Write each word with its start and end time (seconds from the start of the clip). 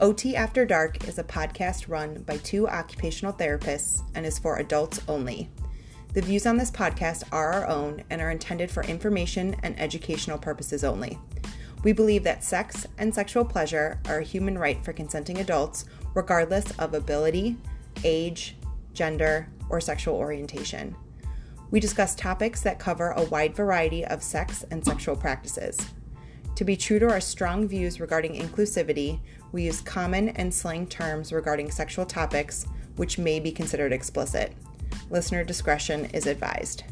OT 0.00 0.36
After 0.36 0.64
Dark 0.64 1.08
is 1.08 1.18
a 1.18 1.24
podcast 1.24 1.88
run 1.88 2.22
by 2.22 2.36
two 2.36 2.68
occupational 2.68 3.32
therapists 3.32 4.02
and 4.14 4.24
is 4.24 4.38
for 4.38 4.58
adults 4.58 5.00
only. 5.08 5.50
The 6.12 6.22
views 6.22 6.46
on 6.46 6.56
this 6.56 6.70
podcast 6.70 7.24
are 7.32 7.52
our 7.52 7.66
own 7.66 8.04
and 8.08 8.20
are 8.20 8.30
intended 8.30 8.70
for 8.70 8.84
information 8.84 9.56
and 9.64 9.76
educational 9.76 10.38
purposes 10.38 10.84
only. 10.84 11.18
We 11.82 11.92
believe 11.92 12.22
that 12.22 12.44
sex 12.44 12.86
and 12.98 13.12
sexual 13.12 13.44
pleasure 13.44 13.98
are 14.06 14.18
a 14.18 14.24
human 14.24 14.56
right 14.56 14.84
for 14.84 14.92
consenting 14.92 15.38
adults, 15.38 15.86
regardless 16.14 16.70
of 16.78 16.94
ability, 16.94 17.56
age, 18.04 18.56
gender, 18.94 19.48
or 19.68 19.80
sexual 19.80 20.14
orientation. 20.14 20.94
We 21.72 21.80
discuss 21.80 22.14
topics 22.14 22.60
that 22.60 22.78
cover 22.78 23.10
a 23.10 23.24
wide 23.24 23.56
variety 23.56 24.04
of 24.04 24.22
sex 24.22 24.64
and 24.70 24.84
sexual 24.84 25.16
practices. 25.16 25.76
To 26.58 26.64
be 26.64 26.76
true 26.76 26.98
to 26.98 27.08
our 27.08 27.20
strong 27.20 27.68
views 27.68 28.00
regarding 28.00 28.34
inclusivity, 28.34 29.20
we 29.52 29.66
use 29.66 29.80
common 29.80 30.30
and 30.30 30.52
slang 30.52 30.88
terms 30.88 31.32
regarding 31.32 31.70
sexual 31.70 32.04
topics 32.04 32.66
which 32.96 33.16
may 33.16 33.38
be 33.38 33.52
considered 33.52 33.92
explicit. 33.92 34.52
Listener 35.08 35.44
discretion 35.44 36.06
is 36.06 36.26
advised. 36.26 36.82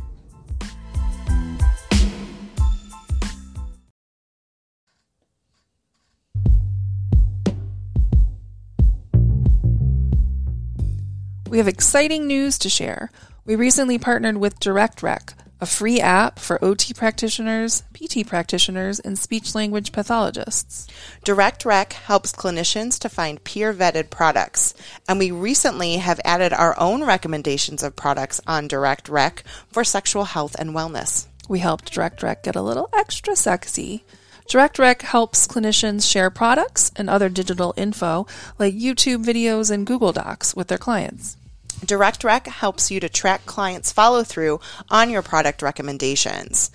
We 11.49 11.59
have 11.59 11.67
exciting 11.67 12.29
news 12.29 12.57
to 12.61 12.69
share. 12.69 13.11
We 13.45 13.57
recently 13.57 13.99
partnered 13.99 14.37
with 14.37 14.61
DirectRec, 14.61 15.35
a 15.61 15.67
free 15.67 16.01
app 16.01 16.39
for 16.39 16.63
OT 16.63 16.93
practitioners, 16.93 17.83
PT 17.95 18.27
practitioners, 18.27 19.01
and 19.01 19.19
speech 19.19 19.55
language 19.55 19.93
pathologists. 19.93 20.87
DirectRec 21.25 21.93
helps 21.95 22.33
clinicians 22.33 22.99
to 22.99 23.09
find 23.09 23.43
peer 23.45 23.73
vetted 23.73 24.11
products, 24.11 24.75
and 25.09 25.19
we 25.19 25.31
recently 25.31 25.97
have 25.97 26.21
added 26.25 26.53
our 26.53 26.79
own 26.79 27.05
recommendations 27.05 27.83
of 27.83 27.97
products 27.97 28.41
on 28.47 28.69
DirectRec 28.69 29.43
for 29.73 29.85
sexual 29.85 30.25
health 30.25 30.57
and 30.59 30.71
wellness. 30.71 31.27
We 31.49 31.61
helped 31.61 31.93
DirectRec 31.93 32.43
get 32.43 32.57
a 32.57 32.63
little 32.63 32.91
extra 32.93 33.37
sexy. 33.37 34.05
DirectRec 34.49 35.03
helps 35.03 35.47
clinicians 35.47 36.11
share 36.11 36.31
products 36.31 36.93
and 36.97 37.09
other 37.09 37.29
digital 37.29 37.73
info 37.77 38.27
like 38.59 38.75
YouTube 38.75 39.25
videos 39.25 39.71
and 39.71 39.87
Google 39.87 40.13
Docs 40.13 40.55
with 40.55 40.69
their 40.69 40.79
clients. 40.79 41.37
DirectRec 41.85 42.47
helps 42.47 42.91
you 42.91 43.01
to 43.01 43.09
track 43.09 43.47
clients' 43.47 43.93
follow 43.93 44.25
through 44.25 44.61
on 44.89 45.11
your 45.11 45.23
product 45.23 45.63
recommendations. 45.63 46.71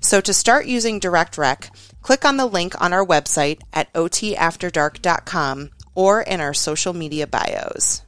So 0.00 0.20
to 0.20 0.32
start 0.32 0.66
using 0.66 1.00
DirectRec, 1.00 1.68
click 2.02 2.24
on 2.24 2.36
the 2.36 2.46
link 2.46 2.80
on 2.80 2.92
our 2.92 3.04
website 3.04 3.60
at 3.72 3.92
otafterdark.com 3.92 5.70
or 5.94 6.22
in 6.22 6.40
our 6.40 6.54
social 6.54 6.92
media 6.92 7.26
bios. 7.26 8.02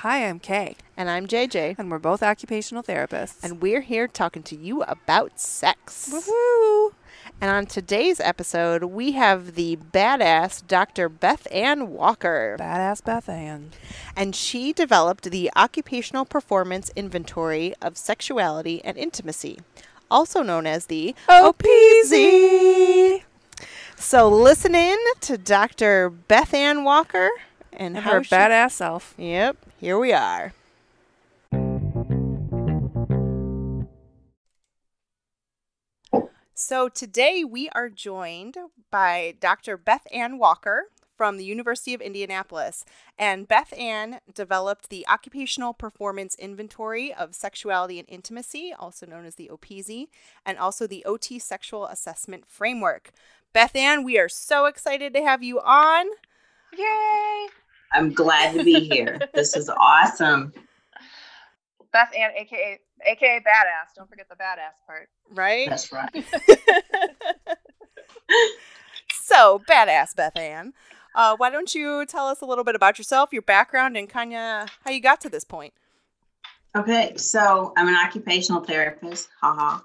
Hi, 0.00 0.28
I'm 0.28 0.38
Kay. 0.38 0.76
And 0.96 1.10
I'm 1.10 1.26
JJ. 1.26 1.78
And 1.78 1.90
we're 1.90 1.98
both 1.98 2.22
occupational 2.22 2.82
therapists. 2.82 3.44
And 3.44 3.60
we're 3.60 3.82
here 3.82 4.08
talking 4.08 4.42
to 4.44 4.56
you 4.56 4.82
about 4.82 5.38
sex. 5.38 6.10
Woohoo! 6.10 6.92
And 7.38 7.50
on 7.50 7.66
today's 7.66 8.18
episode, 8.18 8.84
we 8.84 9.12
have 9.12 9.56
the 9.56 9.76
badass 9.76 10.66
Dr. 10.66 11.10
Beth 11.10 11.46
Ann 11.50 11.90
Walker. 11.90 12.56
Badass 12.58 13.04
Beth 13.04 13.28
Ann. 13.28 13.72
And 14.16 14.34
she 14.34 14.72
developed 14.72 15.24
the 15.30 15.50
Occupational 15.54 16.24
Performance 16.24 16.90
Inventory 16.96 17.74
of 17.82 17.98
Sexuality 17.98 18.82
and 18.82 18.96
Intimacy, 18.96 19.58
also 20.10 20.42
known 20.42 20.66
as 20.66 20.86
the 20.86 21.14
OPZ. 21.28 23.22
So 23.96 24.28
listen 24.30 24.74
in 24.74 24.98
to 25.20 25.36
Dr. 25.36 26.08
Beth 26.08 26.54
Ann 26.54 26.84
Walker 26.84 27.28
and, 27.70 27.96
and 27.96 28.06
her 28.06 28.24
she, 28.24 28.34
badass 28.34 28.70
self. 28.72 29.14
Yep, 29.18 29.58
here 29.78 29.98
we 29.98 30.14
are. 30.14 30.54
So 36.58 36.88
today 36.88 37.44
we 37.44 37.68
are 37.74 37.90
joined 37.90 38.56
by 38.90 39.34
Dr. 39.40 39.76
Beth 39.76 40.06
Ann 40.10 40.38
Walker 40.38 40.84
from 41.14 41.36
the 41.36 41.44
University 41.44 41.92
of 41.92 42.00
Indianapolis. 42.00 42.86
And 43.18 43.46
Beth 43.46 43.74
Ann 43.78 44.20
developed 44.32 44.88
the 44.88 45.06
Occupational 45.06 45.74
Performance 45.74 46.34
Inventory 46.34 47.12
of 47.12 47.34
Sexuality 47.34 47.98
and 47.98 48.08
Intimacy, 48.08 48.72
also 48.72 49.04
known 49.04 49.26
as 49.26 49.34
the 49.34 49.50
OPZ, 49.52 50.06
and 50.46 50.56
also 50.56 50.86
the 50.86 51.04
OT 51.04 51.38
Sexual 51.38 51.88
Assessment 51.88 52.46
Framework. 52.46 53.10
Beth 53.52 53.76
Ann, 53.76 54.02
we 54.02 54.18
are 54.18 54.30
so 54.30 54.64
excited 54.64 55.12
to 55.12 55.20
have 55.20 55.42
you 55.42 55.60
on. 55.60 56.06
Yay! 56.74 57.48
I'm 57.92 58.14
glad 58.14 58.54
to 58.54 58.64
be 58.64 58.88
here. 58.88 59.20
this 59.34 59.54
is 59.56 59.68
awesome. 59.78 60.54
Beth 61.96 62.12
Ann, 62.14 62.30
aka 62.36 62.78
aka 63.06 63.38
badass. 63.40 63.94
Don't 63.96 64.08
forget 64.08 64.28
the 64.28 64.34
badass 64.34 64.84
part. 64.86 65.08
Right? 65.30 65.68
That's 65.68 65.90
right. 65.90 66.10
so 69.22 69.62
badass, 69.68 70.14
Beth 70.14 70.36
Ann. 70.36 70.74
Uh, 71.14 71.36
why 71.38 71.48
don't 71.48 71.74
you 71.74 72.04
tell 72.04 72.26
us 72.26 72.42
a 72.42 72.44
little 72.44 72.64
bit 72.64 72.74
about 72.74 72.98
yourself, 72.98 73.30
your 73.32 73.40
background, 73.40 73.96
and 73.96 74.10
kind 74.10 74.34
of 74.34 74.68
how 74.84 74.90
you 74.90 75.00
got 75.00 75.22
to 75.22 75.30
this 75.30 75.44
point? 75.44 75.72
Okay, 76.76 77.16
so 77.16 77.72
I'm 77.78 77.88
an 77.88 77.94
occupational 77.96 78.62
therapist. 78.62 79.28
Haha. 79.40 79.80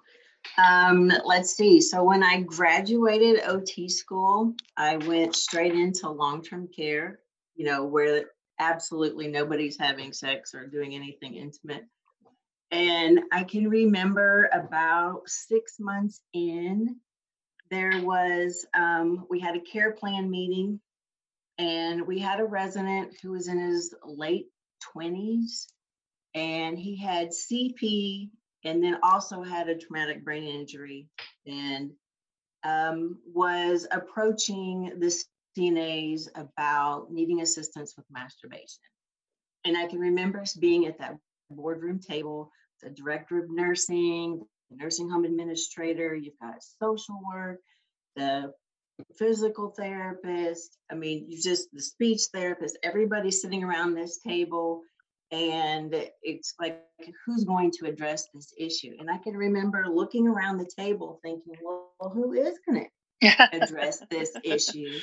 Um, 0.58 1.10
let's 1.24 1.56
see. 1.56 1.80
So 1.80 2.04
when 2.04 2.24
I 2.24 2.42
graduated 2.42 3.44
OT 3.46 3.88
school, 3.88 4.54
I 4.76 4.98
went 4.98 5.36
straight 5.36 5.74
into 5.74 6.10
long-term 6.10 6.68
care 6.76 7.20
you 7.62 7.68
know, 7.68 7.86
where 7.86 8.26
absolutely 8.60 9.28
nobody's 9.28 9.78
having 9.78 10.14
sex 10.14 10.56
or 10.56 10.66
doing 10.66 10.96
anything 10.96 11.36
intimate. 11.36 11.86
And 12.72 13.22
I 13.32 13.44
can 13.44 13.70
remember 13.70 14.50
about 14.54 15.24
six 15.28 15.78
months 15.80 16.22
in, 16.34 16.96
there 17.70 18.02
was, 18.02 18.66
um, 18.74 19.26
we 19.30 19.40
had 19.40 19.56
a 19.56 19.62
care 19.62 19.92
plan 19.92 20.30
meeting, 20.30 20.80
and 21.58 22.08
we 22.08 22.20
had 22.20 22.40
a 22.40 22.46
resident 22.46 23.18
who 23.22 23.32
was 23.32 23.48
in 23.48 23.60
his 23.60 23.94
late 24.06 24.48
20s, 24.96 25.68
and 26.34 26.80
he 26.80 26.96
had 26.96 27.30
CP 27.30 28.30
and 28.64 28.84
then 28.84 28.98
also 29.04 29.44
had 29.44 29.68
a 29.68 29.78
traumatic 29.78 30.24
brain 30.24 30.44
injury 30.44 31.08
and 31.46 31.92
um, 32.64 33.18
was 33.26 33.88
approaching 33.92 34.94
the 35.00 35.14
CNAs 35.58 36.28
about 36.36 37.12
needing 37.12 37.42
assistance 37.42 37.96
with 37.98 38.06
masturbation. 38.12 38.82
And 39.66 39.78
I 39.78 39.88
can 39.88 40.00
remember 40.00 40.44
being 40.60 40.86
at 40.86 41.00
that 41.00 41.18
boardroom 41.50 42.00
table, 42.00 42.52
the 42.82 42.90
director 42.90 43.40
of 43.40 43.50
nursing, 43.50 44.42
the 44.70 44.78
nursing 44.78 45.10
home 45.10 45.26
administrator, 45.26 46.16
you've 46.16 46.40
got 46.40 46.64
social 46.80 47.20
work, 47.34 47.60
the 48.16 48.54
physical 49.18 49.70
therapist, 49.70 50.78
I 50.92 50.96
mean, 50.96 51.26
you 51.28 51.42
just 51.42 51.70
the 51.74 51.82
speech 51.82 52.22
therapist, 52.34 52.78
everybody 52.84 53.32
sitting 53.32 53.64
around 53.64 53.94
this 53.94 54.20
table. 54.20 54.82
And 55.32 55.96
it's 56.22 56.54
like, 56.60 56.82
who's 57.26 57.46
going 57.46 57.72
to 57.80 57.86
address 57.86 58.28
this 58.34 58.54
issue? 58.58 58.96
And 59.00 59.10
I 59.10 59.18
can 59.18 59.36
remember 59.36 59.86
looking 59.88 60.28
around 60.28 60.58
the 60.58 60.70
table 60.78 61.20
thinking, 61.24 61.56
well, 61.64 61.94
who 62.14 62.34
is 62.34 62.60
going 62.68 62.88
to 63.22 63.56
address 63.56 64.02
this 64.10 64.36
issue? 64.44 65.00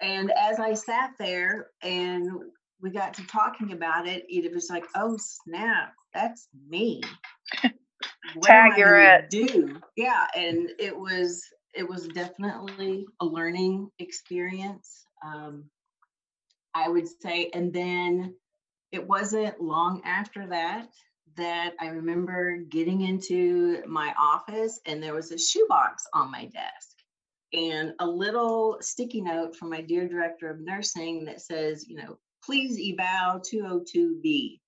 And 0.00 0.32
as 0.32 0.58
I 0.58 0.74
sat 0.74 1.12
there 1.18 1.68
and 1.82 2.30
we 2.82 2.90
got 2.90 3.14
to 3.14 3.26
talking 3.26 3.72
about 3.72 4.06
it, 4.06 4.24
it 4.28 4.52
was 4.52 4.68
like, 4.68 4.84
oh 4.96 5.16
snap, 5.18 5.94
that's 6.14 6.48
me. 6.68 7.02
What 8.34 8.46
Tag, 8.46 8.78
you're 8.78 8.98
it. 8.98 9.30
Do 9.30 9.78
yeah, 9.96 10.26
and 10.34 10.70
it 10.78 10.96
was 10.96 11.42
it 11.74 11.88
was 11.88 12.08
definitely 12.08 13.04
a 13.20 13.26
learning 13.26 13.90
experience. 13.98 15.04
Um, 15.24 15.64
I 16.74 16.88
would 16.88 17.06
say, 17.20 17.50
and 17.52 17.72
then 17.72 18.34
it 18.90 19.06
wasn't 19.06 19.60
long 19.60 20.02
after 20.04 20.46
that 20.46 20.88
that 21.36 21.74
I 21.80 21.88
remember 21.88 22.58
getting 22.68 23.02
into 23.02 23.82
my 23.86 24.14
office 24.20 24.80
and 24.86 25.02
there 25.02 25.14
was 25.14 25.32
a 25.32 25.38
shoebox 25.38 26.04
on 26.14 26.30
my 26.30 26.46
desk 26.46 26.96
and 27.52 27.92
a 28.00 28.06
little 28.06 28.78
sticky 28.80 29.22
note 29.22 29.56
from 29.56 29.70
my 29.70 29.80
dear 29.80 30.08
director 30.08 30.50
of 30.50 30.60
nursing 30.60 31.24
that 31.26 31.40
says, 31.40 31.88
you 31.88 31.96
know, 31.96 32.18
please 32.44 32.78
eval 32.78 33.40
202B. 33.40 34.58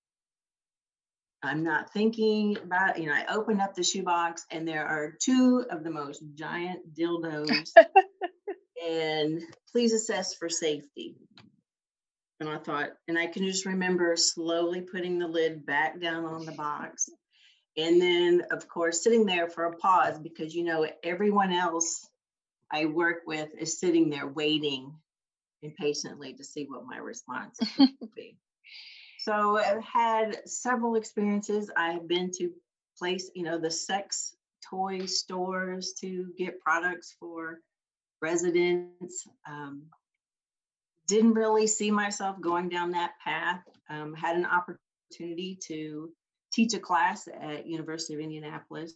I'm 1.43 1.63
not 1.63 1.93
thinking 1.93 2.57
about, 2.57 2.99
you 2.99 3.07
know, 3.07 3.13
I 3.13 3.33
opened 3.33 3.61
up 3.61 3.75
the 3.75 3.83
shoebox 3.83 4.45
and 4.51 4.67
there 4.67 4.85
are 4.85 5.13
two 5.21 5.65
of 5.69 5.83
the 5.83 5.91
most 5.91 6.23
giant 6.33 6.95
dildos. 6.95 7.69
and 8.87 9.41
please 9.71 9.93
assess 9.93 10.33
for 10.33 10.49
safety. 10.49 11.15
And 12.39 12.49
I 12.49 12.57
thought, 12.57 12.89
and 13.07 13.17
I 13.17 13.27
can 13.27 13.45
just 13.45 13.65
remember 13.65 14.15
slowly 14.17 14.81
putting 14.81 15.19
the 15.19 15.27
lid 15.27 15.65
back 15.65 16.01
down 16.01 16.25
on 16.25 16.45
the 16.45 16.51
box. 16.51 17.09
And 17.77 18.01
then, 18.01 18.43
of 18.51 18.67
course, 18.67 19.03
sitting 19.03 19.25
there 19.25 19.47
for 19.47 19.65
a 19.65 19.77
pause 19.77 20.17
because, 20.17 20.53
you 20.53 20.63
know, 20.63 20.87
everyone 21.03 21.53
else 21.53 22.07
I 22.71 22.85
work 22.85 23.21
with 23.27 23.49
is 23.59 23.79
sitting 23.79 24.09
there 24.09 24.27
waiting 24.27 24.95
impatiently 25.65 26.33
to 26.33 26.43
see 26.43 26.65
what 26.65 26.85
my 26.85 26.97
response 26.97 27.59
would 27.79 28.15
be. 28.15 28.37
So 29.19 29.57
I've 29.57 29.83
had 29.83 30.47
several 30.47 30.95
experiences. 30.95 31.71
I've 31.75 32.07
been 32.07 32.31
to 32.37 32.51
place, 32.97 33.31
you 33.33 33.43
know, 33.43 33.57
the 33.57 33.71
sex 33.71 34.35
toy 34.69 35.05
stores 35.05 35.93
to 36.01 36.27
get 36.37 36.59
products 36.59 37.15
for 37.19 37.59
residents. 38.21 39.27
Um, 39.47 39.83
didn't 41.07 41.33
really 41.33 41.67
see 41.67 41.91
myself 41.91 42.39
going 42.41 42.69
down 42.69 42.91
that 42.91 43.13
path. 43.23 43.61
Um, 43.89 44.13
had 44.13 44.35
an 44.35 44.45
opportunity 44.45 45.57
to 45.67 46.09
teach 46.51 46.73
a 46.73 46.79
class 46.79 47.27
at 47.27 47.67
University 47.67 48.13
of 48.15 48.19
Indianapolis 48.19 48.93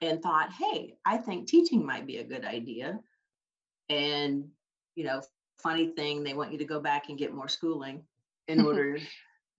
and 0.00 0.22
thought, 0.22 0.50
hey, 0.52 0.94
I 1.04 1.18
think 1.18 1.48
teaching 1.48 1.84
might 1.84 2.06
be 2.06 2.18
a 2.18 2.24
good 2.24 2.44
idea. 2.44 2.98
And, 3.88 4.48
you 4.94 5.04
know, 5.04 5.22
funny 5.62 5.88
thing, 5.88 6.22
they 6.22 6.34
want 6.34 6.52
you 6.52 6.58
to 6.58 6.64
go 6.64 6.80
back 6.80 7.08
and 7.08 7.18
get 7.18 7.34
more 7.34 7.48
schooling 7.48 8.04
in 8.48 8.60
order 8.66 8.98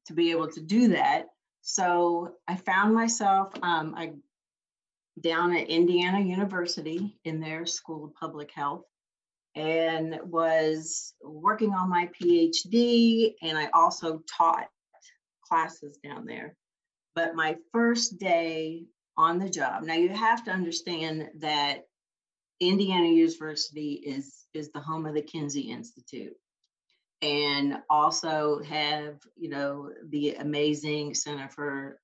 to 0.08 0.14
be 0.14 0.32
able 0.32 0.50
to 0.52 0.62
do 0.62 0.90
that. 0.90 1.26
So 1.62 2.36
I 2.48 2.56
found 2.56 2.94
myself 2.94 3.52
um, 3.62 3.94
I 3.96 4.14
down 5.20 5.56
at 5.56 5.68
Indiana 5.68 6.20
University 6.20 7.18
in 7.26 7.40
their 7.40 7.66
School 7.66 8.06
of 8.06 8.14
Public 8.14 8.52
Health 8.54 8.84
and 9.56 10.20
was 10.24 11.16
working 11.24 11.74
on 11.74 11.90
my 11.90 12.10
PhD 12.22 13.34
and 13.42 13.58
I 13.58 13.70
also 13.74 14.22
taught 14.38 14.68
classes 15.44 15.98
down 16.04 16.26
there. 16.26 16.56
But 17.16 17.36
my 17.36 17.58
first 17.74 18.20
day 18.20 18.86
on 19.18 19.40
the 19.40 19.50
job. 19.50 19.84
Now 19.84 19.96
you 19.96 20.10
have 20.10 20.46
to 20.46 20.52
understand 20.52 21.30
that 21.40 21.88
Indiana 22.60 23.08
University 23.08 23.94
is 23.94 24.46
is 24.54 24.72
the 24.72 24.80
home 24.80 25.06
of 25.06 25.14
the 25.14 25.22
Kinsey 25.22 25.62
Institute 25.72 26.34
and 27.22 27.78
also 27.90 28.62
have, 28.64 29.20
you 29.36 29.50
know, 29.50 29.92
the 30.10 30.36
amazing 30.36 31.14
Center 31.14 31.50
for 31.50 32.00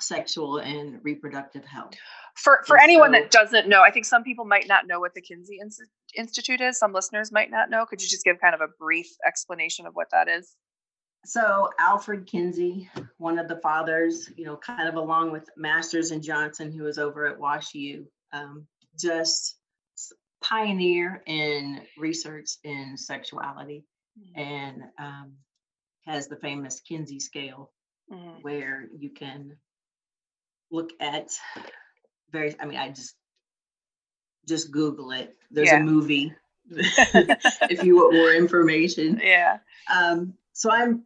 Sexual 0.00 0.58
and 0.58 1.00
Reproductive 1.02 1.64
Health. 1.64 1.94
For 2.34 2.62
for 2.66 2.76
and 2.76 2.84
anyone 2.84 3.12
so, 3.12 3.20
that 3.20 3.30
doesn't 3.30 3.68
know, 3.68 3.82
I 3.82 3.90
think 3.90 4.04
some 4.04 4.22
people 4.22 4.44
might 4.44 4.68
not 4.68 4.86
know 4.86 5.00
what 5.00 5.14
the 5.14 5.22
Kinsey 5.22 5.58
Institute 6.14 6.60
is. 6.60 6.78
Some 6.78 6.92
listeners 6.92 7.32
might 7.32 7.50
not 7.50 7.70
know. 7.70 7.86
Could 7.86 8.02
you 8.02 8.08
just 8.08 8.24
give 8.24 8.40
kind 8.40 8.54
of 8.54 8.60
a 8.60 8.68
brief 8.78 9.08
explanation 9.26 9.86
of 9.86 9.94
what 9.94 10.08
that 10.12 10.28
is? 10.28 10.54
So 11.24 11.70
Alfred 11.78 12.26
Kinsey, 12.26 12.88
one 13.16 13.38
of 13.38 13.48
the 13.48 13.56
fathers, 13.56 14.30
you 14.36 14.44
know, 14.44 14.56
kind 14.56 14.88
of 14.88 14.94
along 14.94 15.32
with 15.32 15.48
Masters 15.56 16.10
and 16.12 16.22
Johnson, 16.22 16.70
who 16.70 16.84
was 16.84 16.98
over 16.98 17.26
at 17.26 17.40
Wash 17.40 17.74
U, 17.74 18.06
um, 18.32 18.66
just 18.96 19.56
pioneer 20.42 21.22
in 21.26 21.80
research 21.98 22.50
in 22.64 22.96
sexuality 22.96 23.84
mm-hmm. 24.18 24.40
and 24.40 24.82
um, 24.98 25.32
has 26.06 26.28
the 26.28 26.36
famous 26.36 26.80
Kinsey 26.80 27.20
scale 27.20 27.70
mm-hmm. 28.12 28.40
where 28.42 28.88
you 28.96 29.10
can 29.10 29.56
look 30.70 30.90
at 31.00 31.30
very, 32.30 32.54
I 32.60 32.66
mean, 32.66 32.78
I 32.78 32.88
just, 32.88 33.14
just 34.46 34.70
Google 34.70 35.10
it. 35.12 35.36
There's 35.50 35.68
yeah. 35.68 35.78
a 35.78 35.82
movie 35.82 36.32
if 36.70 37.84
you 37.84 37.96
want 37.96 38.14
more 38.14 38.32
information. 38.32 39.20
Yeah. 39.22 39.58
Um, 39.92 40.34
so 40.52 40.70
I'm 40.70 41.04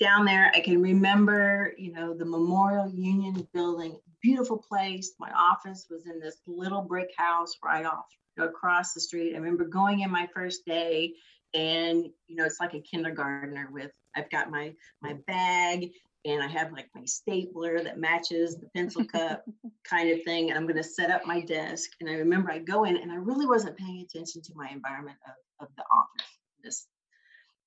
down 0.00 0.24
there. 0.24 0.50
I 0.54 0.60
can 0.60 0.80
remember, 0.82 1.72
you 1.78 1.92
know, 1.92 2.14
the 2.14 2.24
Memorial 2.24 2.88
Union 2.88 3.46
building, 3.54 3.98
beautiful 4.22 4.58
place. 4.58 5.12
My 5.18 5.30
office 5.32 5.86
was 5.90 6.06
in 6.06 6.20
this 6.20 6.36
little 6.46 6.82
brick 6.82 7.10
house 7.16 7.56
right 7.64 7.84
off 7.84 8.06
across 8.38 8.92
the 8.92 9.00
street. 9.00 9.34
I 9.34 9.38
remember 9.38 9.64
going 9.64 10.00
in 10.00 10.10
my 10.10 10.28
first 10.34 10.64
day 10.66 11.14
and 11.54 12.06
you 12.28 12.36
know 12.36 12.46
it's 12.46 12.60
like 12.60 12.74
a 12.74 12.80
kindergartner 12.80 13.68
with 13.70 13.90
I've 14.16 14.30
got 14.30 14.50
my 14.50 14.72
my 15.02 15.12
mm-hmm. 15.12 15.20
bag 15.26 15.90
and 16.24 16.42
I 16.42 16.46
have 16.46 16.72
like 16.72 16.88
my 16.94 17.04
stapler 17.04 17.82
that 17.82 17.98
matches 17.98 18.56
the 18.56 18.68
pencil 18.74 19.04
cup 19.04 19.44
kind 19.84 20.10
of 20.10 20.22
thing. 20.22 20.50
And 20.50 20.58
I'm 20.58 20.66
going 20.66 20.76
to 20.76 20.84
set 20.84 21.10
up 21.10 21.26
my 21.26 21.40
desk. 21.40 21.90
And 22.00 22.08
I 22.08 22.14
remember 22.14 22.52
I 22.52 22.58
go 22.58 22.84
in 22.84 22.96
and 22.96 23.10
I 23.10 23.16
really 23.16 23.44
wasn't 23.44 23.76
paying 23.76 24.06
attention 24.06 24.40
to 24.42 24.52
my 24.54 24.68
environment 24.70 25.18
of, 25.26 25.66
of 25.66 25.74
the 25.76 25.82
office. 25.82 26.28
This 26.62 26.86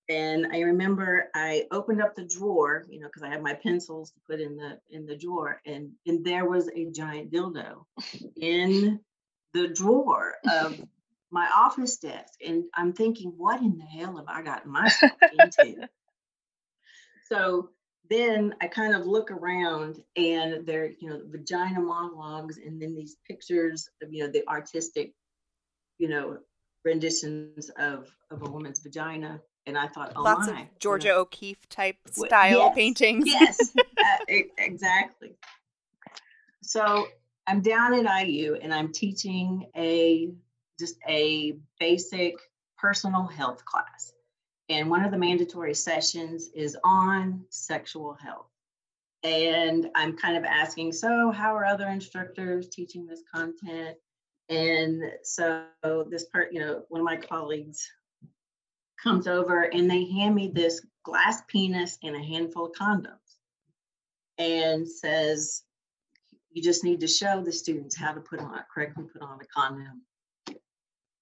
and 0.07 0.47
I 0.53 0.59
remember 0.59 1.29
I 1.33 1.65
opened 1.71 2.01
up 2.01 2.15
the 2.15 2.25
drawer, 2.25 2.85
you 2.89 2.99
know, 2.99 3.07
because 3.07 3.23
I 3.23 3.29
have 3.29 3.41
my 3.41 3.55
pencils 3.55 4.11
to 4.11 4.19
put 4.29 4.39
in 4.39 4.55
the 4.55 4.79
in 4.89 5.05
the 5.05 5.17
drawer, 5.17 5.59
and 5.65 5.91
and 6.05 6.23
there 6.23 6.47
was 6.47 6.69
a 6.69 6.91
giant 6.91 7.31
dildo 7.31 7.85
in 8.37 8.99
the 9.55 9.69
drawer 9.69 10.33
of 10.51 10.79
my 11.31 11.49
office 11.55 11.97
desk, 11.97 12.33
and 12.45 12.65
I'm 12.73 12.91
thinking, 12.91 13.33
what 13.37 13.61
in 13.61 13.77
the 13.77 13.85
hell 13.85 14.17
have 14.17 14.27
I 14.27 14.41
gotten 14.41 14.71
myself 14.71 15.13
into? 15.31 15.87
so 17.29 17.69
then 18.09 18.53
I 18.61 18.67
kind 18.67 18.93
of 18.93 19.07
look 19.07 19.31
around, 19.31 20.03
and 20.17 20.65
there, 20.65 20.91
you 20.99 21.09
know, 21.09 21.21
vagina 21.25 21.79
monologues, 21.79 22.57
and 22.57 22.81
then 22.81 22.95
these 22.95 23.15
pictures 23.25 23.89
of, 24.03 24.13
you 24.13 24.25
know, 24.25 24.31
the 24.31 24.47
artistic, 24.47 25.13
you 25.97 26.09
know, 26.09 26.37
renditions 26.83 27.69
of 27.79 28.11
of 28.29 28.43
a 28.43 28.45
woman's 28.45 28.79
vagina 28.79 29.41
and 29.65 29.75
I 29.75 29.87
thought, 29.87 30.13
oh 30.15 30.21
lots 30.21 30.47
my, 30.47 30.61
of 30.61 30.79
Georgia 30.79 31.07
you 31.07 31.13
know, 31.15 31.19
O'Keeffe 31.21 31.67
type 31.69 31.97
style 32.11 32.59
yes, 32.59 32.75
paintings. 32.75 33.25
yes, 33.25 33.75
uh, 33.77 34.17
exactly. 34.59 35.31
So 36.61 37.07
I'm 37.47 37.61
down 37.61 37.93
at 37.93 38.27
IU 38.27 38.55
and 38.61 38.73
I'm 38.73 38.91
teaching 38.91 39.67
a 39.75 40.31
just 40.79 40.97
a 41.07 41.57
basic 41.79 42.35
personal 42.77 43.25
health 43.25 43.63
class, 43.65 44.13
and 44.67 44.89
one 44.89 45.05
of 45.05 45.11
the 45.11 45.17
mandatory 45.17 45.73
sessions 45.73 46.49
is 46.53 46.77
on 46.83 47.45
sexual 47.49 48.13
health. 48.13 48.47
And 49.23 49.89
I'm 49.95 50.17
kind 50.17 50.37
of 50.37 50.43
asking, 50.43 50.91
so 50.91 51.31
how 51.31 51.55
are 51.55 51.65
other 51.65 51.87
instructors 51.87 52.69
teaching 52.69 53.07
this 53.07 53.23
content? 53.33 53.97
And 54.49 55.01
so 55.23 55.65
this 56.09 56.25
part, 56.25 56.53
you 56.53 56.59
know, 56.59 56.83
one 56.89 57.01
of 57.01 57.05
my 57.05 57.17
colleagues 57.17 57.89
comes 59.01 59.27
over 59.27 59.63
and 59.63 59.89
they 59.89 60.05
hand 60.05 60.35
me 60.35 60.51
this 60.53 60.85
glass 61.03 61.41
penis 61.47 61.97
and 62.03 62.15
a 62.15 62.23
handful 62.23 62.67
of 62.67 62.73
condoms 62.73 63.37
and 64.37 64.87
says, 64.87 65.63
you 66.55 66.63
just 66.63 66.85
need 66.85 67.01
to 67.01 67.07
show 67.07 67.41
the 67.41 67.51
students 67.51 67.97
how 67.97 68.13
to 68.13 68.21
put 68.21 68.39
on 68.39 68.57
correctly 68.73 69.03
put 69.11 69.21
on 69.21 69.37
a 69.41 69.45
condom. 69.53 70.01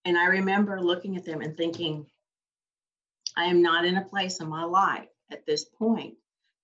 And 0.05 0.15
I 0.15 0.27
remember 0.27 0.79
looking 0.79 1.17
at 1.17 1.25
them 1.25 1.41
and 1.41 1.57
thinking, 1.57 2.05
I 3.35 3.45
am 3.45 3.63
not 3.63 3.83
in 3.83 3.97
a 3.97 4.05
place 4.05 4.39
in 4.41 4.47
my 4.47 4.63
life 4.63 5.07
at 5.31 5.43
this 5.47 5.65
point 5.65 6.13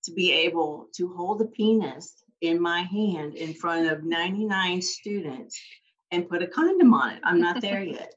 to 0.04 0.12
be 0.12 0.32
able 0.32 0.86
to 0.94 1.12
hold 1.12 1.42
a 1.42 1.46
penis 1.46 2.22
in 2.42 2.62
my 2.62 2.82
hand 2.82 3.34
in 3.34 3.54
front 3.54 3.90
of 3.90 4.04
99 4.04 4.80
students 4.80 5.60
and 6.12 6.28
put 6.28 6.42
a 6.42 6.46
condom 6.46 6.94
on 6.94 7.14
it. 7.14 7.20
I'm 7.24 7.40
not 7.40 7.60
there 7.60 7.82
yet. 7.82 8.14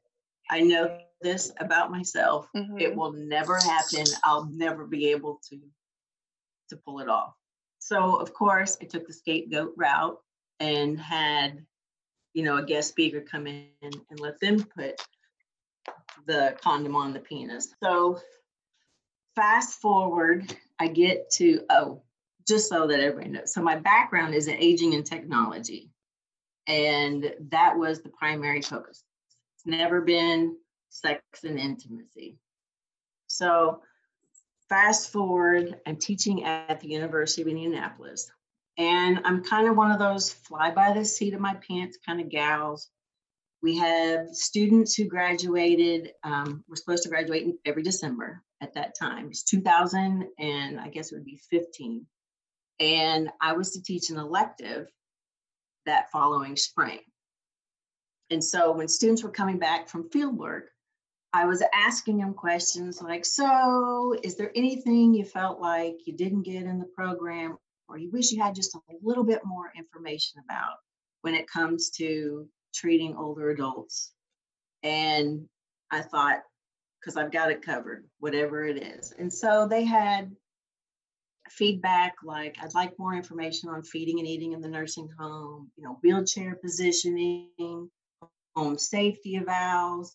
I 0.52 0.60
know 0.62 1.00
this 1.22 1.52
about 1.58 1.90
myself. 1.90 2.48
Mm-hmm. 2.56 2.78
It 2.78 2.96
will 2.96 3.14
never 3.14 3.58
happen. 3.58 4.06
I'll 4.24 4.46
never 4.46 4.86
be 4.86 5.10
able 5.10 5.42
to 5.50 5.60
to 6.70 6.78
pull 6.78 7.00
it 7.00 7.10
off. 7.10 7.34
So 7.80 8.18
of 8.18 8.34
course, 8.36 8.78
I 8.82 8.86
took 8.86 9.08
the 9.08 9.14
scapegoat 9.14 9.74
route 9.76 10.18
and 10.60 11.00
had, 11.00 11.66
you 12.34 12.44
know, 12.44 12.58
a 12.58 12.66
guest 12.66 12.90
speaker 12.90 13.22
come 13.22 13.48
in 13.48 13.68
and 13.82 14.20
let 14.20 14.40
them 14.40 14.64
put 14.64 15.02
the 16.26 16.56
condom 16.62 16.96
on 16.96 17.14
the 17.14 17.20
penis. 17.20 17.74
So 17.84 18.20
fast 19.36 19.82
forward, 19.82 20.56
I 20.80 20.88
get 20.88 21.32
to 21.32 21.62
oh, 21.70 22.02
just 22.48 22.70
so 22.70 22.88
that 22.88 23.00
everybody 23.00 23.30
knows. 23.30 23.54
So 23.54 23.62
my 23.62 23.78
background 23.78 24.34
is 24.34 24.48
in 24.48 24.56
aging 24.56 24.94
and 24.94 25.06
technology. 25.06 25.90
And 26.68 27.34
that 27.50 27.78
was 27.78 28.02
the 28.02 28.10
primary 28.10 28.62
focus. 28.62 29.04
It's 29.56 29.66
never 29.66 30.02
been 30.02 30.56
sex 30.90 31.22
and 31.44 31.60
intimacy. 31.60 32.38
So, 33.28 33.82
fast 34.70 35.12
forward, 35.12 35.80
I'm 35.86 35.98
teaching 35.98 36.46
at 36.46 36.80
the 36.80 36.88
University 36.88 37.42
of 37.42 37.48
Indianapolis, 37.48 38.32
and 38.78 39.20
I'm 39.24 39.44
kind 39.44 39.68
of 39.68 39.78
one 39.78 39.92
of 39.92 40.00
those 40.00 40.32
fly 40.32 40.72
by 40.72 40.94
the 40.94 41.06
seat 41.06 41.34
of 41.34 41.40
my 41.40 41.56
pants 41.68 41.98
kind 42.06 42.20
of 42.20 42.30
gals. 42.30 42.90
We 43.62 43.78
have 43.78 44.28
students 44.32 44.96
who 44.96 45.06
graduated, 45.06 46.12
um, 46.24 46.64
we're 46.68 46.76
supposed 46.76 47.04
to 47.04 47.10
graduate 47.10 47.56
every 47.66 47.84
December 47.84 48.42
at 48.62 48.74
that 48.74 48.98
time. 49.00 49.28
It's 49.28 49.44
2000, 49.44 50.28
and 50.40 50.80
I 50.80 50.90
guess 50.90 51.12
it 51.12 51.16
would 51.16 51.26
be 51.26 51.40
15. 51.50 52.06
And 52.80 53.30
I 53.40 53.54
was 53.54 53.72
to 53.72 53.84
teach 53.84 54.10
an 54.10 54.18
elective 54.18 54.88
that 55.86 56.12
following 56.12 56.58
spring. 56.58 57.00
And 58.32 58.44
so 58.44 58.72
when 58.72 58.88
students 58.88 59.24
were 59.24 59.30
coming 59.30 59.60
back 59.60 59.88
from 59.88 60.10
field 60.10 60.38
work, 60.38 60.70
I 61.34 61.46
was 61.46 61.64
asking 61.74 62.18
them 62.18 62.34
questions 62.34 63.02
like, 63.02 63.26
so 63.26 64.16
is 64.24 64.36
there 64.36 64.52
anything 64.56 65.14
you 65.14 65.26
felt 65.26 65.60
like 65.60 65.98
you 66.06 66.14
didn't 66.14 66.44
get 66.44 66.64
in 66.64 66.80
the 66.80 66.86
program 66.86 67.58
or 67.88 67.98
you 67.98 68.10
wish 68.12 68.32
you 68.32 68.42
had 68.42 68.56
just 68.56 68.76
a 68.76 68.80
little 69.02 69.24
bit 69.24 69.42
more 69.46 69.72
information 69.78 70.42
about 70.44 70.76
when 71.22 71.36
it 71.36 71.50
comes 71.50 71.90
to 71.92 72.48
treating 72.74 73.16
older 73.16 73.50
adults? 73.50 74.12
And 74.84 75.48
I 75.92 76.02
thought, 76.02 76.42
because 77.00 77.18
I've 77.18 77.32
got 77.32 77.52
it 77.52 77.66
covered, 77.66 78.06
whatever 78.20 78.66
it 78.66 78.82
is. 78.82 79.14
And 79.18 79.32
so 79.32 79.68
they 79.68 79.84
had 79.84 80.36
feedback 81.50 82.16
like, 82.24 82.56
I'd 82.62 82.74
like 82.74 82.98
more 82.98 83.14
information 83.14 83.70
on 83.70 83.84
feeding 83.84 84.20
and 84.20 84.28
eating 84.28 84.54
in 84.54 84.62
the 84.62 84.70
nursing 84.70 85.10
home, 85.20 85.70
you 85.76 85.84
know, 85.84 86.00
wheelchair 86.02 86.56
positioning, 86.56 87.90
home 88.56 88.78
safety 88.78 89.40
evals, 89.40 90.10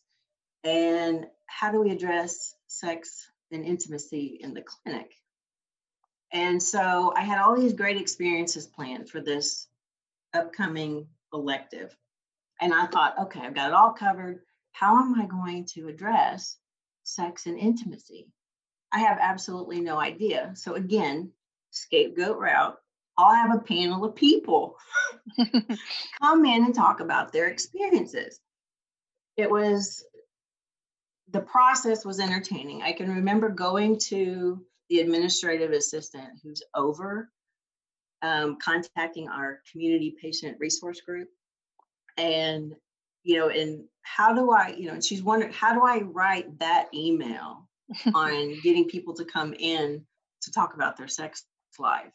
and 0.64 1.26
how 1.46 1.72
do 1.72 1.80
we 1.80 1.90
address 1.90 2.54
sex 2.66 3.30
and 3.50 3.64
intimacy 3.64 4.38
in 4.40 4.54
the 4.54 4.62
clinic? 4.62 5.12
And 6.32 6.62
so 6.62 7.12
I 7.16 7.22
had 7.22 7.38
all 7.38 7.56
these 7.56 7.72
great 7.72 8.00
experiences 8.00 8.66
planned 8.66 9.08
for 9.08 9.20
this 9.20 9.66
upcoming 10.34 11.08
elective. 11.32 11.96
And 12.60 12.74
I 12.74 12.86
thought, 12.86 13.18
okay, 13.18 13.40
I've 13.40 13.54
got 13.54 13.70
it 13.70 13.74
all 13.74 13.92
covered. 13.92 14.40
How 14.72 14.98
am 14.98 15.18
I 15.18 15.26
going 15.26 15.64
to 15.74 15.88
address 15.88 16.56
sex 17.04 17.46
and 17.46 17.58
intimacy? 17.58 18.28
I 18.92 19.00
have 19.00 19.18
absolutely 19.20 19.80
no 19.80 19.98
idea. 19.98 20.52
So 20.54 20.74
again, 20.74 21.32
scapegoat 21.70 22.38
route. 22.38 22.76
I'll 23.16 23.34
have 23.34 23.54
a 23.54 23.62
panel 23.62 24.04
of 24.04 24.14
people 24.14 24.76
come 26.22 26.44
in 26.44 26.64
and 26.64 26.74
talk 26.74 27.00
about 27.00 27.32
their 27.32 27.48
experiences. 27.48 28.38
It 29.36 29.50
was 29.50 30.04
the 31.30 31.40
process 31.40 32.04
was 32.04 32.20
entertaining. 32.20 32.82
I 32.82 32.92
can 32.92 33.16
remember 33.16 33.48
going 33.50 33.98
to 34.08 34.64
the 34.88 35.00
administrative 35.00 35.72
assistant 35.72 36.28
who's 36.42 36.62
over 36.74 37.30
um, 38.22 38.56
contacting 38.62 39.28
our 39.28 39.60
community 39.70 40.16
patient 40.20 40.56
resource 40.58 41.00
group. 41.00 41.28
And 42.16 42.74
you 43.24 43.36
know 43.36 43.48
and 43.48 43.84
how 44.02 44.34
do 44.34 44.50
i 44.52 44.68
you 44.68 44.86
know 44.86 44.94
and 44.94 45.04
she's 45.04 45.22
wondering 45.22 45.52
how 45.52 45.74
do 45.74 45.84
i 45.84 46.00
write 46.00 46.58
that 46.58 46.88
email 46.94 47.68
on 48.14 48.58
getting 48.62 48.88
people 48.88 49.14
to 49.14 49.24
come 49.24 49.54
in 49.58 50.04
to 50.40 50.52
talk 50.52 50.74
about 50.74 50.96
their 50.96 51.08
sex 51.08 51.44
life? 51.78 52.10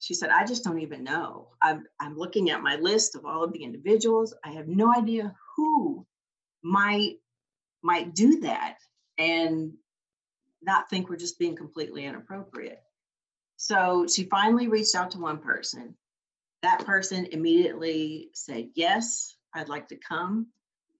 She 0.00 0.12
said 0.12 0.30
i 0.30 0.44
just 0.44 0.64
don't 0.64 0.80
even 0.80 1.04
know. 1.04 1.48
I'm 1.62 1.84
i'm 2.00 2.18
looking 2.18 2.50
at 2.50 2.62
my 2.62 2.76
list 2.76 3.14
of 3.14 3.24
all 3.24 3.44
of 3.44 3.52
the 3.52 3.62
individuals. 3.62 4.34
I 4.44 4.50
have 4.52 4.68
no 4.68 4.92
idea 4.94 5.34
who 5.56 6.06
might 6.62 7.14
might 7.82 8.14
do 8.14 8.40
that. 8.40 8.78
And 9.18 9.72
not 10.66 10.90
think 10.90 11.08
we're 11.08 11.16
just 11.16 11.38
being 11.38 11.56
completely 11.56 12.04
inappropriate. 12.04 12.82
So 13.56 14.06
she 14.12 14.24
finally 14.24 14.68
reached 14.68 14.94
out 14.94 15.12
to 15.12 15.18
one 15.18 15.38
person. 15.38 15.94
That 16.62 16.84
person 16.84 17.28
immediately 17.30 18.30
said, 18.34 18.70
Yes, 18.74 19.36
I'd 19.54 19.68
like 19.68 19.88
to 19.88 19.96
come. 19.96 20.48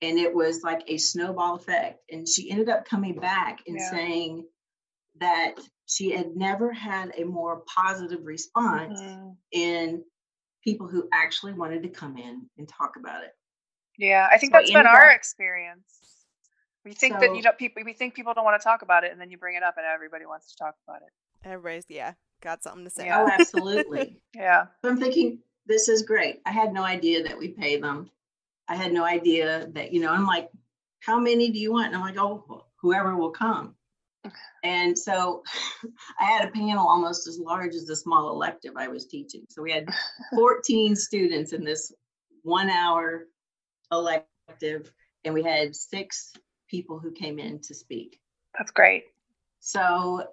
And 0.02 0.18
it 0.18 0.34
was 0.34 0.62
like 0.62 0.82
a 0.88 0.98
snowball 0.98 1.56
effect. 1.56 2.02
And 2.10 2.28
she 2.28 2.50
ended 2.50 2.68
up 2.68 2.84
coming 2.84 3.18
back 3.18 3.60
and 3.66 3.76
yeah. 3.76 3.90
saying 3.90 4.46
that 5.20 5.54
she 5.86 6.10
had 6.10 6.36
never 6.36 6.72
had 6.72 7.12
a 7.16 7.24
more 7.24 7.62
positive 7.66 8.24
response 8.24 9.00
mm-hmm. 9.00 9.30
in 9.52 10.04
people 10.62 10.88
who 10.88 11.08
actually 11.12 11.54
wanted 11.54 11.82
to 11.82 11.88
come 11.88 12.16
in 12.18 12.42
and 12.58 12.68
talk 12.68 12.96
about 12.98 13.24
it. 13.24 13.30
Yeah, 13.98 14.28
I 14.30 14.36
think 14.36 14.52
so 14.52 14.58
that's 14.58 14.72
been 14.72 14.86
our 14.86 15.10
experience. 15.10 15.84
We 16.86 16.92
think 16.92 17.14
so, 17.14 17.20
that 17.20 17.34
you 17.34 17.42
don't 17.42 17.58
people 17.58 17.82
we 17.84 17.94
think 17.94 18.14
people 18.14 18.32
don't 18.32 18.44
want 18.44 18.60
to 18.60 18.64
talk 18.64 18.82
about 18.82 19.02
it 19.02 19.10
and 19.10 19.20
then 19.20 19.28
you 19.28 19.36
bring 19.36 19.56
it 19.56 19.62
up 19.64 19.74
and 19.76 19.84
everybody 19.84 20.24
wants 20.24 20.52
to 20.52 20.56
talk 20.56 20.76
about 20.86 21.02
it. 21.02 21.08
Everybody's 21.44 21.84
yeah, 21.88 22.12
got 22.40 22.62
something 22.62 22.84
to 22.84 22.90
say. 22.90 23.06
Yeah. 23.06 23.22
Oh, 23.22 23.28
absolutely. 23.28 24.20
yeah. 24.36 24.66
So 24.82 24.90
I'm 24.90 25.00
thinking 25.00 25.40
this 25.66 25.88
is 25.88 26.02
great. 26.02 26.40
I 26.46 26.52
had 26.52 26.72
no 26.72 26.84
idea 26.84 27.24
that 27.24 27.36
we 27.36 27.48
pay 27.48 27.80
them. 27.80 28.08
I 28.68 28.76
had 28.76 28.92
no 28.92 29.04
idea 29.04 29.66
that, 29.74 29.92
you 29.92 30.00
know, 30.00 30.12
I'm 30.12 30.28
like, 30.28 30.48
how 31.00 31.18
many 31.18 31.50
do 31.50 31.58
you 31.58 31.72
want? 31.72 31.88
And 31.88 31.96
I'm 31.96 32.02
like, 32.02 32.18
oh, 32.18 32.66
whoever 32.80 33.16
will 33.16 33.32
come. 33.32 33.74
And 34.64 34.98
so 34.98 35.44
I 36.20 36.24
had 36.24 36.48
a 36.48 36.50
panel 36.50 36.88
almost 36.88 37.28
as 37.28 37.38
large 37.38 37.74
as 37.74 37.84
the 37.84 37.94
small 37.94 38.30
elective 38.30 38.72
I 38.76 38.88
was 38.88 39.06
teaching. 39.06 39.42
So 39.48 39.62
we 39.62 39.70
had 39.70 39.88
14 40.34 40.96
students 40.96 41.52
in 41.52 41.64
this 41.64 41.92
one 42.42 42.68
hour 42.68 43.28
elective, 43.92 44.90
and 45.24 45.32
we 45.32 45.44
had 45.44 45.76
six 45.76 46.32
people 46.68 46.98
who 46.98 47.10
came 47.10 47.38
in 47.38 47.58
to 47.60 47.74
speak. 47.74 48.20
That's 48.56 48.70
great. 48.70 49.04
So 49.60 50.28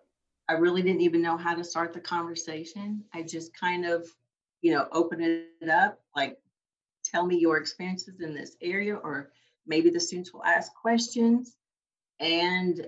I 0.49 0.53
really 0.53 0.81
didn't 0.81 1.01
even 1.01 1.21
know 1.21 1.37
how 1.37 1.55
to 1.55 1.63
start 1.63 1.93
the 1.93 1.99
conversation. 1.99 3.03
I 3.13 3.23
just 3.23 3.57
kind 3.57 3.85
of, 3.85 4.07
you 4.61 4.71
know, 4.71 4.87
open 4.91 5.21
it 5.21 5.69
up, 5.69 5.99
like, 6.15 6.37
tell 7.03 7.25
me 7.25 7.37
your 7.37 7.57
experiences 7.57 8.21
in 8.21 8.33
this 8.33 8.55
area, 8.61 8.95
or 8.95 9.31
maybe 9.65 9.89
the 9.89 9.99
students 9.99 10.33
will 10.33 10.43
ask 10.43 10.73
questions. 10.73 11.55
And 12.19 12.87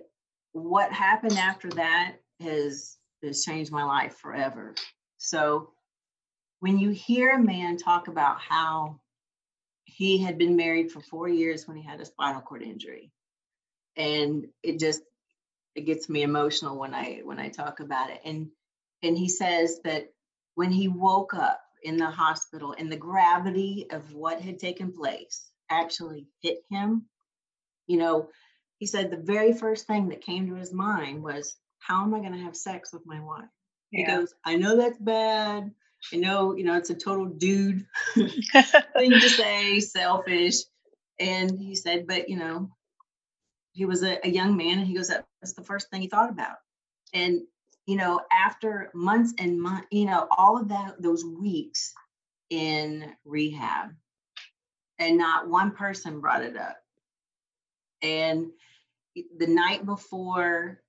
what 0.52 0.92
happened 0.92 1.38
after 1.38 1.70
that 1.72 2.16
has 2.42 2.98
has 3.24 3.44
changed 3.44 3.72
my 3.72 3.84
life 3.84 4.18
forever. 4.18 4.76
So 5.18 5.72
when 6.60 6.78
you 6.78 6.92
hear 6.92 7.32
a 7.32 7.42
man 7.42 7.78
talk 7.78 8.08
about 8.08 8.40
how 8.40 9.00
he 9.86 10.18
had 10.18 10.38
been 10.38 10.56
married 10.56 10.92
for 10.92 11.00
four 11.02 11.28
years 11.28 11.68
when 11.68 11.78
he 11.78 11.84
had 11.84 12.00
a 12.02 12.06
spinal 12.06 12.42
cord 12.42 12.62
injury 12.62 13.12
and 13.98 14.48
it 14.64 14.80
just 14.80 15.02
it 15.76 15.86
gets 15.86 16.10
me 16.10 16.24
emotional 16.24 16.78
when 16.78 16.94
i 16.94 17.22
when 17.24 17.40
i 17.40 17.50
talk 17.50 17.80
about 17.80 18.10
it. 18.10 18.22
And 18.26 18.50
and 19.04 19.18
he 19.18 19.30
says 19.30 19.80
that 19.84 20.08
when 20.56 20.72
he 20.72 20.88
woke 20.88 21.34
up 21.34 21.62
in 21.84 21.98
the 21.98 22.10
hospital 22.10 22.74
and 22.78 22.92
the 22.92 22.98
gravity 22.98 23.88
of 23.92 24.14
what 24.14 24.42
had 24.42 24.60
taken 24.60 24.92
place 24.92 25.46
actually 25.70 26.28
hit 26.42 26.60
him 26.70 27.06
you 27.88 27.98
know 27.98 28.30
he 28.80 28.86
said 28.86 29.10
the 29.10 29.18
very 29.18 29.54
first 29.54 29.88
thing 29.88 30.10
that 30.10 30.22
came 30.22 30.48
to 30.48 30.56
his 30.56 30.74
mind 30.74 31.24
was 31.24 31.56
how 31.80 32.04
am 32.04 32.14
i 32.14 32.20
going 32.20 32.34
to 32.34 32.40
have 32.40 32.56
sex 32.56 32.92
with 32.94 33.04
my 33.06 33.20
wife? 33.20 33.46
Yeah. 33.92 34.06
he 34.06 34.18
goes 34.18 34.34
i 34.44 34.56
know 34.56 34.78
that's 34.78 34.98
bad. 34.98 35.72
I 36.14 36.18
know 36.18 36.56
you 36.56 36.64
know 36.64 36.76
it's 36.76 36.92
a 36.92 36.96
total 36.96 37.26
dude 37.26 37.86
thing 38.14 39.12
to 39.12 39.30
say 39.30 39.80
selfish. 39.80 40.56
And 41.20 41.60
he 41.60 41.76
said 41.76 42.06
but 42.08 42.30
you 42.30 42.38
know 42.38 42.70
he 43.76 43.86
was 43.86 44.04
a, 44.04 44.26
a 44.26 44.30
young 44.30 44.56
man 44.56 44.80
and 44.80 44.88
he 44.88 44.96
goes 44.96 45.10
that's 45.10 45.54
the 45.54 45.64
first 45.64 45.90
thing 45.90 46.02
he 46.02 46.08
thought 46.08 46.30
about. 46.30 46.58
And 47.14 47.42
you 47.86 47.98
know 47.98 48.22
after 48.32 48.90
months 48.96 49.34
and 49.38 49.62
months 49.62 49.88
you 49.92 50.06
know 50.06 50.28
all 50.36 50.58
of 50.58 50.70
that 50.70 50.96
those 51.00 51.24
weeks 51.24 51.94
in 52.50 53.14
rehab 53.26 53.90
and 54.98 55.18
not 55.18 55.50
one 55.50 55.72
person 55.72 56.22
brought 56.22 56.42
it 56.42 56.58
up. 56.58 56.78
And 58.02 58.52
the 59.38 59.48
night 59.48 59.86
before 59.86 60.82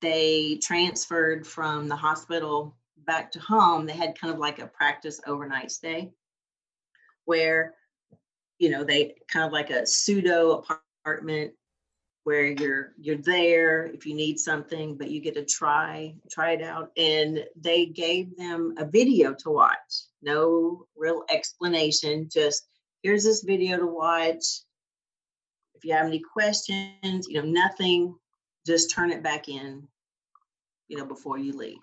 they 0.00 0.58
transferred 0.62 1.46
from 1.46 1.88
the 1.88 1.96
hospital 1.96 2.76
back 2.98 3.32
to 3.32 3.40
home 3.40 3.86
they 3.86 3.92
had 3.92 4.18
kind 4.18 4.32
of 4.32 4.38
like 4.38 4.58
a 4.58 4.66
practice 4.66 5.20
overnight 5.26 5.70
stay 5.70 6.10
where 7.24 7.74
you 8.58 8.68
know 8.70 8.84
they 8.84 9.14
kind 9.28 9.44
of 9.44 9.52
like 9.52 9.70
a 9.70 9.86
pseudo 9.86 10.64
apartment 11.04 11.52
where 12.24 12.46
you're 12.46 12.92
you're 13.00 13.16
there 13.16 13.86
if 13.86 14.04
you 14.04 14.14
need 14.14 14.38
something 14.38 14.96
but 14.96 15.10
you 15.10 15.20
get 15.20 15.34
to 15.34 15.44
try 15.44 16.14
try 16.30 16.52
it 16.52 16.62
out. 16.62 16.90
And 16.96 17.44
they 17.56 17.86
gave 17.86 18.36
them 18.36 18.74
a 18.78 18.84
video 18.84 19.34
to 19.34 19.50
watch. 19.50 20.06
No 20.22 20.86
real 20.96 21.24
explanation 21.30 22.28
just 22.32 22.66
here's 23.02 23.24
this 23.24 23.42
video 23.42 23.78
to 23.78 23.86
watch. 23.86 24.44
If 25.74 25.84
you 25.84 25.94
have 25.94 26.06
any 26.06 26.20
questions 26.20 27.26
you 27.28 27.42
know 27.42 27.48
nothing 27.48 28.14
just 28.66 28.90
turn 28.90 29.10
it 29.10 29.22
back 29.22 29.48
in 29.48 29.88
you 30.88 30.98
know 30.98 31.06
before 31.06 31.38
you 31.38 31.56
leave. 31.56 31.78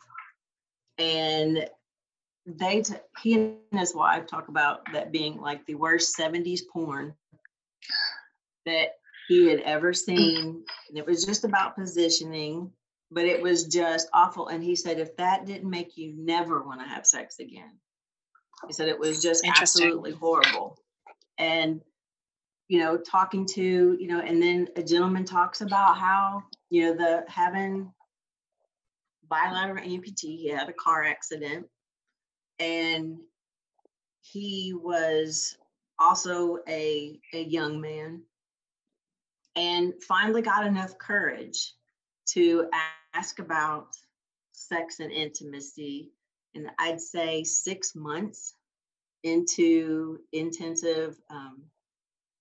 And 1.00 1.68
they 2.46 2.82
t- 2.82 2.96
he 3.22 3.34
and 3.34 3.58
his 3.80 3.94
wife 3.94 4.26
talk 4.26 4.48
about 4.48 4.82
that 4.94 5.12
being 5.12 5.40
like 5.42 5.66
the 5.66 5.76
worst 5.76 6.18
70s 6.18 6.62
porn 6.72 7.14
that 8.66 8.92
he 9.28 9.48
had 9.48 9.60
ever 9.62 9.94
seen. 9.94 10.64
And 10.90 10.98
it 10.98 11.06
was 11.06 11.26
just 11.26 11.44
about 11.44 11.76
positioning, 11.76 12.72
but 13.12 13.26
it 13.26 13.42
was 13.42 13.66
just 13.66 14.10
awful. 14.14 14.48
And 14.48 14.64
he 14.64 14.76
said, 14.76 15.00
if 15.00 15.16
that 15.18 15.46
didn't 15.46 15.70
make 15.70 15.98
you 15.98 16.14
never 16.18 16.64
want 16.64 16.82
to 16.82 16.88
have 16.88 17.06
sex 17.06 17.40
again, 17.40 17.78
he 18.66 18.74
said 18.74 18.88
it 18.88 19.00
was 19.00 19.22
just 19.22 19.46
absolutely 19.46 20.14
horrible. 20.14 20.78
And, 21.38 21.82
you 22.68 22.80
know, 22.80 22.98
talking 22.98 23.46
to, 23.54 23.98
you 24.00 24.08
know, 24.08 24.20
and 24.20 24.42
then 24.42 24.68
a 24.76 24.84
gentleman 24.84 25.26
talks 25.26 25.62
about 25.62 25.98
how, 25.98 26.44
you 26.70 26.84
know, 26.84 26.96
the 26.96 27.24
having 27.32 27.92
bilateral 29.30 29.86
amputee, 29.86 30.38
he 30.38 30.50
had 30.50 30.70
a 30.70 30.74
car 30.74 31.04
accident 31.04 31.68
and 32.60 33.18
he 34.22 34.74
was 34.74 35.58
also 36.00 36.60
a 36.68 37.20
a 37.34 37.44
young 37.44 37.80
man 37.80 38.22
and 39.58 39.94
finally 40.04 40.42
got 40.42 40.66
enough 40.66 40.98
courage 40.98 41.74
to 42.28 42.70
ask 43.14 43.40
about 43.40 43.88
sex 44.54 45.00
and 45.00 45.12
intimacy. 45.12 46.12
And 46.56 46.70
I'd 46.80 47.02
say 47.02 47.44
six 47.44 47.96
months 47.96 48.54
into 49.24 50.20
intensive 50.32 51.20
um, 51.30 51.64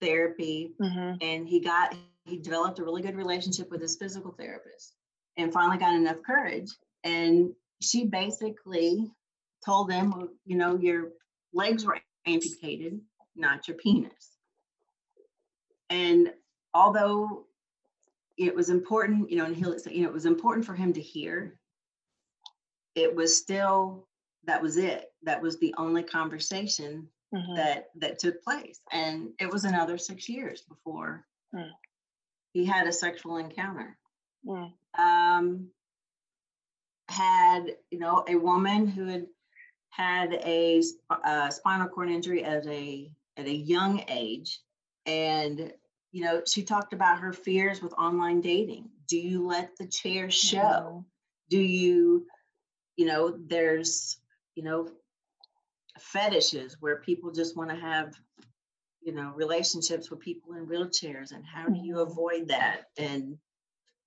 therapy, 0.00 0.72
Mm-hmm. 0.80 1.16
and 1.20 1.48
he 1.48 1.58
got 1.60 1.96
he 2.24 2.38
developed 2.38 2.78
a 2.80 2.84
really 2.84 3.02
good 3.02 3.16
relationship 3.16 3.70
with 3.70 3.80
his 3.80 3.96
physical 3.96 4.32
therapist, 4.32 4.94
and 5.36 5.52
finally 5.52 5.78
got 5.78 5.94
enough 5.94 6.22
courage. 6.26 6.70
And 7.04 7.52
she 7.80 8.04
basically 8.04 9.10
told 9.64 9.90
him, 9.90 10.10
well, 10.10 10.28
you 10.44 10.56
know, 10.56 10.76
your 10.76 11.10
legs 11.52 11.84
were 11.86 11.98
amputated, 12.26 13.00
not 13.36 13.68
your 13.68 13.76
penis. 13.76 14.32
And 15.88 16.32
although 16.76 17.46
it 18.36 18.54
was 18.54 18.68
important, 18.68 19.30
you 19.30 19.38
know, 19.38 19.46
and 19.46 19.56
he'll 19.56 19.78
say, 19.78 19.94
you 19.94 20.02
know, 20.02 20.08
it 20.08 20.14
was 20.14 20.26
important 20.26 20.66
for 20.66 20.74
him 20.74 20.92
to 20.92 21.00
hear, 21.00 21.58
it 22.94 23.14
was 23.16 23.36
still 23.36 24.06
that 24.44 24.62
was 24.62 24.76
it. 24.76 25.06
That 25.22 25.42
was 25.42 25.58
the 25.58 25.74
only 25.78 26.02
conversation 26.02 27.08
Mm-hmm. 27.34 27.56
that 27.56 27.88
that 27.96 28.20
took 28.20 28.40
place. 28.44 28.78
And 28.92 29.30
it 29.40 29.50
was 29.52 29.64
another 29.64 29.98
six 29.98 30.28
years 30.28 30.62
before 30.62 31.26
Hmm. 31.52 31.72
he 32.52 32.64
had 32.64 32.86
a 32.86 32.92
sexual 32.92 33.36
encounter. 33.38 33.98
Mm. 34.46 34.72
Um, 34.96 35.70
had 37.08 37.62
you 37.90 37.98
know 37.98 38.24
a 38.28 38.36
woman 38.36 38.86
who 38.86 39.06
had 39.06 39.26
had 39.90 40.34
a, 40.34 40.80
a 41.24 41.50
spinal 41.50 41.88
cord 41.88 42.10
injury 42.10 42.44
at 42.44 42.64
a 42.68 43.10
at 43.36 43.46
a 43.46 43.54
young 43.74 44.04
age 44.08 44.60
and 45.04 45.72
you 46.12 46.24
know 46.24 46.42
she 46.46 46.62
talked 46.62 46.92
about 46.92 47.20
her 47.20 47.32
fears 47.32 47.82
with 47.82 47.92
online 47.94 48.40
dating. 48.40 48.88
Do 49.08 49.18
you 49.18 49.46
let 49.46 49.76
the 49.76 49.86
chair 49.86 50.30
show? 50.30 51.04
Do 51.50 51.58
you 51.58 52.26
you 52.96 53.06
know 53.06 53.36
there's 53.48 54.18
you 54.54 54.62
know 54.64 54.88
fetishes 55.98 56.76
where 56.80 56.96
people 57.00 57.30
just 57.30 57.56
want 57.56 57.70
to 57.70 57.76
have 57.76 58.14
you 59.02 59.12
know 59.12 59.32
relationships 59.34 60.10
with 60.10 60.20
people 60.20 60.54
in 60.54 60.66
wheelchairs 60.66 61.32
and 61.32 61.44
how 61.44 61.68
do 61.68 61.78
you 61.78 62.00
Mhm. 62.00 62.00
avoid 62.00 62.48
that? 62.48 62.82
And 62.98 63.36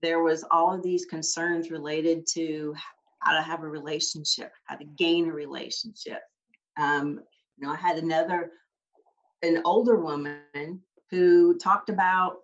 there 0.01 0.21
was 0.23 0.43
all 0.51 0.73
of 0.73 0.83
these 0.83 1.05
concerns 1.05 1.71
related 1.71 2.25
to 2.33 2.73
how 3.19 3.35
to 3.35 3.41
have 3.41 3.63
a 3.63 3.67
relationship 3.69 4.51
how 4.65 4.75
to 4.75 4.85
gain 4.85 5.29
a 5.29 5.33
relationship. 5.33 6.21
Um, 6.77 7.19
you 7.57 7.67
know 7.67 7.73
i 7.73 7.75
had 7.75 7.97
another 7.97 8.51
an 9.43 9.61
older 9.65 9.95
woman 9.97 10.81
who 11.11 11.57
talked 11.57 11.89
about 11.89 12.37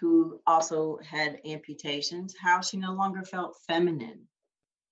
who 0.00 0.40
also 0.46 0.98
had 1.08 1.40
amputations 1.44 2.34
how 2.40 2.60
she 2.60 2.76
no 2.76 2.92
longer 2.92 3.22
felt 3.22 3.56
feminine 3.68 4.22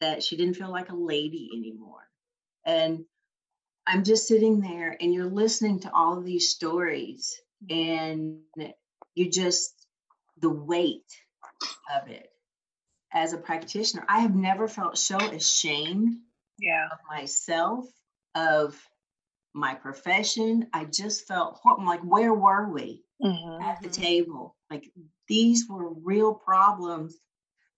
that 0.01 0.23
she 0.23 0.37
didn't 0.37 0.55
feel 0.55 0.71
like 0.71 0.91
a 0.91 0.95
lady 0.97 1.51
anymore 1.57 2.09
and 2.65 3.05
i'm 3.87 4.05
just 4.05 4.29
sitting 4.29 4.61
there 4.61 4.97
and 5.01 5.13
you're 5.13 5.25
listening 5.27 5.81
to 5.81 5.93
all 5.93 6.17
of 6.17 6.25
these 6.25 6.49
stories 6.49 7.41
and 7.69 8.39
you 9.15 9.31
just 9.31 9.75
the 10.41 10.51
weight 10.51 11.11
of 12.01 12.09
it 12.09 12.29
as 13.13 13.33
a 13.33 13.39
practitioner 13.39 14.05
i 14.09 14.21
have 14.21 14.35
never 14.35 14.69
felt 14.69 14.97
so 14.99 15.19
ashamed 15.19 16.17
Yeah. 16.59 16.87
of 16.93 16.99
myself 17.09 17.87
of 18.35 18.81
my 19.55 19.75
profession 19.75 20.67
i 20.75 20.85
just 20.85 21.27
felt 21.27 21.61
like 21.85 22.01
where 22.03 22.35
were 22.35 22.69
we 22.71 23.03
Mm-hmm. 23.23 23.63
at 23.63 23.81
the 23.81 23.89
Mhm. 23.89 23.93
table. 23.93 24.57
Like 24.71 24.91
these 25.29 25.69
were 25.69 25.91
real 25.95 26.35
problems 26.35 27.17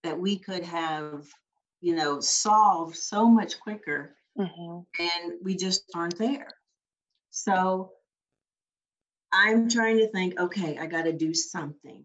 that 0.02 0.18
we 0.18 0.38
could 0.38 0.64
have, 0.64 1.28
you 1.80 1.95
know, 1.95 2.21
solved 2.21 2.97
so 2.97 3.28
much 3.28 3.60
quicker, 3.60 4.17
Mm-hmm. 4.39 4.80
and 4.99 5.32
we 5.43 5.54
just 5.56 5.84
aren't 5.95 6.19
there. 6.19 6.49
So 7.30 7.93
I'm 9.32 9.69
trying 9.69 9.99
to 9.99 10.08
think, 10.08 10.39
okay, 10.41 10.78
I 10.78 10.86
got 10.86 11.04
to 11.04 11.12
do 11.12 11.34
something. 11.34 12.04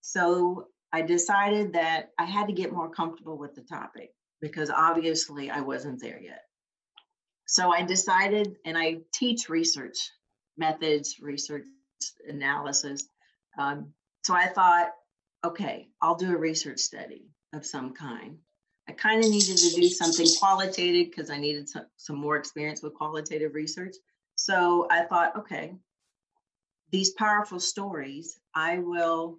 So 0.00 0.68
I 0.92 1.02
decided 1.02 1.72
that 1.72 2.12
I 2.18 2.24
had 2.24 2.46
to 2.46 2.52
get 2.54 2.72
more 2.72 2.88
comfortable 2.90 3.36
with 3.36 3.54
the 3.54 3.62
topic 3.62 4.14
because 4.40 4.70
obviously 4.70 5.50
I 5.50 5.60
wasn't 5.60 6.00
there 6.00 6.20
yet. 6.20 6.42
So 7.46 7.72
I 7.72 7.82
decided, 7.82 8.56
and 8.64 8.76
I 8.76 8.98
teach 9.12 9.48
research 9.48 9.98
methods, 10.56 11.16
research 11.20 11.64
analysis. 12.28 13.06
Um, 13.58 13.92
so 14.24 14.34
I 14.34 14.46
thought, 14.46 14.88
okay, 15.44 15.88
I'll 16.00 16.14
do 16.14 16.34
a 16.34 16.38
research 16.38 16.80
study 16.80 17.28
of 17.52 17.66
some 17.66 17.92
kind. 17.92 18.38
I 18.88 18.92
kind 18.92 19.24
of 19.24 19.30
needed 19.30 19.56
to 19.56 19.70
do 19.70 19.88
something 19.88 20.26
qualitative 20.38 21.10
because 21.10 21.30
I 21.30 21.38
needed 21.38 21.68
some, 21.68 21.86
some 21.96 22.16
more 22.16 22.36
experience 22.36 22.82
with 22.82 22.94
qualitative 22.94 23.54
research. 23.54 23.94
So 24.36 24.86
I 24.90 25.04
thought, 25.04 25.36
okay, 25.38 25.74
these 26.90 27.10
powerful 27.10 27.60
stories, 27.60 28.38
I 28.54 28.78
will, 28.78 29.38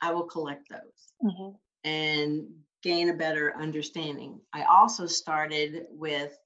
I 0.00 0.12
will 0.12 0.24
collect 0.24 0.68
those 0.68 0.80
Mm-hmm. 1.24 1.56
and 1.84 2.46
gain 2.82 3.08
a 3.08 3.14
better 3.14 3.54
understanding. 3.56 4.40
I 4.52 4.64
also 4.64 5.06
started 5.06 5.86
with 5.90 6.36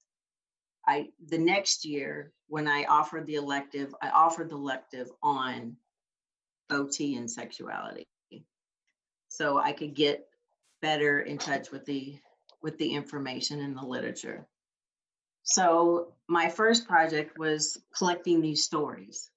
I 0.89 1.11
the 1.29 1.39
next 1.39 1.85
year 1.85 2.33
when 2.49 2.67
I 2.67 2.85
offered 2.85 3.27
the 3.27 3.35
elective, 3.35 3.95
I 4.03 4.09
offered 4.09 4.49
the 4.49 4.57
elective 4.57 5.11
on 5.23 5.77
OT 6.71 7.17
and 7.17 7.31
sexuality. 7.31 8.07
So 9.29 9.59
I 9.59 9.73
could 9.73 9.95
get 9.95 10.27
better 10.81 11.21
in 11.21 11.37
touch 11.37 11.71
with 11.71 11.85
the 11.85 12.19
with 12.63 12.79
the 12.79 12.95
information 12.95 13.61
in 13.61 13.75
the 13.75 13.83
literature. 13.83 14.47
So 15.43 16.15
my 16.27 16.49
first 16.49 16.89
project 16.89 17.39
was 17.39 17.79
collecting 17.97 18.41
these 18.41 18.65
stories. 18.65 19.31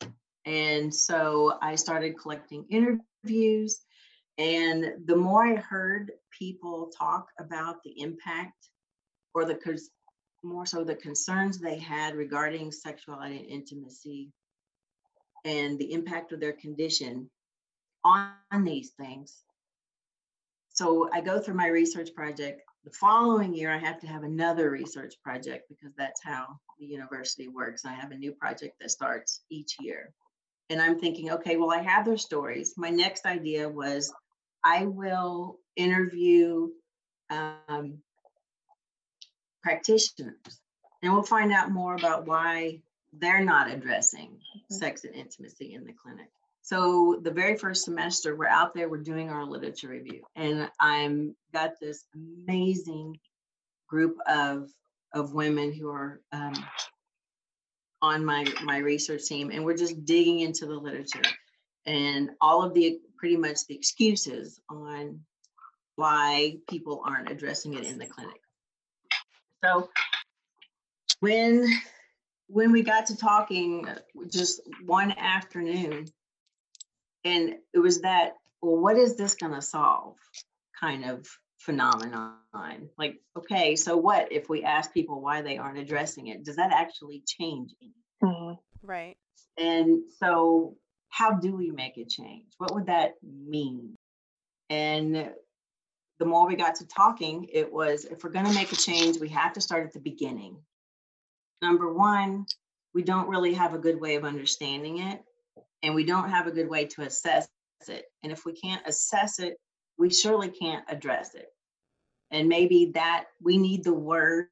And 0.46 0.94
so 0.94 1.58
I 1.62 1.76
started 1.76 2.18
collecting 2.18 2.66
interviews 2.70 3.82
and 4.38 4.94
the 5.06 5.16
more 5.16 5.46
I 5.46 5.56
heard 5.56 6.14
people 6.38 6.92
talk 6.98 7.28
about 7.38 7.84
the 7.84 8.00
impact 8.02 8.70
or 9.34 9.46
the 9.46 9.56
more 10.44 10.66
so 10.66 10.84
the 10.84 10.96
concerns 10.96 11.60
they 11.60 11.78
had 11.78 12.16
regarding 12.16 12.72
sexuality 12.72 13.38
and 13.38 13.46
intimacy 13.48 14.32
and 15.46 15.78
the 15.80 15.94
impact 15.94 16.32
of 16.32 16.40
their 16.40 16.54
condition 16.54 17.30
on, 18.04 18.32
these 18.64 18.92
things. 18.92 19.44
So 20.70 21.10
I 21.14 21.22
go 21.22 21.40
through 21.40 21.56
my 21.56 21.68
research 21.68 22.14
project. 22.16 22.62
The 22.84 22.92
following 22.92 23.54
year, 23.54 23.72
I 23.72 23.78
have 23.78 24.00
to 24.00 24.08
have 24.08 24.24
another 24.24 24.72
research 24.72 25.16
project 25.24 25.70
because 25.70 25.94
that's 25.98 26.24
how 26.24 26.48
the 26.80 26.86
university 26.86 27.48
works. 27.48 27.86
I 27.86 27.94
have 27.94 28.12
a 28.12 28.18
new 28.18 28.32
project 28.32 28.76
that 28.82 28.92
starts 28.92 29.42
each 29.50 29.78
year. 29.80 30.14
And 30.70 30.82
I'm 30.82 31.00
thinking, 31.00 31.32
okay, 31.32 31.58
well, 31.58 31.72
I 31.72 31.82
have 31.82 32.06
their 32.06 32.18
stories. 32.18 32.74
My 32.78 32.90
next 32.90 33.26
idea 33.26 33.70
was 33.70 34.12
I 34.64 34.86
will 34.86 35.60
interview 35.76 36.70
um, 37.30 38.00
practitioners 39.64 40.62
and 41.02 41.12
we'll 41.12 41.24
find 41.24 41.52
out 41.52 41.72
more 41.72 41.96
about 41.96 42.28
why 42.28 42.80
they're 43.14 43.44
not 43.44 43.70
addressing 43.70 44.40
sex 44.70 45.04
and 45.04 45.16
intimacy 45.16 45.74
in 45.74 45.86
the 45.86 45.94
clinic. 45.94 46.28
So 46.62 47.20
the 47.24 47.32
very 47.32 47.58
first 47.58 47.84
semester, 47.84 48.36
we're 48.36 48.48
out 48.48 48.74
there, 48.74 48.88
we're 48.88 48.98
doing 48.98 49.30
our 49.30 49.46
literature 49.46 49.90
review, 49.90 50.22
and 50.36 50.70
I'm 50.80 51.36
got 51.54 51.80
this 51.80 52.06
amazing 52.14 53.20
group 53.88 54.18
of 54.28 54.70
of 55.14 55.34
women 55.34 55.74
who 55.74 55.90
are 55.90 56.22
um, 56.32 56.54
on 58.02 58.24
my 58.24 58.46
my 58.64 58.78
research 58.78 59.26
team, 59.26 59.50
and 59.52 59.66
we're 59.66 59.76
just 59.76 60.06
digging 60.06 60.42
into 60.42 60.66
the 60.66 60.76
literature 60.76 61.24
and 61.86 62.32
all 62.40 62.64
of 62.64 62.74
the 62.74 63.00
pretty 63.18 63.38
much 63.38 63.66
the 63.68 63.76
excuses 63.76 64.60
on 64.70 65.20
why 65.96 66.58
people 66.70 67.04
aren't 67.06 67.32
addressing 67.32 67.74
it 67.74 67.86
in 67.86 67.98
the 67.98 68.06
clinic. 68.06 68.41
So 69.64 69.90
when 71.20 71.68
when 72.48 72.72
we 72.72 72.82
got 72.82 73.08
to 73.08 73.18
talking 73.18 73.88
just 74.30 74.62
one 74.86 75.12
afternoon, 75.12 76.06
and 77.24 77.56
it 77.74 77.80
was 77.80 78.02
that, 78.02 78.34
well, 78.62 78.78
what 78.78 78.98
is 78.98 79.16
this 79.16 79.36
going 79.36 79.54
to 79.54 79.62
solve 79.62 80.18
kind 80.80 81.06
of 81.06 81.26
phenomenon? 81.60 82.34
Like, 82.98 83.22
okay, 83.38 83.76
so 83.76 83.96
what 83.96 84.32
if 84.32 84.50
we 84.50 84.64
ask 84.64 84.94
people 84.94 85.22
why 85.22 85.42
they 85.42 85.58
aren't 85.58 85.78
addressing 85.78 86.28
it? 86.28 86.44
Does 86.44 86.58
that 86.58 86.74
actually 86.74 87.24
change 87.26 87.72
anything? 87.82 87.96
Mm-hmm. 88.24 88.88
Right. 88.88 89.16
And 89.58 90.02
so, 90.20 90.76
how 91.10 91.34
do 91.34 91.56
we 91.56 91.72
make 91.72 91.98
a 91.98 92.06
change? 92.06 92.46
What 92.58 92.74
would 92.74 92.88
that 92.88 93.14
mean? 93.24 93.96
And 94.70 95.32
the 96.22 96.28
more 96.28 96.48
we 96.48 96.56
got 96.56 96.76
to 96.76 96.88
talking, 96.88 97.48
it 97.52 97.74
was 97.74 98.06
if 98.06 98.24
we're 98.24 98.30
going 98.30 98.46
to 98.46 98.54
make 98.54 98.72
a 98.72 98.76
change, 98.76 99.20
we 99.20 99.28
have 99.30 99.54
to 99.54 99.60
start 99.60 99.88
at 99.88 99.92
the 99.92 100.00
beginning. 100.00 100.56
Number 101.64 101.92
one, 101.92 102.46
we 102.94 103.02
don't 103.02 103.28
really 103.28 103.56
have 103.56 103.74
a 103.74 103.80
good 103.80 104.00
way 104.00 104.14
of 104.14 104.24
understanding 104.24 105.00
it, 105.00 105.24
and 105.82 105.96
we 105.96 106.06
don't 106.06 106.30
have 106.30 106.46
a 106.46 106.52
good 106.52 106.70
way 106.70 106.86
to 106.86 107.02
assess 107.02 107.48
it. 107.88 108.06
And 108.22 108.32
if 108.32 108.46
we 108.46 108.54
can't 108.54 108.86
assess 108.86 109.40
it, 109.40 109.58
we 109.98 110.12
surely 110.12 110.50
can't 110.50 110.86
address 110.88 111.34
it. 111.34 111.48
And 112.30 112.48
maybe 112.48 112.92
that 112.94 113.26
we 113.42 113.58
need 113.58 113.84
the 113.84 113.92
words, 113.92 114.48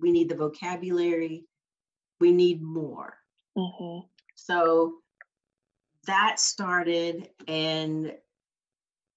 we 0.00 0.10
need 0.10 0.30
the 0.30 0.36
vocabulary, 0.36 1.44
we 2.18 2.32
need 2.32 2.62
more. 2.62 3.12
Mm-hmm. 3.58 4.06
So 4.36 4.94
that 6.06 6.40
started, 6.40 7.28
and 7.46 8.14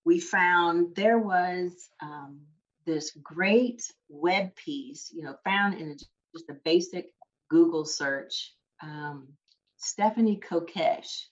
we 0.07 0.21
found 0.21 0.95
there 0.95 1.19
was 1.19 1.89
um, 2.01 2.39
this 2.85 3.11
great 3.21 3.83
web 4.07 4.55
piece, 4.55 5.11
you 5.13 5.21
know, 5.21 5.35
found 5.43 5.73
in 5.73 5.89
a, 5.91 5.95
just 6.33 6.49
a 6.49 6.55
basic 6.63 7.07
Google 7.49 7.83
search. 7.83 8.53
Um, 8.81 9.27
Stephanie 9.75 10.39
Kokesh. 10.39 11.25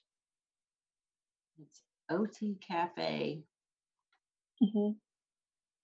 It's 1.57 1.81
OT 2.09 2.57
Cafe. 2.67 3.43
Mm-hmm. 4.61 4.91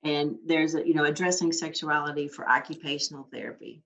And 0.04 0.36
there's 0.46 0.76
a, 0.76 0.86
you 0.86 0.94
know, 0.94 1.06
addressing 1.06 1.54
sexuality 1.54 2.28
for 2.28 2.50
occupational 2.50 3.26
therapy. 3.32 3.84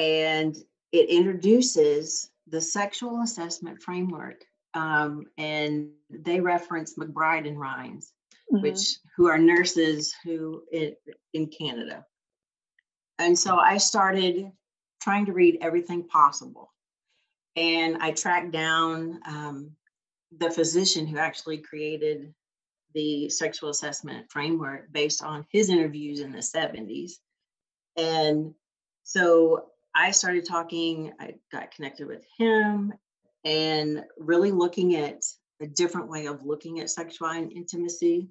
And 0.00 0.56
it 0.90 1.08
introduces 1.10 2.28
the 2.48 2.60
sexual 2.60 3.22
assessment 3.22 3.80
framework. 3.82 4.44
Um, 4.74 5.26
and 5.38 5.90
they 6.10 6.40
reference 6.40 6.96
McBride 6.98 7.46
and 7.46 7.60
Rhines, 7.60 8.12
Mm-hmm. 8.52 8.62
which 8.62 8.98
who 9.16 9.28
are 9.28 9.38
nurses 9.38 10.14
who 10.24 10.62
in, 10.72 10.94
in 11.32 11.46
Canada. 11.46 12.04
And 13.18 13.38
so 13.38 13.56
I 13.56 13.78
started 13.78 14.50
trying 15.02 15.26
to 15.26 15.32
read 15.32 15.58
everything 15.62 16.06
possible. 16.06 16.70
And 17.56 17.96
I 18.00 18.10
tracked 18.10 18.52
down 18.52 19.20
um, 19.26 19.70
the 20.38 20.50
physician 20.50 21.06
who 21.06 21.18
actually 21.18 21.58
created 21.58 22.34
the 22.94 23.30
sexual 23.30 23.70
assessment 23.70 24.30
framework 24.30 24.92
based 24.92 25.22
on 25.22 25.46
his 25.50 25.70
interviews 25.70 26.20
in 26.20 26.32
the 26.32 26.38
70s. 26.38 27.12
And 27.96 28.54
so 29.02 29.66
I 29.94 30.10
started 30.10 30.46
talking, 30.46 31.12
I 31.18 31.34
got 31.50 31.74
connected 31.74 32.06
with 32.06 32.24
him 32.36 32.92
and 33.44 34.04
really 34.18 34.52
looking 34.52 34.96
at 34.96 35.22
a 35.60 35.66
different 35.66 36.08
way 36.08 36.26
of 36.26 36.44
looking 36.44 36.80
at 36.80 36.90
sexuality 36.90 37.42
and 37.42 37.52
intimacy. 37.52 38.28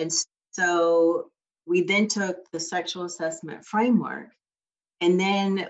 And 0.00 0.12
so 0.52 1.30
we 1.66 1.82
then 1.82 2.08
took 2.08 2.50
the 2.50 2.60
sexual 2.60 3.04
assessment 3.04 3.64
framework 3.64 4.30
and 5.00 5.18
then 5.18 5.68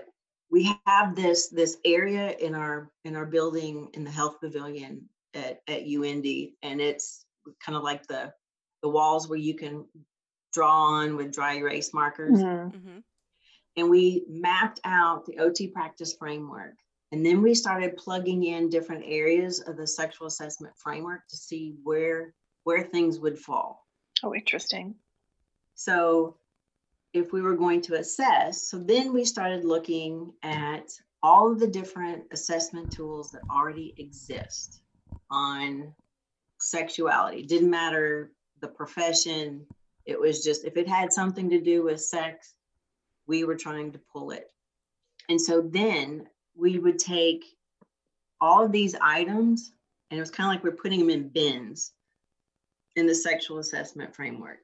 we 0.49 0.75
have 0.85 1.15
this 1.15 1.49
this 1.49 1.77
area 1.85 2.31
in 2.39 2.55
our 2.55 2.89
in 3.05 3.15
our 3.15 3.25
building 3.25 3.89
in 3.93 4.03
the 4.03 4.11
health 4.11 4.39
pavilion 4.41 5.07
at, 5.33 5.61
at 5.67 5.85
UIndy 5.85 6.53
and 6.63 6.81
it's 6.81 7.25
kind 7.63 7.77
of 7.77 7.83
like 7.83 8.05
the 8.07 8.33
the 8.81 8.89
walls 8.89 9.29
where 9.29 9.37
you 9.37 9.53
can 9.53 9.85
draw 10.53 10.71
on 10.71 11.15
with 11.15 11.33
dry 11.33 11.55
erase 11.55 11.93
markers 11.93 12.39
Mm-hmm. 12.39 12.77
Mm-hmm. 12.77 12.99
and 13.77 13.89
we 13.89 14.25
mapped 14.27 14.79
out 14.83 15.25
the 15.25 15.39
OT 15.39 15.67
practice 15.67 16.13
framework. 16.13 16.75
And 17.13 17.25
then 17.25 17.41
we 17.41 17.53
started 17.55 17.97
plugging 17.97 18.45
in 18.45 18.69
different 18.69 19.03
areas 19.05 19.59
of 19.59 19.75
the 19.75 19.85
sexual 19.85 20.27
assessment 20.27 20.73
framework 20.77 21.27
to 21.29 21.35
see 21.35 21.75
where 21.83 22.33
where 22.63 22.83
things 22.83 23.19
would 23.19 23.37
fall. 23.37 23.85
Oh, 24.23 24.35
interesting. 24.35 24.95
So 25.75 26.37
if 27.13 27.33
we 27.33 27.41
were 27.41 27.55
going 27.55 27.81
to 27.81 27.95
assess, 27.95 28.69
so 28.69 28.77
then 28.77 29.13
we 29.13 29.25
started 29.25 29.65
looking 29.65 30.33
at 30.43 30.89
all 31.23 31.51
of 31.51 31.59
the 31.59 31.67
different 31.67 32.23
assessment 32.31 32.91
tools 32.91 33.31
that 33.31 33.41
already 33.49 33.93
exist 33.97 34.81
on 35.29 35.93
sexuality. 36.59 37.43
Didn't 37.43 37.69
matter 37.69 38.31
the 38.59 38.67
profession, 38.67 39.65
it 40.05 40.19
was 40.19 40.43
just 40.43 40.65
if 40.65 40.77
it 40.77 40.87
had 40.87 41.11
something 41.11 41.49
to 41.49 41.59
do 41.59 41.83
with 41.83 42.01
sex, 42.01 42.53
we 43.27 43.43
were 43.43 43.55
trying 43.55 43.91
to 43.91 43.99
pull 44.11 44.31
it. 44.31 44.51
And 45.29 45.39
so 45.39 45.61
then 45.61 46.27
we 46.55 46.79
would 46.79 46.99
take 46.99 47.43
all 48.39 48.65
of 48.65 48.71
these 48.71 48.95
items, 49.01 49.71
and 50.09 50.17
it 50.17 50.21
was 50.21 50.31
kind 50.31 50.47
of 50.47 50.53
like 50.53 50.63
we're 50.63 50.79
putting 50.81 50.99
them 50.99 51.09
in 51.09 51.29
bins 51.29 51.93
in 52.95 53.07
the 53.07 53.15
sexual 53.15 53.59
assessment 53.59 54.15
framework. 54.15 54.59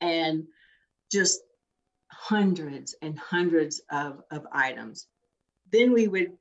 And 0.00 0.44
just 1.10 1.40
hundreds 2.10 2.94
and 3.02 3.18
hundreds 3.18 3.82
of, 3.90 4.22
of 4.30 4.46
items. 4.52 5.06
Then 5.72 5.92
we 5.92 6.08
would 6.08 6.32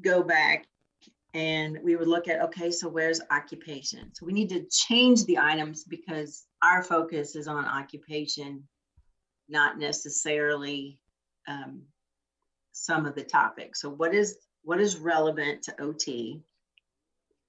go 0.00 0.22
back 0.22 0.66
and 1.32 1.78
we 1.82 1.96
would 1.96 2.06
look 2.06 2.28
at 2.28 2.42
okay, 2.42 2.70
so 2.70 2.88
where's 2.88 3.20
occupation? 3.30 4.14
So 4.14 4.24
we 4.24 4.32
need 4.32 4.50
to 4.50 4.66
change 4.70 5.24
the 5.24 5.38
items 5.38 5.84
because 5.84 6.44
our 6.62 6.82
focus 6.82 7.34
is 7.34 7.48
on 7.48 7.64
occupation, 7.66 8.68
not 9.48 9.78
necessarily 9.78 10.98
um, 11.48 11.82
some 12.72 13.04
of 13.04 13.14
the 13.14 13.24
topics. 13.24 13.80
So 13.80 13.90
what 13.90 14.14
is 14.14 14.36
what 14.62 14.80
is 14.80 14.96
relevant 14.96 15.64
to 15.64 15.82
OT? 15.82 16.40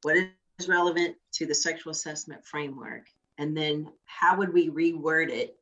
What 0.01 0.17
is 0.59 0.67
relevant 0.67 1.15
to 1.33 1.45
the 1.45 1.55
sexual 1.55 1.91
assessment 1.91 2.45
framework? 2.45 3.03
And 3.37 3.55
then 3.55 3.89
how 4.05 4.37
would 4.37 4.53
we 4.53 4.69
reword 4.69 5.29
it 5.29 5.57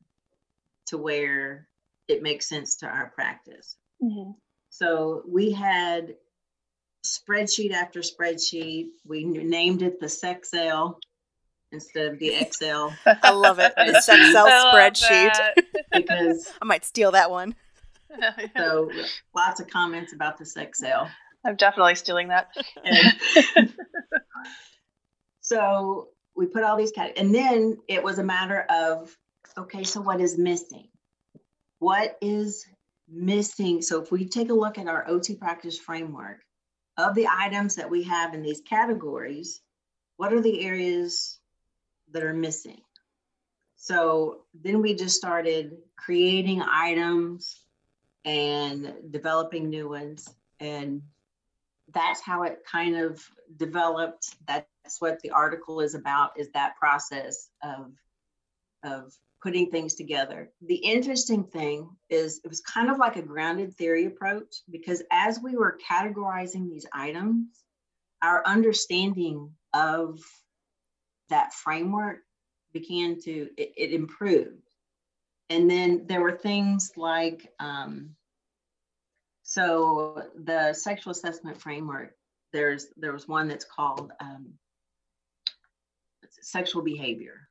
to 0.87 0.97
where 0.97 1.67
it 2.07 2.21
makes 2.21 2.47
sense 2.47 2.77
to 2.77 2.87
our 2.87 3.11
practice? 3.15 3.77
Mm-hmm. 4.01 4.31
So 4.69 5.23
we 5.27 5.51
had 5.51 6.15
spreadsheet 7.05 7.71
after 7.71 7.99
spreadsheet. 8.01 8.87
We 9.05 9.23
named 9.23 9.81
it 9.81 9.99
the 9.99 10.07
Sexcel 10.07 10.95
instead 11.71 12.13
of 12.13 12.19
the 12.19 12.33
Excel 12.41 12.95
I 13.05 13.31
love 13.31 13.59
it. 13.59 13.73
The 13.77 14.03
Sexcel 14.05 14.71
spreadsheet. 14.71 15.63
because 15.91 16.51
I 16.61 16.65
might 16.65 16.85
steal 16.85 17.11
that 17.11 17.29
one. 17.31 17.55
so 18.55 18.91
lots 19.35 19.59
of 19.59 19.67
comments 19.67 20.13
about 20.13 20.37
the 20.37 20.43
Sexcel. 20.43 21.09
I'm 21.45 21.55
definitely 21.55 21.95
stealing 21.95 22.29
that. 22.29 22.49
And 22.85 23.73
so 25.43 26.07
we 26.35 26.47
put 26.47 26.63
all 26.63 26.77
these 26.77 26.91
categories, 26.91 27.19
and 27.19 27.35
then 27.35 27.77
it 27.87 28.01
was 28.01 28.17
a 28.17 28.23
matter 28.23 28.65
of 28.69 29.15
okay, 29.57 29.83
so 29.83 30.01
what 30.01 30.21
is 30.21 30.37
missing? 30.37 30.87
What 31.79 32.17
is 32.21 32.65
missing? 33.07 33.81
So 33.81 34.01
if 34.01 34.11
we 34.11 34.25
take 34.25 34.49
a 34.49 34.53
look 34.53 34.77
at 34.77 34.87
our 34.87 35.07
OT 35.07 35.35
practice 35.35 35.77
framework 35.77 36.39
of 36.97 37.13
the 37.13 37.27
items 37.27 37.75
that 37.75 37.89
we 37.89 38.03
have 38.03 38.33
in 38.33 38.41
these 38.41 38.61
categories, 38.61 39.61
what 40.17 40.33
are 40.33 40.41
the 40.41 40.65
areas 40.65 41.37
that 42.11 42.23
are 42.23 42.33
missing? 42.33 42.81
So 43.75 44.43
then 44.53 44.81
we 44.81 44.95
just 44.95 45.17
started 45.17 45.73
creating 45.97 46.61
items 46.61 47.59
and 48.23 48.93
developing 49.11 49.69
new 49.69 49.89
ones. 49.89 50.33
And 50.61 51.01
that's 51.93 52.21
how 52.21 52.43
it 52.43 52.63
kind 52.71 52.95
of 52.95 53.21
developed. 53.57 54.35
That's 54.47 54.65
what 54.99 55.19
the 55.21 55.31
article 55.31 55.79
is 55.79 55.95
about, 55.95 56.39
is 56.39 56.49
that 56.51 56.77
process 56.77 57.49
of, 57.63 57.91
of 58.83 59.13
putting 59.41 59.69
things 59.69 59.95
together. 59.95 60.49
The 60.65 60.75
interesting 60.75 61.43
thing 61.43 61.89
is 62.09 62.41
it 62.43 62.49
was 62.49 62.61
kind 62.61 62.89
of 62.89 62.97
like 62.97 63.15
a 63.15 63.21
grounded 63.21 63.75
theory 63.75 64.05
approach 64.05 64.55
because 64.69 65.03
as 65.11 65.39
we 65.39 65.55
were 65.55 65.77
categorizing 65.89 66.69
these 66.69 66.85
items, 66.93 67.47
our 68.21 68.41
understanding 68.45 69.51
of 69.73 70.19
that 71.29 71.53
framework 71.53 72.19
began 72.71 73.19
to 73.21 73.49
it, 73.57 73.73
it 73.75 73.93
improved 73.93 74.63
and 75.49 75.69
then 75.69 76.05
there 76.07 76.21
were 76.21 76.31
things 76.31 76.91
like 76.95 77.51
um, 77.59 78.09
so 79.43 80.23
the 80.43 80.73
sexual 80.73 81.11
assessment 81.11 81.59
framework 81.61 82.15
there's 82.51 82.87
there 82.97 83.13
was 83.13 83.27
one 83.27 83.47
that's 83.47 83.65
called 83.65 84.11
um, 84.19 84.53
sexual 86.41 86.81
behavior 86.81 87.47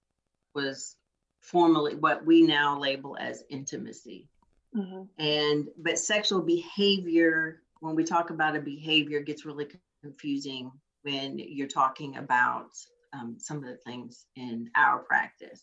was 0.55 0.97
formally 1.41 1.95
what 1.95 2.25
we 2.25 2.43
now 2.43 2.79
label 2.79 3.17
as 3.19 3.43
intimacy 3.49 4.29
Mhm. 4.75 5.09
and 5.19 5.69
but 5.77 5.99
sexual 5.99 6.41
behavior 6.41 7.63
when 7.81 7.95
we 7.95 8.05
talk 8.05 8.31
about 8.31 8.57
a 8.57 8.61
behavior 8.61 9.21
gets 9.21 9.45
really 9.45 9.69
confusing 10.03 10.73
when 11.03 11.39
you're 11.39 11.69
talking 11.69 12.17
about 12.17 12.71
um, 13.13 13.37
some 13.39 13.59
of 13.59 13.65
the 13.65 13.77
things 13.77 14.25
in 14.37 14.71
our 14.75 15.01
practice 15.01 15.63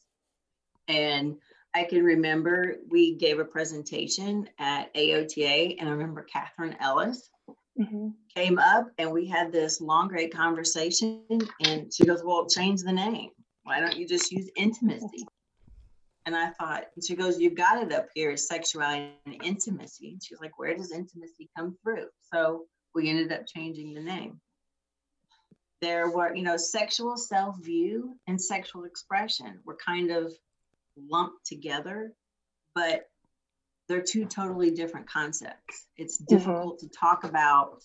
and 0.88 1.38
i 1.74 1.84
can 1.84 2.04
remember 2.04 2.76
we 2.90 3.16
gave 3.16 3.40
a 3.40 3.46
presentation 3.46 4.48
at 4.60 4.94
aota 4.94 5.76
and 5.80 5.90
i 5.90 5.92
remember 5.92 6.22
catherine 6.24 6.76
ellis 6.80 7.30
Mhm. 7.80 8.14
came 8.36 8.60
up 8.60 8.92
and 8.98 9.12
we 9.12 9.26
had 9.26 9.52
this 9.52 9.80
long 9.80 10.10
great 10.10 10.34
conversation 10.34 11.24
and 11.62 11.94
she 11.94 12.06
goes 12.06 12.24
well 12.24 12.46
change 12.48 12.82
the 12.82 12.92
name. 12.92 13.32
Why 13.64 13.80
don't 13.80 13.96
you 13.96 14.08
just 14.08 14.32
use 14.32 14.50
intimacy? 14.56 15.26
And 16.26 16.36
i 16.36 16.50
thought 16.52 16.84
and 16.94 17.04
she 17.04 17.16
goes 17.16 17.40
you've 17.40 17.56
got 17.56 17.82
it 17.82 17.92
up 17.92 18.08
here 18.14 18.36
sexuality 18.38 19.14
and 19.26 19.44
intimacy. 19.44 20.12
And 20.12 20.22
she's 20.22 20.40
like 20.40 20.60
where 20.60 20.76
does 20.76 20.92
intimacy 20.92 21.50
come 21.58 21.76
through? 21.82 22.08
So 22.32 22.66
we 22.94 23.10
ended 23.10 23.32
up 23.32 23.48
changing 23.48 23.94
the 23.94 24.02
name. 24.02 24.40
There 25.82 26.10
were, 26.12 26.36
you 26.36 26.44
know, 26.44 26.58
sexual 26.58 27.16
self 27.18 27.56
view 27.64 28.16
and 28.28 28.40
sexual 28.40 28.84
expression 28.84 29.60
were 29.66 29.78
kind 29.84 30.12
of 30.12 30.32
lumped 30.98 31.46
together, 31.46 32.14
but 32.76 33.06
they're 33.90 34.02
two 34.02 34.26
totally 34.26 34.72
different 34.72 35.10
concepts. 35.10 35.88
It's 35.98 36.18
Mm-hmm. 36.22 36.36
difficult 36.36 36.80
to 36.80 36.88
talk 36.90 37.26
about 37.26 37.84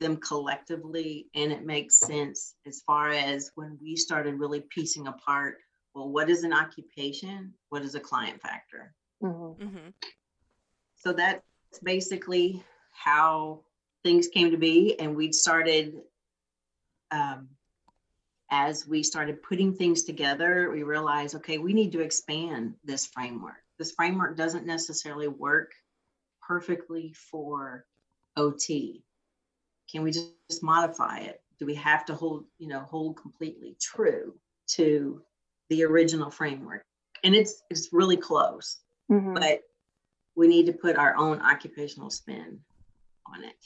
them 0.00 0.16
collectively, 0.16 1.28
and 1.34 1.52
it 1.52 1.64
makes 1.64 1.98
sense 1.98 2.54
as 2.66 2.82
far 2.86 3.10
as 3.10 3.50
when 3.54 3.78
we 3.80 3.96
started 3.96 4.34
really 4.34 4.60
piecing 4.60 5.06
apart 5.06 5.56
well, 5.94 6.08
what 6.08 6.30
is 6.30 6.44
an 6.44 6.52
occupation? 6.52 7.52
What 7.70 7.82
is 7.82 7.96
a 7.96 8.00
client 8.00 8.40
factor? 8.40 8.94
Mhm. 9.22 9.58
Mm-hmm. 9.58 9.88
So 10.94 11.12
that's 11.12 11.42
basically 11.82 12.62
how 12.92 13.64
things 14.04 14.28
came 14.28 14.52
to 14.52 14.56
be. 14.56 14.98
And 15.00 15.16
we 15.16 15.32
started, 15.32 15.94
um, 17.10 17.48
as 18.50 18.86
we 18.86 19.02
started 19.02 19.42
putting 19.42 19.74
things 19.74 20.04
together, 20.04 20.70
we 20.70 20.82
realized, 20.84 21.34
okay, 21.36 21.58
we 21.58 21.72
need 21.72 21.92
to 21.92 22.00
expand 22.00 22.74
this 22.84 23.06
framework. 23.06 23.64
This 23.80 23.92
framework 23.92 24.36
doesn't 24.36 24.66
necessarily 24.66 25.26
work 25.26 25.72
perfectly 26.42 27.14
for 27.14 27.86
OT. 28.36 29.02
Can 29.90 30.02
we 30.02 30.10
just, 30.10 30.34
just 30.50 30.62
modify 30.62 31.20
it? 31.20 31.42
Do 31.58 31.64
we 31.64 31.74
have 31.76 32.04
to 32.04 32.14
hold, 32.14 32.44
you 32.58 32.68
know, 32.68 32.80
hold 32.80 33.16
completely 33.16 33.78
true 33.80 34.34
to 34.72 35.22
the 35.70 35.82
original 35.82 36.30
framework? 36.30 36.84
And 37.24 37.34
it's 37.34 37.62
it's 37.70 37.88
really 37.90 38.18
close 38.18 38.80
Mhm. 39.10 39.34
but 39.34 39.62
we 40.36 40.46
need 40.46 40.66
to 40.66 40.72
put 40.72 40.96
our 40.96 41.16
own 41.16 41.40
occupational 41.40 42.10
spin 42.10 42.60
on 43.26 43.42
it. 43.44 43.56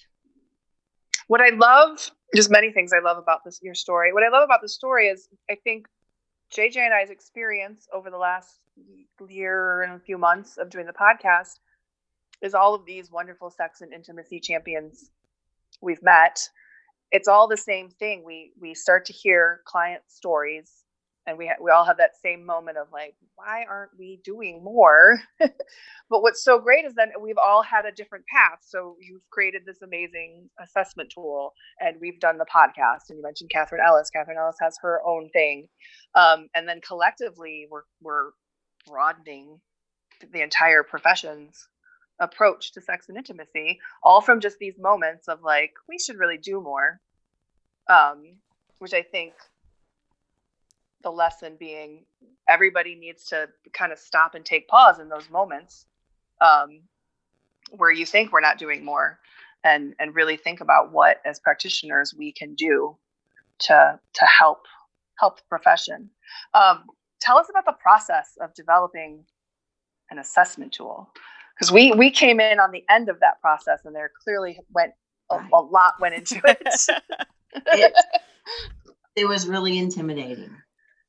what 1.27 1.41
I 1.41 1.51
love, 1.51 2.11
just 2.35 2.51
many 2.51 2.71
things 2.71 2.93
I 2.93 3.01
love 3.01 3.19
about 3.19 3.45
this 3.45 3.59
your 3.63 3.75
story. 3.75 4.13
What 4.13 4.23
I 4.23 4.29
love 4.29 4.45
about 4.45 4.61
the 4.63 4.69
story 4.69 5.09
is 5.09 5.29
I 5.51 5.57
think 5.65 5.89
JJ 6.53 6.77
and 6.79 6.95
I's 6.95 7.11
experience 7.11 7.89
over 7.93 8.11
the 8.11 8.19
last 8.19 8.61
year 9.29 9.83
and 9.83 9.95
a 9.95 9.99
few 10.05 10.19
months 10.19 10.57
of 10.57 10.71
doing 10.71 10.87
the 10.87 10.93
podcast 10.93 11.59
is 12.43 12.55
all 12.55 12.75
of 12.75 12.85
these 12.85 13.11
wonderful 13.11 13.51
sex 13.51 13.81
and 13.81 13.93
intimacy 13.93 14.41
champions 14.41 15.11
we've 15.81 16.03
met. 16.03 16.49
It's 17.11 17.29
all 17.29 17.49
the 17.49 17.57
same 17.57 17.91
thing. 17.91 18.25
We 18.25 18.53
we 18.61 18.75
start 18.75 19.07
to 19.07 19.13
hear 19.13 19.61
client 19.65 20.03
stories 20.09 20.84
and 21.27 21.39
we 21.39 21.47
ha- 21.47 21.63
we 21.63 21.71
all 21.71 21.85
have 21.85 21.97
that 21.99 22.17
same 22.23 22.45
moment 22.45 22.79
of 22.79 22.89
like 22.93 23.15
why 23.37 23.65
aren't 23.69 23.99
we 23.99 24.21
doing 24.25 24.63
more? 24.63 25.19
But 26.11 26.21
what's 26.21 26.45
so 26.45 26.59
great 26.61 26.85
is 26.85 26.95
that 26.95 27.09
we've 27.21 27.39
all 27.39 27.63
had 27.63 27.87
a 27.87 27.91
different 27.93 28.27
path. 28.27 28.59
So 28.61 28.97
you've 29.01 29.29
created 29.31 29.63
this 29.67 29.81
amazing 29.83 30.51
assessment 30.63 31.11
tool 31.13 31.55
and 31.81 31.97
we've 32.01 32.21
done 32.21 32.37
the 32.37 32.45
podcast 32.45 33.09
and 33.09 33.17
you 33.17 33.23
mentioned 33.23 33.51
catherine 33.51 33.83
ellis. 33.85 34.11
Catherine 34.11 34.37
ellis 34.39 34.59
has 34.61 34.77
her 34.83 35.01
own 35.05 35.31
thing. 35.31 35.67
Um, 36.15 36.49
and 36.55 36.69
then 36.69 36.81
collectively 36.87 37.67
we're 37.71 37.85
we're 38.03 38.31
broadening 38.87 39.61
the 40.33 40.43
entire 40.43 40.83
profession's 40.83 41.69
approach 42.21 42.73
to 42.73 42.81
sex 42.81 43.09
and 43.09 43.19
intimacy 43.19 43.81
all 44.03 44.21
from 44.21 44.41
just 44.41 44.59
these 44.59 44.79
moments 44.79 45.27
of 45.27 45.43
like 45.43 45.73
we 45.89 45.99
should 45.99 46.19
really 46.19 46.39
do 46.39 46.61
more 46.61 47.01
um, 47.91 48.37
which 48.79 48.95
i 48.95 49.03
think 49.03 49.33
the 51.05 51.11
lesson 51.11 51.57
being 51.59 52.05
everybody 52.49 52.95
needs 52.95 53.27
to 53.27 53.49
kind 53.73 53.93
of 53.93 53.99
stop 53.99 54.35
and 54.35 54.45
take 54.45 54.67
pause 54.69 54.99
in 54.99 55.09
those 55.09 55.31
moments 55.31 55.87
um, 56.41 56.81
where 57.71 57.93
you 57.93 58.05
think 58.05 58.33
we're 58.33 58.41
not 58.41 58.59
doing 58.59 58.85
more 58.85 59.19
and 59.63 59.95
and 59.99 60.15
really 60.15 60.37
think 60.37 60.61
about 60.61 60.93
what 60.93 61.21
as 61.25 61.39
practitioners 61.39 62.15
we 62.17 62.33
can 62.33 62.55
do 62.55 62.97
to 63.61 63.99
to 64.13 64.25
help 64.27 64.65
help 65.19 65.37
the 65.37 65.45
profession. 65.49 66.11
Um, 66.53 66.85
tell 67.21 67.39
us 67.39 67.47
about 67.49 67.65
the 67.65 67.73
process 67.81 68.37
of 68.41 68.53
developing 68.55 69.25
an 70.11 70.19
assessment 70.19 70.73
tool 70.73 71.11
because 71.55 71.73
we 71.73 71.93
we 71.93 72.11
came 72.11 72.41
in 72.41 72.61
on 72.61 72.73
the 72.73 72.85
end 72.91 73.09
of 73.09 73.21
that 73.21 73.41
process 73.41 73.81
and 73.85 73.95
there 73.95 74.11
clearly 74.23 74.59
went 74.75 74.93
a, 75.31 75.37
a 75.53 75.61
lot 75.61 75.95
went 76.01 76.15
into 76.15 76.41
it. 76.45 76.67
It, 77.69 77.95
it 79.15 79.29
was 79.29 79.47
really 79.47 79.79
intimidating. 79.79 80.51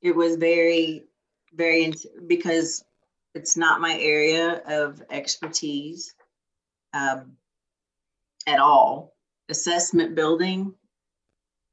It 0.06 0.16
was 0.16 0.36
very, 0.36 1.06
very, 1.56 1.92
because 2.28 2.86
it's 3.34 3.58
not 3.58 3.82
my 3.82 3.98
area 4.00 4.62
of 4.68 5.02
expertise 5.10 6.14
um, 6.94 7.32
at 8.46 8.60
all. 8.60 9.16
Assessment 9.50 10.14
building, 10.14 10.76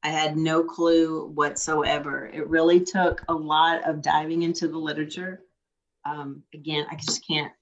I 0.02 0.08
had 0.08 0.38
no 0.38 0.64
clue 0.64 1.26
whatsoever. 1.26 2.24
It 2.32 2.48
really 2.48 2.80
took 2.80 3.22
a 3.28 3.34
lot 3.34 3.86
of 3.86 4.00
diving 4.00 4.40
into 4.40 4.66
the 4.66 4.78
literature. 4.78 5.42
Um, 6.06 6.42
again, 6.54 6.86
I 6.90 6.96
just 6.96 7.26
can't 7.26 7.52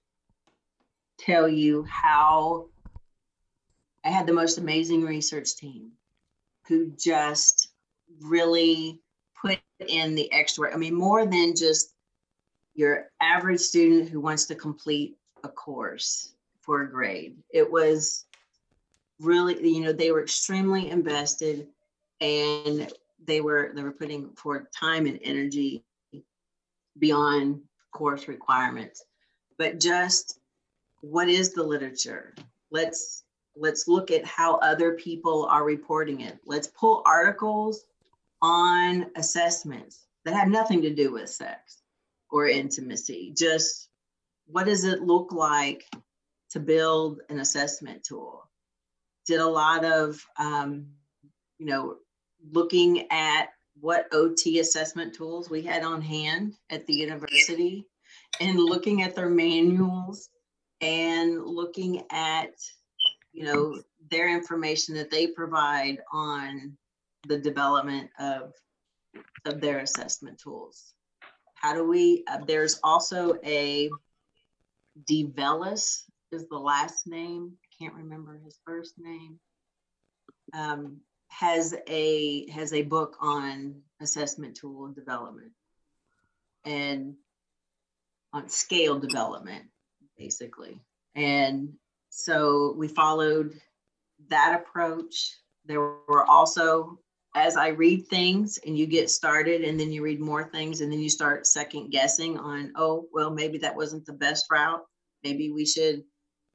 tell 1.18 1.48
you 1.48 1.84
how 1.90 2.68
I 4.04 4.10
had 4.10 4.28
the 4.28 4.32
most 4.32 4.56
amazing 4.56 5.02
research 5.02 5.56
team 5.56 5.90
who 6.68 6.92
just 6.96 7.72
really 8.20 9.00
put 9.40 9.58
in 9.86 10.14
the 10.14 10.30
extra. 10.32 10.72
I 10.72 10.76
mean, 10.76 10.94
more 10.94 11.26
than 11.26 11.54
just 11.56 11.94
your 12.74 13.10
average 13.20 13.60
student 13.60 14.08
who 14.08 14.20
wants 14.20 14.46
to 14.46 14.54
complete 14.54 15.16
a 15.44 15.48
course 15.48 16.34
for 16.60 16.82
a 16.82 16.90
grade. 16.90 17.36
It 17.52 17.70
was 17.70 18.26
really, 19.18 19.68
you 19.68 19.80
know, 19.80 19.92
they 19.92 20.12
were 20.12 20.22
extremely 20.22 20.90
invested 20.90 21.66
and 22.20 22.92
they 23.26 23.40
were 23.40 23.72
they 23.74 23.82
were 23.82 23.92
putting 23.92 24.30
forth 24.30 24.70
time 24.72 25.06
and 25.06 25.18
energy 25.22 25.84
beyond 26.98 27.60
course 27.92 28.28
requirements. 28.28 29.04
But 29.58 29.80
just 29.80 30.40
what 31.00 31.28
is 31.28 31.52
the 31.52 31.62
literature? 31.62 32.34
Let's 32.70 33.24
let's 33.56 33.88
look 33.88 34.10
at 34.10 34.24
how 34.24 34.56
other 34.56 34.92
people 34.92 35.46
are 35.46 35.64
reporting 35.64 36.20
it. 36.20 36.38
Let's 36.46 36.68
pull 36.68 37.02
articles 37.04 37.84
on 38.42 39.06
assessments 39.16 40.06
that 40.24 40.34
have 40.34 40.48
nothing 40.48 40.82
to 40.82 40.94
do 40.94 41.12
with 41.12 41.30
sex 41.30 41.82
or 42.30 42.46
intimacy. 42.46 43.32
Just 43.36 43.88
what 44.46 44.66
does 44.66 44.84
it 44.84 45.02
look 45.02 45.32
like 45.32 45.84
to 46.50 46.60
build 46.60 47.20
an 47.28 47.40
assessment 47.40 48.04
tool? 48.04 48.48
Did 49.26 49.40
a 49.40 49.46
lot 49.46 49.84
of, 49.84 50.24
um, 50.38 50.86
you 51.58 51.66
know, 51.66 51.96
looking 52.52 53.06
at 53.10 53.50
what 53.80 54.08
OT 54.12 54.58
assessment 54.58 55.14
tools 55.14 55.48
we 55.48 55.62
had 55.62 55.84
on 55.84 56.02
hand 56.02 56.54
at 56.70 56.86
the 56.86 56.94
university 56.94 57.86
and 58.40 58.58
looking 58.58 59.02
at 59.02 59.14
their 59.14 59.30
manuals 59.30 60.28
and 60.80 61.44
looking 61.44 62.04
at 62.10 62.50
you 63.32 63.44
know 63.44 63.80
their 64.10 64.28
information 64.28 64.94
that 64.94 65.10
they 65.10 65.26
provide 65.26 65.98
on 66.12 66.76
the 67.26 67.38
development 67.38 68.10
of 68.18 68.52
of 69.44 69.60
their 69.60 69.78
assessment 69.78 70.38
tools. 70.38 70.94
How 71.54 71.74
do 71.74 71.86
we 71.86 72.24
uh, 72.30 72.38
there's 72.46 72.80
also 72.82 73.34
a 73.44 73.90
DeVellis 75.10 76.04
is 76.32 76.48
the 76.48 76.58
last 76.58 77.06
name. 77.06 77.52
I 77.64 77.84
can't 77.84 77.94
remember 77.94 78.40
his 78.44 78.58
first 78.64 78.94
name. 78.98 79.38
Um, 80.52 80.98
has 81.28 81.74
a 81.86 82.50
has 82.50 82.72
a 82.72 82.82
book 82.82 83.16
on 83.20 83.76
assessment 84.00 84.56
tool 84.56 84.88
development 84.88 85.52
and 86.64 87.14
on 88.32 88.48
scale 88.48 88.98
development 88.98 89.64
basically. 90.20 90.78
And 91.14 91.72
so 92.10 92.74
we 92.76 92.86
followed 92.88 93.58
that 94.28 94.60
approach. 94.60 95.34
There 95.64 95.80
were 95.80 96.24
also, 96.28 96.98
as 97.34 97.56
I 97.56 97.68
read 97.68 98.06
things 98.08 98.58
and 98.66 98.76
you 98.76 98.86
get 98.86 99.10
started 99.10 99.62
and 99.62 99.78
then 99.78 99.92
you 99.92 100.02
read 100.02 100.20
more 100.20 100.44
things 100.50 100.80
and 100.80 100.92
then 100.92 101.00
you 101.00 101.08
start 101.08 101.46
second 101.46 101.90
guessing 101.90 102.36
on, 102.38 102.72
oh, 102.76 103.06
well, 103.12 103.30
maybe 103.30 103.58
that 103.58 103.76
wasn't 103.76 104.04
the 104.04 104.12
best 104.12 104.46
route. 104.50 104.82
Maybe 105.22 105.50
we 105.50 105.64
should 105.64 106.02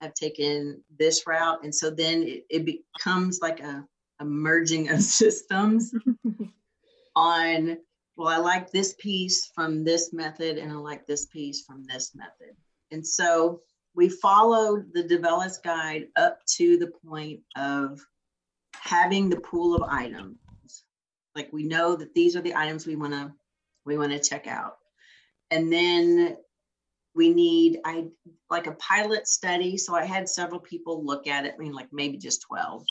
have 0.02 0.14
taken 0.14 0.84
this 1.00 1.26
route. 1.26 1.64
And 1.64 1.74
so 1.74 1.90
then 1.90 2.24
it, 2.24 2.46
it 2.50 2.66
becomes 2.66 3.40
like 3.42 3.62
a, 3.62 3.86
a 4.20 4.26
merging 4.26 4.90
of 4.90 5.02
systems 5.02 5.94
on, 7.16 7.78
well, 8.18 8.28
I 8.28 8.38
like 8.38 8.72
this 8.72 8.96
piece 9.00 9.52
from 9.56 9.86
this 9.86 10.12
method 10.12 10.58
and 10.58 10.72
I 10.72 10.76
like 10.76 11.06
this 11.08 11.28
piece 11.28 11.64
from 11.66 11.86
this 11.86 12.14
method. 12.16 12.56
And 12.92 13.06
so 13.06 13.62
we 13.96 14.10
followed 14.10 14.94
the 14.94 15.04
DeVellis 15.04 15.64
guide 15.64 16.08
up 16.18 16.40
to 16.58 16.78
the 16.78 16.92
point 17.08 17.40
of 17.56 18.02
having 18.74 19.30
the 19.30 19.40
pool 19.40 19.74
of 19.74 19.84
items. 19.90 20.38
Like 21.36 21.50
we 21.52 21.64
know 21.64 21.96
that 21.96 22.14
these 22.14 22.36
are 22.36 22.42
the 22.42 22.56
items 22.56 22.88
we 22.88 22.96
want 22.96 23.14
to 23.14 23.34
we 23.86 23.98
want 23.98 24.12
to 24.12 24.20
check 24.20 24.48
out. 24.48 24.78
And 25.52 25.72
then 25.72 26.38
we 27.14 27.30
need 27.30 27.80
I 27.86 28.06
like 28.50 28.68
a 28.68 28.74
pilot 28.74 29.28
study. 29.28 29.78
So 29.78 29.96
I 29.96 30.06
had 30.06 30.30
several 30.30 30.60
people 30.60 31.06
look 31.06 31.28
at 31.28 31.46
it. 31.46 31.54
I 31.56 31.58
mean, 31.58 31.74
like 31.74 31.90
maybe 31.92 32.18
just 32.18 32.42
12. 32.48 32.86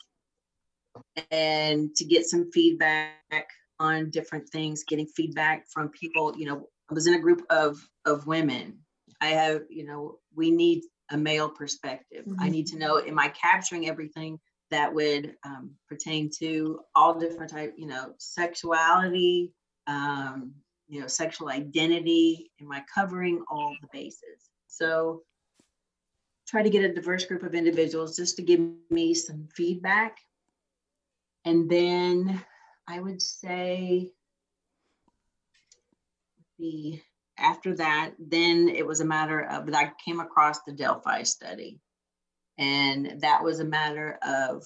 and 1.31 1.95
to 1.95 2.05
get 2.05 2.25
some 2.25 2.51
feedback 2.51 3.47
on 3.79 4.09
different 4.09 4.47
things, 4.49 4.83
getting 4.87 5.07
feedback 5.07 5.65
from 5.69 5.89
people. 5.89 6.33
You 6.37 6.45
know, 6.45 6.69
I 6.89 6.93
was 6.93 7.07
in 7.07 7.15
a 7.15 7.19
group 7.19 7.45
of 7.49 7.79
of 8.05 8.27
women. 8.27 8.79
I 9.21 9.27
have, 9.27 9.63
you 9.69 9.85
know, 9.85 10.19
we 10.35 10.51
need 10.51 10.83
a 11.11 11.17
male 11.17 11.49
perspective. 11.49 12.25
Mm-hmm. 12.25 12.41
I 12.41 12.49
need 12.49 12.67
to 12.67 12.77
know, 12.77 12.99
am 12.99 13.19
I 13.19 13.29
capturing 13.29 13.87
everything 13.87 14.39
that 14.71 14.93
would 14.93 15.35
um, 15.45 15.71
pertain 15.87 16.29
to 16.39 16.79
all 16.95 17.19
different 17.19 17.51
type, 17.51 17.73
you 17.77 17.87
know, 17.87 18.13
sexuality, 18.17 19.53
um, 19.87 20.53
you 20.87 21.01
know, 21.01 21.07
sexual 21.07 21.49
identity? 21.49 22.51
Am 22.61 22.71
I 22.71 22.83
covering 22.93 23.43
all 23.49 23.75
the 23.81 23.87
bases? 23.93 24.49
So 24.67 25.21
try 26.47 26.63
to 26.63 26.69
get 26.69 26.83
a 26.83 26.93
diverse 26.93 27.25
group 27.25 27.43
of 27.43 27.55
individuals 27.55 28.15
just 28.15 28.35
to 28.37 28.41
give 28.41 28.59
me 28.89 29.13
some 29.13 29.47
feedback. 29.55 30.17
And 31.43 31.69
then 31.69 32.43
I 32.87 32.99
would 32.99 33.21
say 33.21 34.11
the 36.57 36.99
after 37.37 37.75
that, 37.75 38.11
then 38.17 38.69
it 38.69 38.85
was 38.85 39.01
a 39.01 39.05
matter 39.05 39.41
of 39.41 39.71
I 39.73 39.91
came 40.03 40.19
across 40.19 40.63
the 40.63 40.71
Delphi 40.71 41.23
study. 41.23 41.79
And 42.57 43.21
that 43.21 43.43
was 43.43 43.59
a 43.59 43.65
matter 43.65 44.17
of 44.25 44.65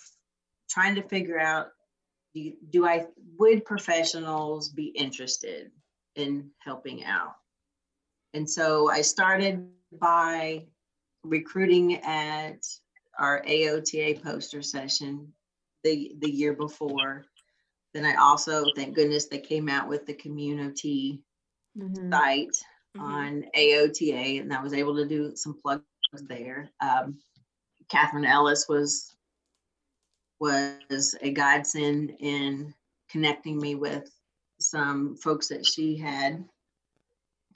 trying 0.70 0.96
to 0.96 1.02
figure 1.04 1.40
out 1.40 1.68
do, 2.34 2.54
do 2.70 2.86
I 2.86 3.08
would 3.38 3.66
professionals 3.66 4.70
be 4.70 4.86
interested 4.86 5.72
in 6.16 6.52
helping 6.60 7.04
out? 7.04 7.36
And 8.34 8.48
so 8.50 8.90
I 8.90 9.02
started 9.02 9.68
by 10.00 10.66
recruiting 11.24 11.96
at 12.04 12.60
our 13.18 13.44
AOTA 13.44 14.22
poster 14.24 14.62
session 14.62 15.34
the 15.84 16.14
the 16.20 16.30
year 16.30 16.54
before. 16.54 17.26
Then 17.94 18.06
I 18.06 18.16
also, 18.16 18.66
thank 18.76 18.96
goodness, 18.96 19.26
they 19.26 19.40
came 19.40 19.68
out 19.68 19.90
with 19.90 20.06
the 20.06 20.14
community 20.14 21.24
mm-hmm. 21.78 22.12
site 22.12 22.56
mm-hmm. 22.96 23.02
on 23.02 23.46
AOTA, 23.58 24.42
and 24.42 24.54
I 24.54 24.62
was 24.62 24.74
able 24.74 24.96
to 24.98 25.08
do 25.08 25.36
some 25.36 25.56
plugs 25.60 25.84
there. 26.14 26.70
Um, 26.82 27.18
Catherine 27.90 28.26
Ellis 28.26 28.68
was 28.68 29.16
was 30.40 31.16
a 31.22 31.32
godsend 31.32 32.16
in 32.20 32.74
connecting 33.10 33.58
me 33.58 33.76
with 33.76 34.10
some 34.60 35.18
folks 35.18 35.50
that 35.50 35.66
she 35.66 35.98
had 35.98 36.46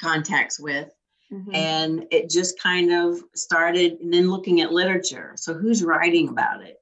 contacts 0.01 0.59
with. 0.59 0.89
Mm-hmm. 1.31 1.55
And 1.55 2.07
it 2.11 2.29
just 2.29 2.59
kind 2.59 2.91
of 2.91 3.19
started, 3.33 3.99
and 4.01 4.13
then 4.13 4.29
looking 4.29 4.61
at 4.61 4.71
literature. 4.71 5.33
So, 5.35 5.53
who's 5.53 5.83
writing 5.83 6.29
about 6.29 6.61
it? 6.63 6.79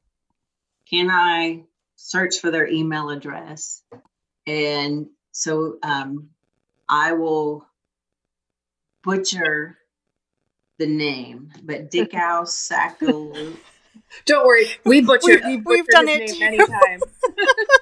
Can 0.89 1.09
I 1.09 1.63
search 1.95 2.39
for 2.39 2.51
their 2.51 2.67
email 2.67 3.09
address? 3.11 3.83
And 4.47 5.07
so 5.31 5.77
um, 5.83 6.29
I 6.89 7.13
will 7.13 7.65
butcher 9.03 9.77
the 10.82 10.88
name, 10.88 11.52
but 11.63 11.91
Dickow 11.91 12.48
Sacco. 12.48 13.32
Don't 14.26 14.48
worry, 14.48 14.65
we 14.84 15.02
butchered. 15.02 15.44
we, 15.46 15.58
we've 15.58 15.88
done 15.88 16.08
it 16.10 16.39
many 16.39 16.58
times. 16.58 17.04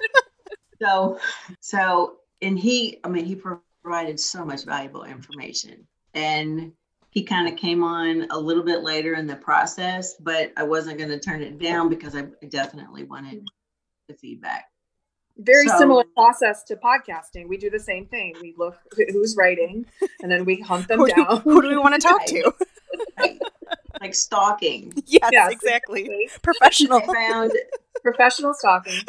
so, 0.82 1.18
so, 1.60 2.16
and 2.42 2.58
he, 2.58 2.98
I 3.02 3.08
mean, 3.08 3.24
he 3.24 3.36
provided 3.36 4.20
so 4.20 4.44
much 4.44 4.64
valuable 4.64 5.04
information, 5.04 5.86
and 6.12 6.72
he 7.08 7.22
kind 7.22 7.48
of 7.48 7.56
came 7.56 7.82
on 7.82 8.26
a 8.30 8.38
little 8.38 8.62
bit 8.62 8.82
later 8.82 9.14
in 9.14 9.26
the 9.26 9.36
process, 9.36 10.14
but 10.20 10.52
I 10.58 10.64
wasn't 10.64 10.98
going 10.98 11.10
to 11.10 11.18
turn 11.18 11.40
it 11.40 11.58
down 11.58 11.88
because 11.88 12.14
I 12.14 12.26
definitely 12.50 13.04
wanted 13.04 13.48
the 14.08 14.14
feedback 14.14 14.66
very 15.40 15.68
so, 15.68 15.78
similar 15.78 16.04
process 16.14 16.62
to 16.64 16.76
podcasting. 16.76 17.48
We 17.48 17.56
do 17.56 17.70
the 17.70 17.78
same 17.78 18.06
thing. 18.06 18.34
We 18.40 18.54
look 18.56 18.76
who's 19.10 19.36
writing, 19.36 19.86
and 20.22 20.30
then 20.30 20.44
we 20.44 20.60
hunt 20.60 20.88
them 20.88 20.98
who 21.00 21.08
down. 21.08 21.26
Do, 21.28 21.36
who 21.36 21.62
do 21.62 21.68
we 21.68 21.78
want 21.78 21.94
to 21.94 22.00
talk 22.00 22.26
to? 22.26 22.52
Like 24.10 24.14
stalking. 24.16 24.92
Yes, 25.06 25.30
yes 25.32 25.52
exactly. 25.52 26.02
exactly. 26.02 26.28
Professional. 26.42 27.00
found 27.00 27.52
professional 28.02 28.54
stalking. 28.54 29.00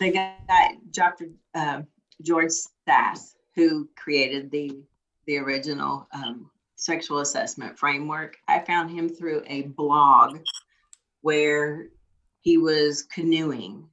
The 0.00 0.10
guy, 0.10 0.76
Dr. 0.90 1.28
Uh, 1.54 1.82
George 2.20 2.50
Szasz, 2.88 3.34
who 3.54 3.88
created 3.96 4.50
the 4.50 4.82
the 5.26 5.38
original 5.38 6.08
um, 6.12 6.50
sexual 6.74 7.20
assessment 7.20 7.78
framework. 7.78 8.36
I 8.48 8.58
found 8.58 8.90
him 8.90 9.08
through 9.08 9.44
a 9.46 9.62
blog 9.62 10.40
where 11.20 11.86
he 12.40 12.58
was 12.58 13.04
canoeing 13.04 13.88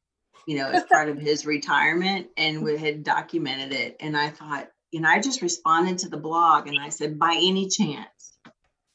you 0.48 0.58
know, 0.58 0.70
as 0.70 0.84
part 0.84 1.10
of 1.10 1.18
his 1.18 1.46
retirement 1.46 2.28
and 2.38 2.64
we 2.64 2.78
had 2.78 3.04
documented 3.04 3.74
it. 3.74 3.96
And 4.00 4.18
I 4.18 4.30
thought, 4.30 4.70
and 4.94 5.06
I 5.08 5.22
just 5.22 5.42
responded 5.42 6.00
to 6.00 6.10
the 6.10 6.18
blog 6.18 6.68
and 6.68 6.80
I 6.80 6.90
said, 6.90 7.20
by 7.20 7.34
any 7.42 7.70
chance, 7.70 8.21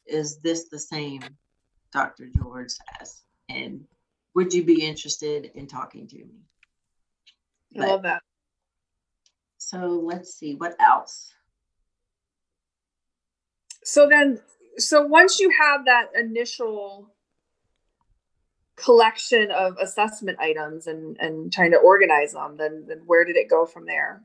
is 0.06 0.38
this 0.38 0.68
the 0.68 0.78
same 0.78 1.22
Dr. 1.92 2.28
George 2.36 2.68
Szasz? 2.68 3.22
And 3.48 3.84
would 4.34 4.52
you 4.52 4.64
be 4.64 4.84
interested 4.84 5.50
in 5.54 5.66
talking 5.66 6.06
to 6.08 6.16
me? 6.16 6.42
I 7.78 7.86
love 7.86 8.02
that. 8.02 8.22
So 9.58 10.00
let's 10.04 10.34
see, 10.34 10.54
what 10.54 10.76
else? 10.80 11.32
So 13.82 14.08
then, 14.08 14.40
so 14.78 15.02
once 15.02 15.40
you 15.40 15.50
have 15.50 15.86
that 15.86 16.08
initial 16.18 17.10
collection 18.76 19.50
of 19.50 19.76
assessment 19.78 20.38
items 20.38 20.86
and 20.86 21.16
and 21.18 21.50
trying 21.52 21.70
to 21.70 21.78
organize 21.78 22.32
them 22.32 22.56
then 22.58 22.84
then 22.86 23.00
where 23.06 23.24
did 23.24 23.36
it 23.36 23.48
go 23.48 23.64
from 23.64 23.86
there 23.86 24.22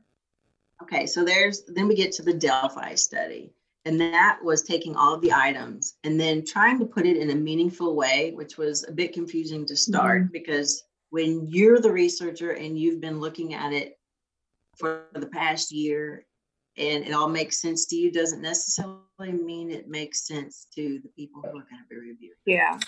okay 0.82 1.06
so 1.06 1.24
there's 1.24 1.62
then 1.68 1.88
we 1.88 1.94
get 1.94 2.12
to 2.12 2.22
the 2.22 2.34
delphi 2.34 2.94
study 2.94 3.50
and 3.84 4.00
that 4.00 4.38
was 4.42 4.62
taking 4.62 4.94
all 4.94 5.14
of 5.14 5.20
the 5.20 5.32
items 5.32 5.96
and 6.04 6.20
then 6.20 6.44
trying 6.44 6.78
to 6.78 6.86
put 6.86 7.06
it 7.06 7.16
in 7.16 7.30
a 7.30 7.34
meaningful 7.34 7.96
way 7.96 8.32
which 8.34 8.56
was 8.56 8.84
a 8.88 8.92
bit 8.92 9.12
confusing 9.12 9.66
to 9.66 9.76
start 9.76 10.22
mm-hmm. 10.22 10.32
because 10.32 10.84
when 11.10 11.46
you're 11.48 11.80
the 11.80 11.92
researcher 11.92 12.52
and 12.52 12.78
you've 12.78 13.00
been 13.00 13.20
looking 13.20 13.54
at 13.54 13.72
it 13.72 13.98
for 14.76 15.06
the 15.14 15.26
past 15.26 15.70
year 15.70 16.24
and 16.78 17.04
it 17.04 17.12
all 17.12 17.28
makes 17.28 17.60
sense 17.60 17.86
to 17.86 17.96
you 17.96 18.10
doesn't 18.10 18.40
necessarily 18.40 18.98
mean 19.20 19.70
it 19.70 19.88
makes 19.88 20.26
sense 20.26 20.66
to 20.74 21.00
the 21.02 21.10
people 21.10 21.42
who 21.42 21.48
are 21.48 21.52
going 21.52 21.82
to 21.82 21.88
be 21.90 21.96
reviewing 21.96 22.36
yeah 22.46 22.78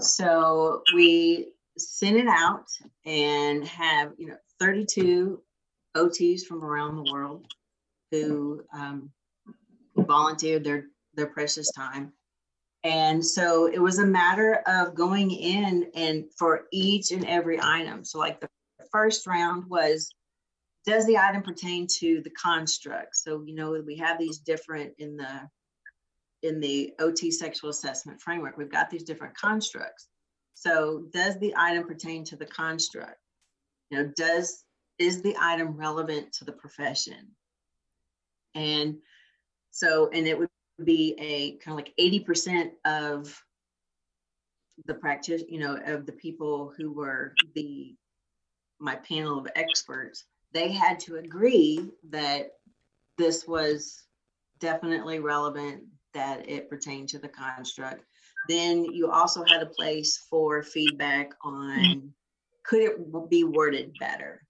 so 0.00 0.82
we 0.94 1.52
sent 1.78 2.16
it 2.16 2.28
out 2.28 2.66
and 3.06 3.66
have, 3.66 4.12
you 4.16 4.28
know, 4.28 4.36
32 4.58 5.40
OTs 5.96 6.42
from 6.42 6.64
around 6.64 6.96
the 6.96 7.12
world 7.12 7.46
who, 8.10 8.62
um, 8.74 9.10
volunteered 10.10 10.64
their, 10.64 10.86
their 11.14 11.28
precious 11.28 11.70
time. 11.72 12.12
And 12.82 13.24
so 13.24 13.66
it 13.66 13.78
was 13.78 13.98
a 13.98 14.06
matter 14.06 14.62
of 14.66 14.94
going 14.94 15.30
in 15.30 15.90
and 15.94 16.24
for 16.38 16.62
each 16.72 17.12
and 17.12 17.26
every 17.26 17.58
item. 17.60 18.04
So, 18.04 18.18
like 18.18 18.40
the 18.40 18.48
first 18.90 19.26
round 19.26 19.64
was 19.68 19.98
Does 20.86 21.04
the 21.06 21.18
item 21.18 21.42
pertain 21.42 21.86
to 22.00 22.22
the 22.22 22.30
construct? 22.30 23.16
So, 23.16 23.42
you 23.46 23.54
know, 23.54 23.68
we 23.86 23.96
have 23.98 24.18
these 24.18 24.38
different 24.38 24.94
in 24.98 25.16
the 25.16 25.48
in 26.42 26.60
the 26.60 26.92
OT 26.98 27.30
sexual 27.30 27.70
assessment 27.70 28.20
framework, 28.20 28.56
we've 28.56 28.72
got 28.78 28.90
these 28.90 29.04
different 29.04 29.36
constructs. 29.36 30.08
So 30.54 31.04
does 31.12 31.38
the 31.38 31.54
item 31.56 31.86
pertain 31.86 32.24
to 32.24 32.36
the 32.36 32.46
construct? 32.46 33.18
You 33.90 33.98
know, 33.98 34.12
does 34.16 34.64
is 34.98 35.22
the 35.22 35.36
item 35.40 35.76
relevant 35.76 36.32
to 36.34 36.44
the 36.44 36.52
profession? 36.52 37.22
And 38.54 38.96
so, 39.70 40.10
and 40.12 40.26
it 40.26 40.38
would 40.38 40.48
be 40.84 41.14
a 41.18 41.52
kind 41.64 41.78
of 41.78 41.84
like 41.84 41.94
80% 41.98 42.70
of 42.84 43.42
the 44.86 44.94
practice, 44.94 45.42
you 45.48 45.58
know, 45.58 45.76
of 45.86 46.06
the 46.06 46.12
people 46.12 46.72
who 46.76 46.92
were 46.92 47.34
the 47.54 47.94
my 48.78 48.96
panel 48.96 49.38
of 49.38 49.46
experts, 49.56 50.24
they 50.52 50.72
had 50.72 50.98
to 50.98 51.16
agree 51.16 51.90
that 52.08 52.52
this 53.18 53.46
was 53.46 54.04
definitely 54.58 55.18
relevant 55.18 55.82
that 56.14 56.48
it 56.48 56.70
pertained 56.70 57.08
to 57.10 57.18
the 57.18 57.28
construct. 57.28 58.04
Then 58.48 58.84
you 58.84 59.10
also 59.10 59.44
had 59.44 59.62
a 59.62 59.66
place 59.66 60.24
for 60.30 60.62
feedback 60.62 61.32
on 61.44 61.78
mm-hmm. 61.78 62.06
could 62.64 62.82
it 62.82 63.30
be 63.30 63.44
worded 63.44 63.94
better? 64.00 64.42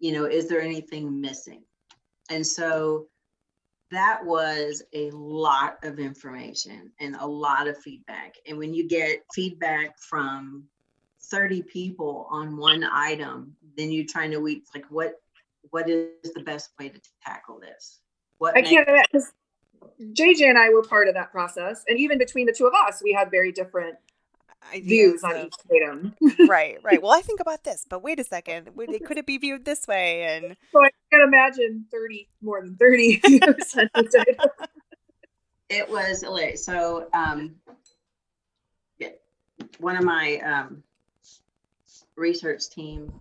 You 0.00 0.12
know, 0.12 0.24
is 0.24 0.48
there 0.48 0.62
anything 0.62 1.20
missing? 1.20 1.62
And 2.30 2.46
so 2.46 3.08
that 3.92 4.24
was 4.24 4.82
a 4.94 5.10
lot 5.10 5.78
of 5.84 5.98
information 5.98 6.90
and 6.98 7.14
a 7.16 7.26
lot 7.26 7.68
of 7.68 7.78
feedback. 7.78 8.34
And 8.48 8.58
when 8.58 8.72
you 8.74 8.88
get 8.88 9.22
feedback 9.34 9.98
from 9.98 10.64
30 11.24 11.62
people 11.62 12.26
on 12.30 12.56
one 12.56 12.84
item, 12.84 13.54
then 13.76 13.92
you're 13.92 14.06
trying 14.06 14.30
to 14.32 14.40
weed 14.40 14.62
like 14.74 14.86
what 14.90 15.20
what 15.70 15.88
is 15.88 16.32
the 16.34 16.42
best 16.42 16.70
way 16.78 16.88
to 16.88 17.00
tackle 17.24 17.60
this? 17.60 18.00
What 18.38 18.56
I 18.56 18.62
can't 18.62 18.88
because 19.10 19.32
uh, 19.82 19.86
JJ 20.12 20.48
and 20.48 20.58
I 20.58 20.70
were 20.70 20.82
part 20.82 21.08
of 21.08 21.14
that 21.14 21.30
process. 21.30 21.84
And 21.86 21.98
even 21.98 22.18
between 22.18 22.46
the 22.46 22.52
two 22.52 22.66
of 22.66 22.74
us, 22.74 23.00
we 23.04 23.12
had 23.12 23.30
very 23.30 23.52
different 23.52 23.96
ideas 24.72 24.88
views 24.88 25.24
on 25.24 25.36
of- 25.36 25.46
each 25.46 25.54
item. 25.70 26.14
right, 26.48 26.78
right. 26.82 27.00
Well, 27.02 27.12
I 27.12 27.20
think 27.20 27.40
about 27.40 27.64
this, 27.64 27.84
but 27.88 28.02
wait 28.02 28.18
a 28.20 28.24
second. 28.24 28.70
Would 28.74 28.90
it, 28.90 29.04
could 29.04 29.18
it 29.18 29.26
be 29.26 29.38
viewed 29.38 29.64
this 29.64 29.86
way? 29.86 30.22
And 30.22 30.56
So 30.72 30.84
I 30.84 30.90
can't 31.12 31.22
imagine 31.24 31.84
thirty 31.90 32.28
more 32.40 32.62
than 32.62 32.76
thirty 32.76 33.16
views 33.16 33.76
on 33.76 33.90
each 33.98 34.12
item. 34.18 34.50
It 35.68 35.88
was 35.90 36.22
hilarious. 36.22 36.64
So, 36.64 37.08
um, 37.12 37.56
yeah, 38.98 39.08
one 39.78 39.96
of 39.96 40.04
my 40.04 40.38
um, 40.38 40.82
research 42.16 42.68
team 42.70 43.12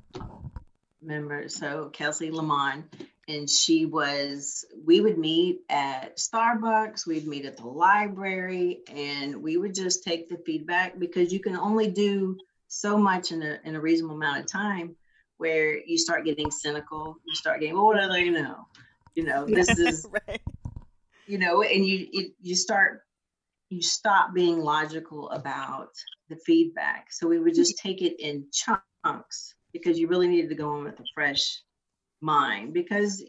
members, 1.01 1.55
so 1.55 1.89
Kelsey 1.93 2.29
Lamont, 2.29 2.85
and 3.27 3.49
she 3.49 3.85
was, 3.85 4.65
we 4.85 4.99
would 4.99 5.17
meet 5.17 5.61
at 5.69 6.17
Starbucks, 6.17 7.07
we'd 7.07 7.25
meet 7.25 7.45
at 7.45 7.57
the 7.57 7.67
library, 7.67 8.81
and 8.93 9.41
we 9.41 9.57
would 9.57 9.73
just 9.73 10.03
take 10.03 10.29
the 10.29 10.37
feedback 10.45 10.99
because 10.99 11.31
you 11.31 11.39
can 11.39 11.55
only 11.55 11.89
do 11.89 12.37
so 12.67 12.97
much 12.97 13.31
in 13.31 13.41
a, 13.41 13.59
in 13.63 13.75
a 13.75 13.79
reasonable 13.79 14.15
amount 14.15 14.41
of 14.41 14.45
time 14.45 14.95
where 15.41 15.79
you 15.85 15.99
start 15.99 16.25
getting 16.29 16.51
cynical, 16.51 17.21
you 17.25 17.35
start 17.35 17.61
getting, 17.61 17.75
well, 17.75 17.87
what 17.87 18.01
do 18.01 18.09
they 18.09 18.29
know? 18.29 18.67
You 19.15 19.25
know, 19.25 19.49
this 19.51 19.77
is 19.89 20.09
right. 20.29 20.41
you 21.25 21.37
know 21.39 21.61
and 21.63 21.85
you 21.85 22.07
it, 22.11 22.31
you 22.41 22.55
start 22.55 23.01
you 23.69 23.81
stop 23.81 24.33
being 24.33 24.59
logical 24.59 25.29
about 25.31 25.89
the 26.29 26.37
feedback 26.45 27.11
so 27.11 27.27
we 27.27 27.39
would 27.39 27.55
just 27.55 27.77
take 27.79 28.01
it 28.01 28.19
in 28.19 28.45
chunks 28.51 29.55
because 29.73 29.99
you 29.99 30.07
really 30.07 30.27
needed 30.27 30.49
to 30.49 30.55
go 30.55 30.77
in 30.77 30.83
with 30.85 30.99
a 30.99 31.05
fresh 31.13 31.61
mind 32.21 32.73
because 32.73 33.23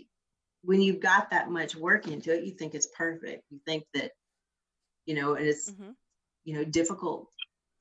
when 0.63 0.81
you've 0.81 1.01
got 1.01 1.31
that 1.31 1.51
much 1.51 1.77
work 1.77 2.09
into 2.09 2.35
it 2.35 2.45
you 2.45 2.53
think 2.53 2.75
it's 2.75 2.89
perfect 2.97 3.43
you 3.51 3.59
think 3.67 3.85
that 3.95 4.11
you 5.07 5.15
know 5.15 5.35
and 5.35 5.47
it's 5.47 5.73
Mhm. 5.73 5.95
you 6.45 6.55
know 6.55 6.65
difficult 6.65 7.29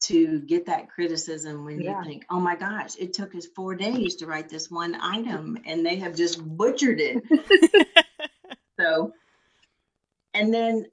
to 0.02 0.40
get 0.40 0.66
that 0.66 0.90
criticism 0.90 1.66
when 1.66 1.80
Yeah. 1.82 2.00
you 2.00 2.06
think 2.06 2.26
oh 2.30 2.40
my 2.40 2.56
gosh 2.56 2.96
it 2.98 3.14
took 3.14 3.36
us 3.36 3.46
four 3.56 3.76
days 3.76 4.16
to 4.18 4.26
write 4.28 4.50
this 4.50 4.70
one 4.72 4.96
item 4.96 5.58
and 5.66 5.86
they 5.86 5.98
have 5.98 6.16
just 6.16 6.44
butchered 6.44 7.00
it 7.00 7.24
so, 8.80 9.14
and 10.34 10.54
then 10.54 10.86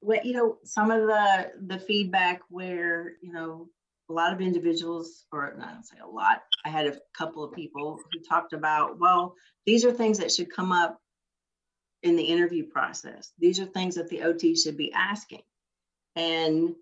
what 0.00 0.24
you 0.24 0.34
know, 0.34 0.58
some 0.64 0.90
of 0.90 1.02
the 1.06 1.50
the 1.66 1.78
feedback 1.78 2.42
where 2.48 3.14
you 3.22 3.32
know 3.32 3.68
a 4.08 4.12
lot 4.12 4.32
of 4.32 4.40
individuals, 4.40 5.24
or 5.32 5.54
not 5.58 5.74
I'll 5.74 5.82
say 5.82 5.96
a 6.02 6.06
lot, 6.06 6.42
I 6.64 6.68
had 6.68 6.86
a 6.86 6.96
couple 7.16 7.42
of 7.42 7.52
people 7.54 7.98
who 8.12 8.20
talked 8.20 8.52
about, 8.52 9.00
well, 9.00 9.34
these 9.64 9.84
are 9.84 9.90
things 9.92 10.18
that 10.18 10.30
should 10.30 10.52
come 10.54 10.70
up 10.70 11.00
in 12.04 12.14
the 12.14 12.22
interview 12.22 12.64
process. 12.66 13.32
These 13.38 13.58
are 13.58 13.66
things 13.66 13.96
that 13.96 14.08
the 14.08 14.22
OT 14.22 14.54
should 14.54 14.76
be 14.76 14.92
asking, 14.92 15.42
and 16.14 16.74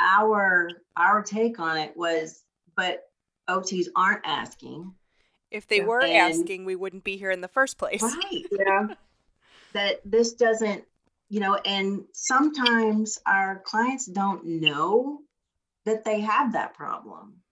our 0.00 0.70
our 0.96 1.22
take 1.22 1.58
on 1.58 1.78
it 1.78 1.96
was, 1.96 2.42
but 2.76 3.02
OTs 3.48 3.86
aren't 3.94 4.22
asking, 4.26 4.94
if 5.50 5.66
they 5.68 5.80
were 5.80 6.00
And- 6.02 6.12
asking, 6.12 6.64
we 6.64 6.74
wouldn't 6.76 7.04
be 7.04 7.16
here 7.16 7.30
in 7.30 7.40
the 7.40 7.48
first 7.48 7.78
place. 7.78 8.02
right? 8.02 8.44
Yeah. 8.50 8.88
that 9.72 10.00
this 10.04 10.32
doesn't, 10.34 10.84
you 11.28 11.40
know, 11.40 11.54
and 11.54 12.04
sometimes 12.12 13.18
our 13.26 13.60
clients 13.64 14.06
don't 14.06 14.44
know 14.44 15.20
that 15.84 16.04
they 16.04 16.20
have 16.20 16.52
that 16.54 16.74
problem. 16.74 17.42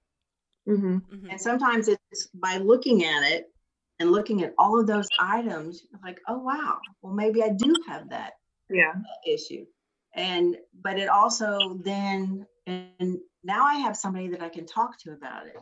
Mm-hmm. 0.66 0.96
Mhm. 0.96 1.30
And 1.30 1.40
sometimes 1.40 1.88
it's 1.88 2.28
by 2.34 2.56
looking 2.56 3.04
at 3.04 3.30
it 3.30 3.52
and 4.00 4.10
looking 4.10 4.42
at 4.42 4.54
all 4.58 4.80
of 4.80 4.86
those 4.86 5.06
items, 5.20 5.86
like, 6.02 6.18
oh, 6.26 6.38
wow, 6.38 6.78
well, 7.02 7.12
maybe 7.12 7.42
I 7.42 7.50
do 7.50 7.74
have 7.86 8.08
that 8.10 8.32
Yeah. 8.70 8.94
issue. 9.26 9.66
And, 10.14 10.56
but 10.82 10.98
it 10.98 11.08
also 11.08 11.78
then, 11.82 12.46
and 12.66 13.18
now 13.42 13.64
I 13.66 13.74
have 13.74 13.96
somebody 13.96 14.28
that 14.28 14.42
I 14.42 14.48
can 14.48 14.66
talk 14.66 14.98
to 15.00 15.12
about 15.12 15.46
it. 15.46 15.56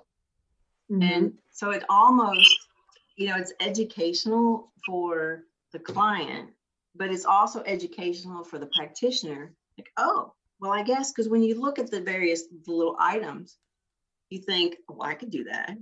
Mm-hmm. 0.91 1.03
And 1.03 1.33
so 1.51 1.71
it 1.71 1.85
almost, 1.89 2.55
you 3.17 3.29
know, 3.29 3.37
it's 3.37 3.53
educational 3.61 4.73
for 4.87 5.45
the 5.73 5.79
client, 5.79 6.51
but 6.95 7.11
it's 7.11 7.25
also 7.25 7.63
educational 7.65 8.45
for 8.45 8.59
the 8.59 8.71
practitioner. 8.77 9.55
Like, 9.79 9.89
oh, 9.97 10.35
well, 10.61 10.73
I 10.73 10.83
guess 10.83 11.11
because 11.11 11.29
when 11.29 11.43
you 11.43 11.61
look 11.61 11.79
at 11.79 11.91
the 11.91 12.01
various 12.01 12.45
the 12.47 12.73
little 12.73 12.97
items, 12.99 13.57
you 14.31 14.41
think, 14.41 14.77
well, 14.89 15.03
I 15.03 15.15
could 15.15 15.31
do 15.31 15.45
that. 15.45 15.77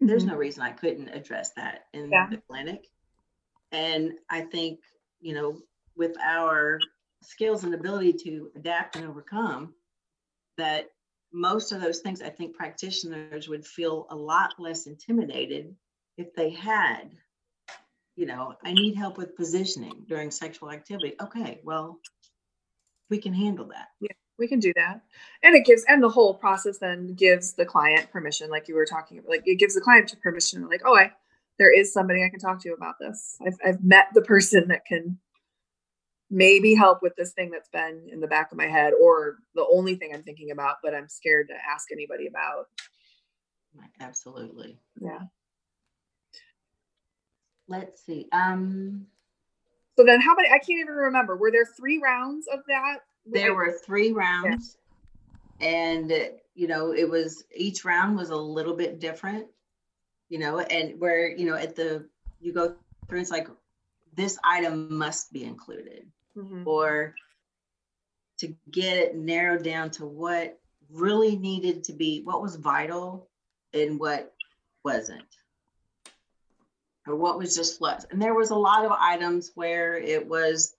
There's 0.00 0.24
Mhm. 0.24 0.28
no 0.28 0.36
reason 0.36 0.62
I 0.62 0.72
couldn't 0.72 1.08
address 1.08 1.52
that 1.54 1.86
in 1.92 2.10
Yeah. 2.10 2.28
the 2.30 2.38
clinic. 2.38 2.86
And 3.72 4.18
I 4.30 4.42
think, 4.42 4.80
you 5.20 5.34
know, 5.34 5.60
with 5.96 6.16
our 6.18 6.78
skills 7.26 7.64
and 7.64 7.74
ability 7.74 8.12
to 8.12 8.50
adapt 8.56 8.96
and 8.96 9.06
overcome, 9.06 9.74
that 10.58 10.90
most 11.32 11.72
of 11.72 11.80
those 11.80 12.00
things, 12.00 12.22
I 12.22 12.30
think 12.30 12.56
practitioners 12.56 13.48
would 13.48 13.66
feel 13.66 14.06
a 14.10 14.16
lot 14.16 14.54
less 14.58 14.86
intimidated 14.86 15.74
if 16.16 16.34
they 16.34 16.50
had, 16.50 17.10
you 18.16 18.26
know, 18.26 18.54
I 18.64 18.72
need 18.72 18.96
help 18.96 19.18
with 19.18 19.36
positioning 19.36 20.04
during 20.08 20.30
sexual 20.30 20.70
activity. 20.70 21.14
Okay, 21.20 21.60
well, 21.62 21.98
we 23.10 23.18
can 23.18 23.34
handle 23.34 23.66
that. 23.66 23.88
yeah 24.00 24.12
we 24.38 24.48
can 24.48 24.60
do 24.60 24.72
that 24.76 25.00
and 25.42 25.54
it 25.54 25.64
gives 25.64 25.84
and 25.88 26.02
the 26.02 26.08
whole 26.08 26.34
process 26.34 26.78
then 26.78 27.14
gives 27.14 27.54
the 27.54 27.64
client 27.64 28.10
permission 28.10 28.50
like 28.50 28.68
you 28.68 28.74
were 28.74 28.86
talking 28.86 29.18
about 29.18 29.30
like 29.30 29.42
it 29.46 29.58
gives 29.58 29.74
the 29.74 29.80
client 29.80 30.14
permission 30.22 30.68
like 30.68 30.82
oh 30.84 30.96
i 30.96 31.10
there 31.58 31.72
is 31.72 31.92
somebody 31.92 32.22
i 32.22 32.28
can 32.28 32.38
talk 32.38 32.60
to 32.60 32.72
about 32.72 32.96
this 33.00 33.36
i've, 33.46 33.58
I've 33.64 33.84
met 33.84 34.08
the 34.14 34.22
person 34.22 34.68
that 34.68 34.84
can 34.84 35.18
maybe 36.30 36.74
help 36.74 37.02
with 37.02 37.14
this 37.16 37.32
thing 37.32 37.50
that's 37.50 37.68
been 37.68 38.08
in 38.10 38.20
the 38.20 38.26
back 38.26 38.50
of 38.50 38.58
my 38.58 38.66
head 38.66 38.92
or 39.00 39.36
the 39.54 39.66
only 39.70 39.94
thing 39.94 40.10
i'm 40.12 40.22
thinking 40.22 40.50
about 40.50 40.76
but 40.82 40.94
i'm 40.94 41.08
scared 41.08 41.48
to 41.48 41.54
ask 41.54 41.92
anybody 41.92 42.26
about. 42.26 42.66
Absolutely. 44.00 44.78
yeah. 45.00 45.20
Let's 47.68 48.04
see. 48.06 48.28
Um, 48.32 49.06
so 49.96 50.04
then 50.04 50.20
how 50.20 50.34
many 50.34 50.48
i 50.48 50.58
can't 50.58 50.80
even 50.80 50.94
remember. 50.94 51.36
Were 51.36 51.50
there 51.50 51.66
three 51.66 52.00
rounds 52.02 52.46
of 52.52 52.60
that? 52.68 52.98
There 53.26 53.54
were 53.54 53.78
three 53.84 54.12
rounds. 54.12 54.78
And 55.60 56.12
you 56.56 56.66
know 56.66 56.92
it 56.92 57.08
was 57.08 57.44
each 57.54 57.84
round 57.84 58.16
was 58.16 58.30
a 58.30 58.36
little 58.36 58.74
bit 58.74 58.98
different 58.98 59.46
you 60.28 60.38
know 60.38 60.58
and 60.58 60.98
where 60.98 61.28
you 61.28 61.46
know 61.46 61.54
at 61.54 61.76
the 61.76 62.08
you 62.40 62.52
go 62.52 62.74
through 63.08 63.20
it's 63.20 63.30
like 63.30 63.46
this 64.14 64.38
item 64.42 64.92
must 64.96 65.32
be 65.32 65.44
included 65.44 66.06
Mhm. 66.36 66.66
or 66.66 67.14
to 68.38 68.54
get 68.70 68.96
it 68.98 69.16
narrowed 69.16 69.62
down 69.64 69.90
to 69.92 70.04
what 70.06 70.60
really 70.90 71.36
needed 71.36 71.82
to 71.84 71.92
be 71.92 72.22
what 72.22 72.42
was 72.42 72.56
vital 72.56 73.30
and 73.72 73.98
what 73.98 74.34
wasn't. 74.84 75.24
Or 77.06 77.16
what 77.16 77.38
was 77.38 77.54
just 77.54 77.78
flex 77.78 78.04
and 78.10 78.20
there 78.20 78.34
was 78.34 78.50
a 78.50 78.56
lot 78.56 78.84
of 78.84 78.92
items 78.92 79.52
where 79.54 79.96
it 79.96 80.26
was 80.26 80.76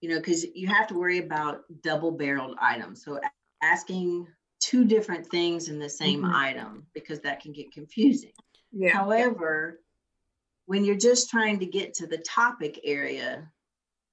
you 0.00 0.10
know 0.10 0.16
because 0.16 0.44
you 0.44 0.66
have 0.68 0.86
to 0.88 0.94
worry 0.98 1.18
about 1.18 1.64
double 1.82 2.10
barreled 2.10 2.56
items. 2.60 3.02
So 3.04 3.20
asking 3.62 4.28
two 4.60 4.84
different 4.84 5.26
things 5.26 5.68
in 5.68 5.78
the 5.78 5.88
same 5.88 6.22
Mhm. 6.22 6.34
item 6.34 6.86
because 6.92 7.20
that 7.20 7.40
can 7.40 7.52
get 7.52 7.72
confusing. 7.72 8.32
Yeah. 8.72 8.90
However, 8.90 9.80
when 10.66 10.84
you're 10.84 10.96
just 10.96 11.30
trying 11.30 11.60
to 11.60 11.66
get 11.66 11.94
to 11.94 12.06
the 12.06 12.18
topic 12.18 12.80
area, 12.84 13.50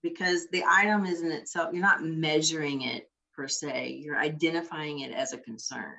because 0.03 0.47
the 0.49 0.63
item 0.67 1.05
is 1.05 1.21
in 1.21 1.31
itself, 1.31 1.73
you're 1.73 1.81
not 1.81 2.03
measuring 2.03 2.81
it 2.81 3.09
per 3.35 3.47
se, 3.47 3.99
you're 4.03 4.19
identifying 4.19 4.99
it 4.99 5.11
as 5.11 5.33
a 5.33 5.37
concern. 5.37 5.93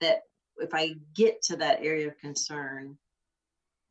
That 0.00 0.22
if 0.58 0.72
I 0.72 0.94
get 1.14 1.42
to 1.42 1.56
that 1.56 1.80
area 1.82 2.08
of 2.08 2.18
concern, 2.18 2.96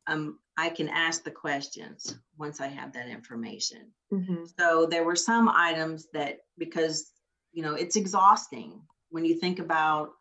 um, 0.08 0.38
I 0.56 0.70
can 0.70 0.88
ask 0.88 1.22
the 1.22 1.30
questions 1.30 2.18
once 2.38 2.60
I 2.60 2.68
have 2.68 2.92
that 2.94 3.08
information. 3.08 3.92
Mhm. 4.12 4.50
So 4.58 4.86
there 4.86 5.04
were 5.04 5.16
some 5.16 5.48
items 5.48 6.08
that 6.12 6.40
because 6.58 7.12
you 7.52 7.62
know 7.62 7.74
it's 7.74 7.96
exhausting 7.96 8.80
when 9.10 9.24
you 9.24 9.38
think 9.38 9.58
about 9.58 10.12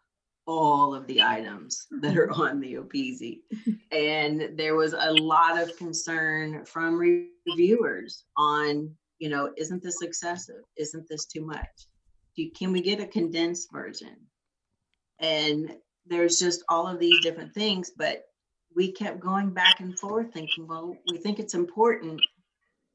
all 0.47 0.93
of 0.93 1.07
the 1.07 1.23
items 1.23 1.87
that 2.01 2.17
are 2.17 2.31
on 2.31 2.59
the 2.59 2.75
OPISI. 2.75 3.41
and 3.91 4.57
there 4.57 4.75
was 4.75 4.93
a 4.93 5.11
lot 5.11 5.61
of 5.61 5.75
concern 5.77 6.65
from 6.65 6.95
reviewers 6.95 8.25
on, 8.37 8.95
you 9.19 9.29
know, 9.29 9.51
isn't 9.57 9.81
this 9.81 10.01
excessive? 10.01 10.63
Isn't 10.77 11.07
this 11.07 11.25
too 11.25 11.45
much? 11.45 11.69
Do 12.35 12.43
you, 12.43 12.51
can 12.51 12.71
we 12.71 12.81
get 12.81 12.99
a 12.99 13.07
condensed 13.07 13.71
version? 13.71 14.15
And 15.19 15.75
there's 16.05 16.37
just 16.37 16.63
all 16.69 16.87
of 16.87 16.99
these 16.99 17.21
different 17.21 17.53
things, 17.53 17.91
but 17.97 18.25
we 18.75 18.91
kept 18.91 19.21
going 19.21 19.51
back 19.51 19.79
and 19.79 19.97
forth 19.97 20.33
thinking, 20.33 20.67
well, 20.67 20.97
we 21.09 21.17
think 21.17 21.39
it's 21.39 21.53
important. 21.53 22.21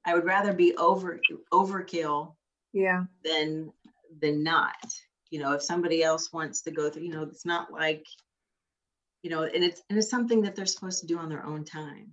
I 0.04 0.14
would 0.14 0.24
rather 0.24 0.52
be 0.52 0.76
over 0.76 1.20
overkill 1.52 2.34
yeah 2.72 3.04
than 3.24 3.72
than 4.20 4.42
not 4.42 4.74
you 5.30 5.40
know 5.40 5.52
if 5.52 5.62
somebody 5.62 6.02
else 6.02 6.32
wants 6.32 6.62
to 6.62 6.70
go 6.70 6.90
through 6.90 7.02
you 7.02 7.12
know 7.12 7.22
it's 7.22 7.46
not 7.46 7.72
like 7.72 8.04
you 9.22 9.30
know 9.30 9.42
and 9.42 9.64
it's 9.64 9.82
and 9.88 9.98
it's 9.98 10.10
something 10.10 10.42
that 10.42 10.54
they're 10.54 10.66
supposed 10.66 11.00
to 11.00 11.06
do 11.06 11.18
on 11.18 11.28
their 11.28 11.44
own 11.44 11.64
time 11.64 12.12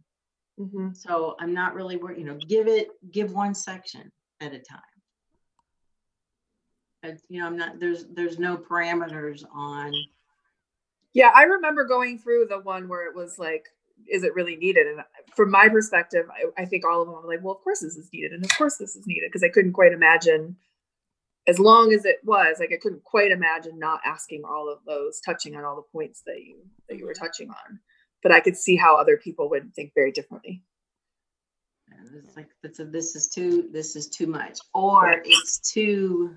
hmm 0.57 0.89
so 0.93 1.35
i'm 1.39 1.53
not 1.53 1.75
really 1.75 1.97
worried 1.97 2.17
you 2.17 2.25
know 2.25 2.37
give 2.47 2.67
it 2.67 2.89
give 3.11 3.31
one 3.33 3.53
section 3.53 4.11
at 4.41 4.53
a 4.53 4.59
time 4.59 4.81
It's, 7.03 7.23
you 7.29 7.39
know, 7.39 7.47
I'm 7.47 7.57
not 7.57 7.79
there's 7.79 8.05
there's 8.07 8.39
no 8.39 8.57
parameters 8.57 9.43
on 9.53 9.93
Yeah, 11.13 11.31
I 11.33 11.43
remember 11.43 11.85
going 11.85 12.19
through 12.19 12.47
the 12.49 12.59
one 12.59 12.87
where 12.87 13.07
it 13.07 13.15
was 13.15 13.39
like, 13.39 13.65
is 14.07 14.23
it 14.23 14.33
really 14.35 14.55
needed? 14.55 14.87
And 14.87 14.99
from 15.35 15.49
my 15.51 15.69
perspective, 15.69 16.25
I, 16.29 16.61
I 16.61 16.65
think 16.65 16.85
all 16.85 17.01
of 17.01 17.07
them 17.07 17.15
were 17.15 17.27
like, 17.27 17.43
well, 17.43 17.55
of 17.55 17.61
course 17.61 17.79
this 17.79 17.95
is 17.97 18.09
needed, 18.13 18.31
and 18.33 18.43
of 18.43 18.55
course 18.57 18.77
this 18.77 18.95
is 18.95 19.07
needed, 19.07 19.29
because 19.29 19.43
I 19.43 19.49
couldn't 19.49 19.73
quite 19.73 19.91
imagine, 19.93 20.57
as 21.47 21.59
long 21.59 21.93
as 21.93 22.05
it 22.05 22.17
was, 22.23 22.57
like 22.59 22.71
I 22.73 22.77
couldn't 22.81 23.03
quite 23.03 23.31
imagine 23.31 23.79
not 23.79 24.01
asking 24.05 24.43
all 24.45 24.71
of 24.71 24.79
those, 24.85 25.19
touching 25.21 25.55
on 25.55 25.63
all 25.63 25.75
the 25.75 25.91
points 25.91 26.21
that 26.25 26.39
you 26.43 26.57
that 26.89 26.97
you 26.97 27.05
were 27.05 27.13
touching 27.13 27.49
on. 27.49 27.79
But 28.27 28.35
I 28.35 28.41
could 28.41 28.57
see 28.57 28.75
how 28.75 28.97
other 28.97 29.15
people 29.15 29.49
would 29.51 29.73
think 29.73 29.93
very 29.95 30.11
differently. 30.11 30.61
And 31.89 32.09
It's 32.25 32.35
like 32.35 32.49
it's 32.61 32.77
a, 32.79 32.83
this 32.83 33.15
is 33.15 33.29
too 33.29 33.69
this 33.71 33.95
is 33.95 34.09
too 34.09 34.27
much, 34.27 34.59
or 34.73 35.21
it's 35.23 35.59
too 35.59 36.35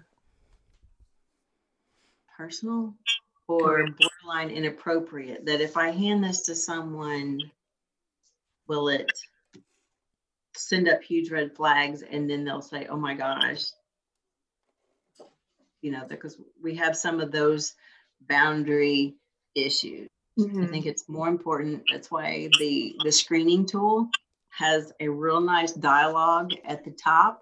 personal 2.36 2.95
or 3.49 3.88
borderline 3.88 4.51
inappropriate. 4.51 5.47
That 5.47 5.61
if 5.61 5.76
I 5.76 5.91
hand 5.91 6.22
this 6.22 6.43
to 6.43 6.55
someone, 6.55 7.41
will 8.68 8.88
it 8.88 9.11
send 10.55 10.88
up 10.88 11.03
huge 11.03 11.32
red 11.32 11.57
flags, 11.57 12.03
and 12.03 12.30
then 12.30 12.45
they'll 12.45 12.62
say, 12.62 12.86
"Oh 12.86 12.99
my 12.99 13.14
gosh," 13.14 13.64
you 15.82 15.91
know, 15.91 16.05
because 16.09 16.38
we 16.62 16.76
have 16.76 16.97
some 16.97 17.18
of 17.18 17.32
those 17.32 17.74
boundary 18.20 19.16
issues. 19.57 20.09
I 20.41 20.66
think 20.66 20.86
it's 20.86 21.09
more 21.09 21.28
important. 21.28 21.82
That's 21.91 22.11
why 22.11 22.49
the 22.59 22.95
the 23.05 23.12
screening 23.12 23.66
tool 23.66 24.09
has 24.51 24.93
a 25.01 25.09
real 25.09 25.41
nice 25.41 25.72
dialogue 25.72 26.53
at 26.64 26.84
the 26.84 26.91
top 26.91 27.41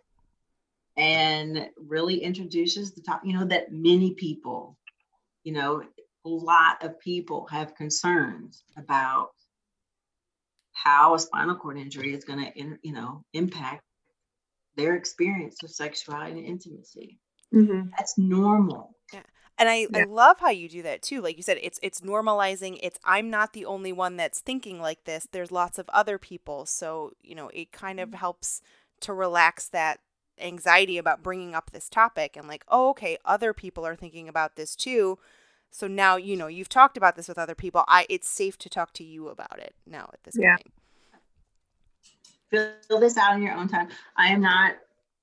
and 0.97 1.69
really 1.77 2.19
introduces 2.19 2.93
the 2.93 3.01
top, 3.01 3.23
you 3.25 3.33
know, 3.33 3.45
that 3.47 3.73
many 3.73 4.15
people, 4.15 4.77
you 5.45 5.53
know, 5.53 5.83
a 6.25 6.29
lot 6.29 6.83
of 6.83 6.99
people 7.01 7.47
have 7.51 7.77
concerns 7.77 8.65
about 8.77 9.31
how 10.73 11.15
a 11.15 11.19
spinal 11.19 11.57
cord 11.57 11.79
injury 11.79 12.15
is 12.15 12.25
going 12.25 12.45
to, 12.45 12.79
you 12.83 12.93
know, 12.93 13.25
impact 13.33 13.83
their 14.77 14.95
experience 14.95 15.63
of 15.63 15.71
sexuality 15.71 16.39
and 16.39 16.47
intimacy. 16.47 17.19
Mm-hmm. 17.55 17.89
That's 17.97 18.19
normal. 18.19 18.95
And 19.59 19.69
I, 19.69 19.89
I 19.93 20.05
love 20.05 20.39
how 20.39 20.51
you 20.51 20.69
do 20.69 20.83
that 20.83 21.03
too. 21.03 21.21
Like 21.21 21.37
you 21.37 21.43
said, 21.43 21.59
it's 21.61 21.81
it's 21.83 22.01
normalizing. 22.01 22.79
It's 22.81 22.99
I'm 23.05 23.29
not 23.29 23.53
the 23.53 23.65
only 23.65 23.93
one 23.93 24.17
that's 24.17 24.39
thinking 24.41 24.81
like 24.81 25.05
this. 25.05 25.27
There's 25.31 25.51
lots 25.51 25.79
of 25.79 25.89
other 25.89 26.17
people. 26.17 26.65
So, 26.65 27.13
you 27.23 27.35
know, 27.35 27.51
it 27.53 27.73
kind 27.73 27.99
of 27.99 28.11
mm-hmm. 28.11 28.19
helps 28.19 28.63
to 29.01 29.13
relax 29.13 29.69
that 29.69 29.99
anxiety 30.41 30.97
about 30.97 31.23
bringing 31.25 31.55
up 31.55 31.73
this 31.73 31.89
topic 31.89 32.37
and 32.37 32.47
like, 32.47 32.65
oh, 32.69 32.91
okay, 32.91 33.19
other 33.25 33.53
people 33.53 33.85
are 33.85 33.97
thinking 33.97 34.29
about 34.29 34.55
this 34.55 34.77
too. 34.77 35.19
So 35.71 35.87
now, 35.89 36.17
you 36.17 36.37
know, 36.37 36.47
you've 36.47 36.69
talked 36.69 36.97
about 36.97 37.17
this 37.17 37.29
with 37.29 37.39
other 37.39 37.57
people. 37.57 37.85
I 37.89 38.07
it's 38.09 38.29
safe 38.29 38.59
to 38.59 38.69
talk 38.69 38.93
to 38.95 39.05
you 39.05 39.29
about 39.29 39.59
it 39.59 39.75
now 39.87 40.09
at 40.13 40.23
this 40.25 40.37
Yeah. 40.39 40.57
point. 40.57 40.73
fill 42.89 43.01
this 43.01 43.19
out 43.19 43.35
in 43.37 43.43
your 43.43 43.55
own 43.55 43.69
time. 43.69 43.89
I 44.17 44.29
am 44.29 44.41
not, 44.41 44.77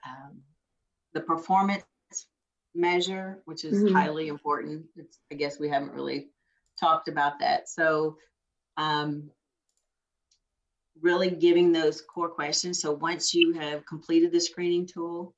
um, 0.06 0.42
the 1.14 1.22
performance 1.22 1.86
measure, 2.76 3.42
which 3.46 3.66
is 3.66 3.84
Mhm. 3.84 3.90
highly 3.94 4.28
important. 4.28 4.86
It's, 4.96 5.20
I 5.32 5.36
guess 5.36 5.60
we 5.60 5.70
haven't 5.70 5.94
really 5.94 6.30
talked 6.80 7.08
about 7.08 7.40
that. 7.40 7.68
So, 7.70 8.18
um, 8.78 9.32
really 11.02 11.30
giving 11.30 11.72
those 11.72 12.02
core 12.02 12.30
questions. 12.30 12.82
So 12.82 12.94
once 12.94 13.34
you 13.34 13.54
have 13.54 13.86
completed 13.86 14.32
the 14.32 14.40
screening 14.40 14.88
tool 14.88 15.36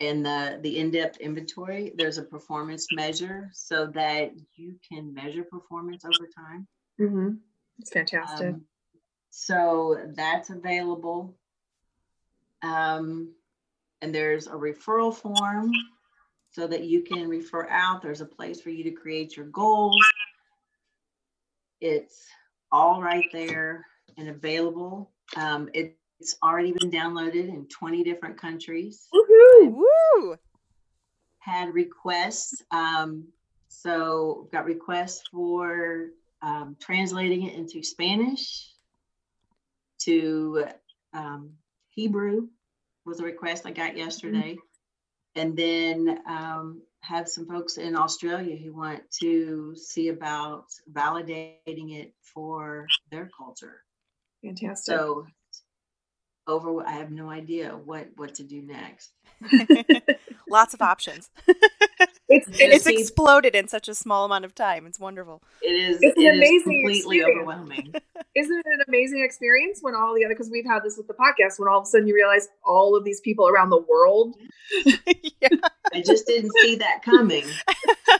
and 0.00 0.24
the 0.24 0.58
the 0.62 0.78
in-depth 0.78 1.18
inventory, 1.18 1.92
there's 1.96 2.18
a 2.18 2.22
performance 2.22 2.86
measure 2.92 3.50
so 3.52 3.86
that 3.94 4.32
you 4.54 4.76
can 4.86 5.14
measure 5.14 5.44
performance 5.44 6.04
over 6.04 6.28
time. 6.36 6.66
Mm-hmm. 7.00 7.34
It's 7.78 7.90
fantastic. 7.90 8.54
Um, 8.54 8.64
so 9.30 9.98
that's 10.14 10.50
available. 10.50 11.36
Um, 12.62 13.34
and 14.02 14.14
there's 14.14 14.46
a 14.46 14.52
referral 14.52 15.14
form 15.14 15.72
so 16.50 16.66
that 16.66 16.84
you 16.84 17.02
can 17.02 17.28
refer 17.28 17.68
out. 17.68 18.02
There's 18.02 18.22
a 18.22 18.26
place 18.26 18.60
for 18.60 18.70
you 18.70 18.84
to 18.84 18.90
create 18.90 19.36
your 19.36 19.46
goals. 19.46 19.96
It's 21.80 22.26
all 22.72 23.02
right 23.02 23.26
there 23.32 23.84
and 24.16 24.28
available. 24.28 25.12
Um, 25.36 25.68
it- 25.74 25.98
it's 26.18 26.36
already 26.42 26.72
been 26.72 26.90
downloaded 26.90 27.48
in 27.50 27.66
20 27.68 28.02
different 28.02 28.38
countries 28.40 29.06
Woohoo! 29.14 29.74
Woo! 29.74 30.36
had 31.40 31.74
requests. 31.74 32.62
Um, 32.70 33.28
so 33.68 34.48
got 34.50 34.64
requests 34.64 35.24
for 35.30 36.08
um, 36.40 36.76
translating 36.80 37.42
it 37.42 37.54
into 37.54 37.82
Spanish 37.82 38.72
to 40.00 40.64
um, 41.12 41.50
Hebrew 41.90 42.48
was 43.04 43.20
a 43.20 43.24
request 43.24 43.66
I 43.66 43.70
got 43.70 43.96
yesterday. 43.96 44.56
And 45.34 45.56
then 45.56 46.18
um, 46.26 46.80
have 47.00 47.28
some 47.28 47.46
folks 47.46 47.76
in 47.76 47.94
Australia 47.94 48.56
who 48.56 48.72
want 48.74 49.02
to 49.20 49.74
see 49.76 50.08
about 50.08 50.64
validating 50.90 51.94
it 51.94 52.14
for 52.22 52.86
their 53.10 53.28
culture. 53.36 53.82
Fantastic. 54.46 54.94
So 54.94 55.26
over, 56.46 56.86
I 56.86 56.92
have 56.92 57.10
no 57.10 57.28
idea 57.30 57.70
what 57.70 58.08
what 58.16 58.34
to 58.36 58.44
do 58.44 58.62
next. 58.62 59.10
Lots 60.48 60.74
of 60.74 60.80
options. 60.80 61.28
it's, 62.28 62.46
Just 62.46 62.60
It's 62.60 62.86
exploded 62.86 63.54
in 63.54 63.68
such 63.68 63.88
a 63.88 63.94
small 63.94 64.24
amount 64.24 64.44
of 64.44 64.54
time. 64.54 64.86
It's 64.86 64.98
wonderful. 65.00 65.42
It 65.60 65.72
is, 65.72 65.98
It's 66.00 66.16
an 66.16 66.24
it 66.24 66.28
is 66.28 66.36
amazing 66.38 66.82
completely 66.82 67.18
experience. 67.18 67.40
overwhelming. 67.40 67.94
isn't 68.36 68.58
it 68.58 68.66
an 68.66 68.84
amazing 68.88 69.24
experience 69.24 69.80
when 69.82 69.94
all 69.94 70.14
the 70.14 70.24
other 70.24 70.34
because 70.34 70.50
we've 70.50 70.66
had 70.66 70.82
this 70.84 70.96
with 70.96 71.08
the 71.08 71.14
podcast 71.14 71.58
when 71.58 71.68
all 71.68 71.80
of 71.80 71.84
a 71.84 71.86
sudden 71.86 72.06
you 72.06 72.14
realize 72.14 72.48
all 72.64 72.94
of 72.96 73.04
these 73.04 73.20
people 73.20 73.48
around 73.48 73.70
the 73.70 73.82
world 73.88 74.36
yeah. 74.84 75.48
I 75.92 76.02
just 76.02 76.26
didn't 76.26 76.50
see 76.62 76.76
that 76.76 77.02
coming. 77.02 77.44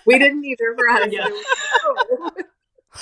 We 0.07 0.19
didn't 0.19 0.45
either, 0.45 0.75
Veronica. 0.77 1.17
Yeah. 1.17 2.43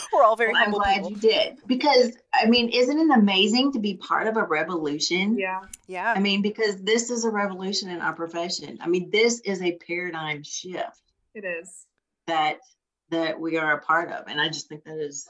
We're 0.12 0.22
all 0.24 0.36
very 0.36 0.52
Well, 0.52 0.62
I'm 0.64 0.70
glad 0.72 0.94
people. 0.96 1.10
you 1.12 1.16
did 1.16 1.58
because 1.66 2.16
I 2.32 2.46
mean, 2.46 2.68
isn't 2.70 2.98
it 2.98 3.10
amazing 3.18 3.72
to 3.72 3.78
be 3.78 3.94
part 3.96 4.26
of 4.26 4.36
a 4.36 4.42
revolution? 4.44 5.38
yeah. 5.38 5.60
Yeah. 5.86 6.12
I 6.16 6.20
mean, 6.20 6.42
because 6.42 6.82
this 6.82 7.10
is 7.10 7.24
a 7.24 7.30
revolution 7.30 7.88
in 7.90 8.00
our 8.00 8.12
profession. 8.14 8.78
I 8.80 8.88
mean, 8.88 9.10
this 9.10 9.40
is 9.40 9.62
a 9.62 9.72
paradigm 9.86 10.42
shift 10.42 11.00
It 11.34 11.44
is. 11.44 11.86
that 12.26 12.58
that 13.10 13.38
we 13.38 13.56
are 13.58 13.74
a 13.74 13.80
part 13.80 14.10
of, 14.10 14.26
and 14.28 14.40
I 14.40 14.48
just 14.48 14.68
think 14.68 14.84
that 14.84 14.98
is 14.98 15.28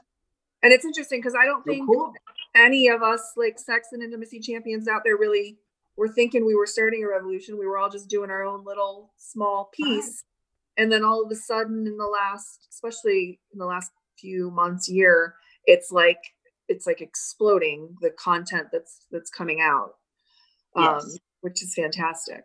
And 0.62 0.72
it's 0.72 0.84
interesting 0.84 1.18
because 1.20 1.34
I 1.40 1.44
don't 1.44 1.64
so 1.64 1.70
think 1.72 1.86
cool. 1.86 2.12
any 2.54 2.88
of 2.88 3.02
us 3.02 3.32
like 3.36 3.58
sex 3.58 3.88
and 3.92 4.02
intimacy 4.02 4.40
champions 4.40 4.88
out 4.88 5.02
there 5.04 5.16
really 5.16 5.58
were 5.96 6.08
thinking 6.08 6.44
we 6.46 6.54
were 6.54 6.66
starting 6.66 7.04
a 7.04 7.08
revolution. 7.08 7.58
We 7.58 7.66
were 7.66 7.78
all 7.78 7.90
just 7.90 8.08
doing 8.08 8.30
our 8.30 8.42
own 8.44 8.64
little 8.64 9.12
small 9.16 9.70
piece. 9.72 10.24
And 10.76 10.90
then 10.90 11.04
all 11.04 11.22
of 11.24 11.30
a 11.30 11.36
sudden 11.36 11.86
in 11.86 11.96
the 11.96 12.06
last, 12.06 12.66
especially 12.70 13.38
in 13.52 13.58
the 13.60 13.64
last 13.66 13.92
few 14.18 14.50
months, 14.50 14.88
year, 14.88 15.34
it's 15.66 15.90
like 15.92 16.18
it's 16.68 16.86
like 16.86 17.00
exploding 17.00 17.96
the 18.00 18.10
content 18.10 18.68
that's 18.72 19.06
that's 19.10 19.30
coming 19.30 19.60
out. 19.60 19.94
Um, 20.76 20.84
Yes. 20.84 21.18
which 21.40 21.62
is 21.62 21.74
fantastic. 21.74 22.44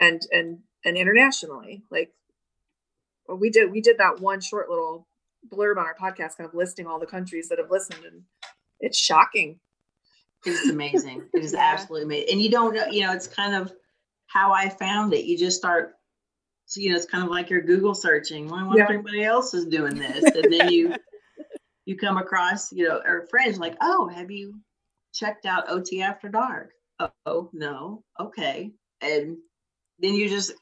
And 0.00 0.20
and 0.32 0.58
and 0.84 0.96
internationally. 0.96 1.82
Like 1.90 2.12
well, 3.26 3.38
we 3.38 3.50
did 3.50 3.70
we 3.72 3.80
did 3.80 3.98
that 3.98 4.20
one 4.20 4.40
short 4.40 4.68
little 4.68 5.08
blurb 5.52 5.76
on 5.78 5.86
our 5.86 5.94
podcast 5.94 6.36
kind 6.36 6.48
of 6.48 6.54
listing 6.54 6.86
all 6.86 6.98
the 6.98 7.06
countries 7.06 7.48
that 7.48 7.58
have 7.58 7.70
listened 7.70 8.04
and 8.04 8.22
it's 8.80 8.98
shocking 8.98 9.58
It's 10.44 10.68
amazing. 10.68 11.22
It 11.34 11.42
is 11.44 11.52
Yeah. 11.54 11.60
absolutely 11.72 12.04
amazing. 12.04 12.28
And 12.32 12.42
you 12.42 12.50
don't 12.50 12.74
know, 12.74 12.86
you 12.86 13.02
know, 13.06 13.12
it's 13.12 13.26
kind 13.28 13.54
of 13.54 13.72
how 14.26 14.52
I 14.52 14.68
found 14.68 15.12
it. 15.14 15.24
You 15.24 15.38
just 15.38 15.56
start, 15.56 15.95
so, 16.66 16.80
you 16.80 16.90
know, 16.90 16.96
it's 16.96 17.06
kind 17.06 17.24
of 17.24 17.30
like 17.30 17.48
you're 17.48 17.62
Google 17.62 17.94
searching. 17.94 18.46
Well, 18.48 18.56
I 18.60 18.62
wonder 18.64 18.82
if 18.84 18.90
anybody 18.90 19.24
else 19.24 19.54
is 19.54 19.66
doing 19.66 19.94
this. 19.96 20.24
And 20.24 20.52
then 20.52 20.70
you, 20.70 20.94
you 21.86 21.96
come 21.96 22.16
across, 22.18 22.72
you 22.72 22.88
know, 22.88 23.00
or 23.04 23.26
friends 23.30 23.58
like, 23.58 23.76
oh, 23.80 24.08
have 24.08 24.30
you 24.30 24.54
checked 25.14 25.46
out 25.46 25.70
OT 25.70 26.02
After 26.02 26.28
Dark? 26.28 26.70
Oh, 27.24 27.50
no. 27.52 28.02
Okay. 28.18 28.72
And 29.00 29.36
then 30.00 30.14
you're 30.14 30.28
just 30.28 30.52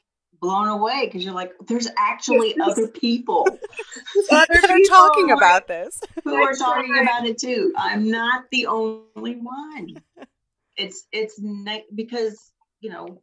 blown 0.41 0.67
away 0.67 1.05
because 1.05 1.23
you're 1.23 1.33
like, 1.33 1.53
there's 1.67 1.87
actually 1.97 2.55
other 2.61 2.87
people 2.87 3.47
Other 4.31 4.45
They're 4.67 4.79
talking 4.87 5.31
are- 5.31 5.35
about 5.35 5.67
this. 5.67 5.99
who 6.23 6.35
are 6.35 6.53
talking 6.53 6.97
about 7.01 7.25
it 7.25 7.37
too. 7.39 7.73
I'm 7.77 8.11
not 8.11 8.43
the 8.51 8.67
only 8.67 9.35
one. 9.37 9.95
It's 10.77 11.07
it's 11.13 11.39
ni- 11.39 11.85
because 11.95 12.51
you 12.81 12.89
know 12.89 13.21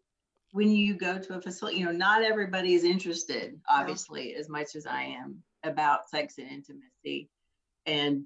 when 0.52 0.70
you 0.70 0.94
go 0.96 1.18
to 1.18 1.34
a 1.34 1.40
facility, 1.40 1.78
you 1.78 1.86
know, 1.86 1.92
not 1.92 2.22
everybody 2.22 2.74
is 2.74 2.84
interested, 2.84 3.58
obviously, 3.68 4.34
as 4.34 4.48
much 4.48 4.76
as 4.76 4.86
I 4.86 5.02
am 5.02 5.42
about 5.64 6.08
sex 6.08 6.38
and 6.38 6.48
intimacy, 6.48 7.28
and 7.86 8.24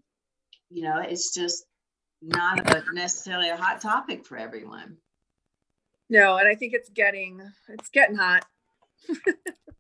you 0.71 0.83
know, 0.83 0.99
it's 1.01 1.33
just 1.33 1.65
not 2.23 2.75
a, 2.75 2.83
necessarily 2.93 3.51
a 3.51 3.57
hot 3.57 3.81
topic 3.81 4.27
for 4.27 4.37
everyone. 4.37 4.97
no 6.09 6.37
and 6.37 6.49
i 6.49 6.55
think 6.55 6.73
it's 6.73 6.89
getting 6.89 7.41
it's 7.69 7.89
getting 7.89 8.17
hot 8.17 8.45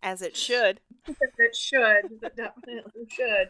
As 0.03 0.22
it 0.22 0.36
should. 0.36 0.78
it 1.09 1.57
should 1.57 2.05
it 2.22 2.36
definitely 2.36 3.09
should 3.11 3.49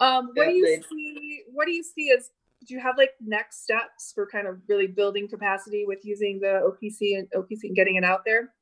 um 0.00 0.30
what 0.34 0.48
do 0.48 0.52
you 0.52 0.82
see 0.90 1.42
what 1.52 1.66
do 1.66 1.72
you 1.72 1.82
see 1.82 2.10
as 2.16 2.30
do 2.66 2.74
you 2.74 2.80
have 2.80 2.96
like 2.98 3.10
next 3.20 3.62
steps 3.62 4.12
for 4.14 4.26
kind 4.26 4.46
of 4.46 4.58
really 4.68 4.86
building 4.86 5.28
capacity 5.28 5.84
with 5.86 5.98
using 6.04 6.40
the 6.40 6.60
OPISI 6.62 7.18
and 7.18 7.28
OPISI 7.34 7.64
and 7.64 7.76
getting 7.76 7.96
it 7.96 8.04
out 8.04 8.20
there 8.24 8.52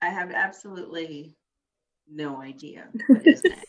I 0.00 0.10
have 0.10 0.30
absolutely 0.30 1.34
no 2.10 2.40
idea 2.40 2.88
what 3.08 3.26
is 3.26 3.42
next. 3.44 3.66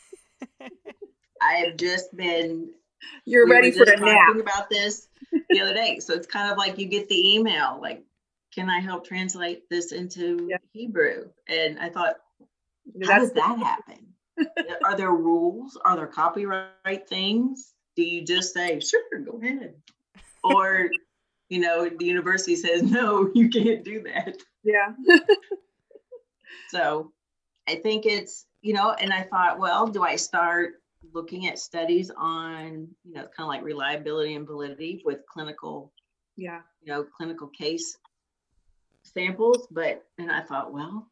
I 1.41 1.53
have 1.65 1.77
just 1.77 2.15
been 2.15 2.69
you're 3.25 3.45
we 3.45 3.51
ready 3.51 3.71
for 3.71 3.83
a 3.83 3.99
nap 3.99 4.35
about 4.39 4.69
this 4.69 5.07
the 5.49 5.61
other 5.61 5.73
day. 5.73 5.99
So 5.99 6.13
it's 6.13 6.27
kind 6.27 6.51
of 6.51 6.57
like 6.57 6.77
you 6.77 6.87
get 6.87 7.07
the 7.09 7.35
email, 7.35 7.79
like, 7.81 8.03
can 8.53 8.69
I 8.69 8.79
help 8.79 9.05
translate 9.05 9.69
this 9.69 9.91
into 9.91 10.47
Yeah. 10.49 10.57
Hebrew? 10.71 11.29
And 11.47 11.79
I 11.79 11.89
thought, 11.89 12.15
how 13.01 13.07
that's 13.07 13.25
does 13.25 13.33
that 13.33 13.57
happen? 13.57 14.07
Are 14.85 14.95
there 14.95 15.11
rules? 15.11 15.77
Are 15.83 15.95
there 15.95 16.07
copyright 16.07 17.07
things? 17.07 17.73
Do 17.99 18.05
you 18.05 18.23
just 18.23 18.53
say, 18.53 18.79
sure, 18.79 19.19
go 19.25 19.41
ahead? 19.43 19.73
Or, 20.41 20.89
you 21.49 21.59
know, 21.59 21.89
the 21.89 22.05
university 22.05 22.55
says, 22.55 22.81
no, 22.81 23.29
you 23.35 23.49
can't 23.49 23.83
do 23.83 24.01
that. 24.03 24.37
yeah 24.63 24.93
So 26.69 27.11
I 27.67 27.75
think 27.75 28.05
it's, 28.05 28.45
you 28.61 28.71
know, 28.71 28.93
and 28.93 29.11
I 29.11 29.23
thought, 29.23 29.59
well, 29.59 29.85
do 29.85 30.01
I 30.01 30.15
start 30.15 30.75
looking 31.13 31.47
at 31.47 31.59
studies 31.59 32.09
on, 32.17 32.87
you 33.03 33.15
know, 33.15 33.23
kind 33.35 33.41
of 33.41 33.47
like 33.47 33.63
reliability 33.63 34.33
and 34.35 34.47
validity 34.47 35.01
with 35.03 35.19
clinical, 35.29 35.91
yeah 36.37 36.61
you 36.81 36.93
know, 36.93 37.03
clinical 37.03 37.49
case 37.49 37.97
samples? 39.03 39.67
But, 39.71 40.05
and 40.17 40.31
I 40.31 40.43
thought, 40.43 40.71
well, 40.71 41.05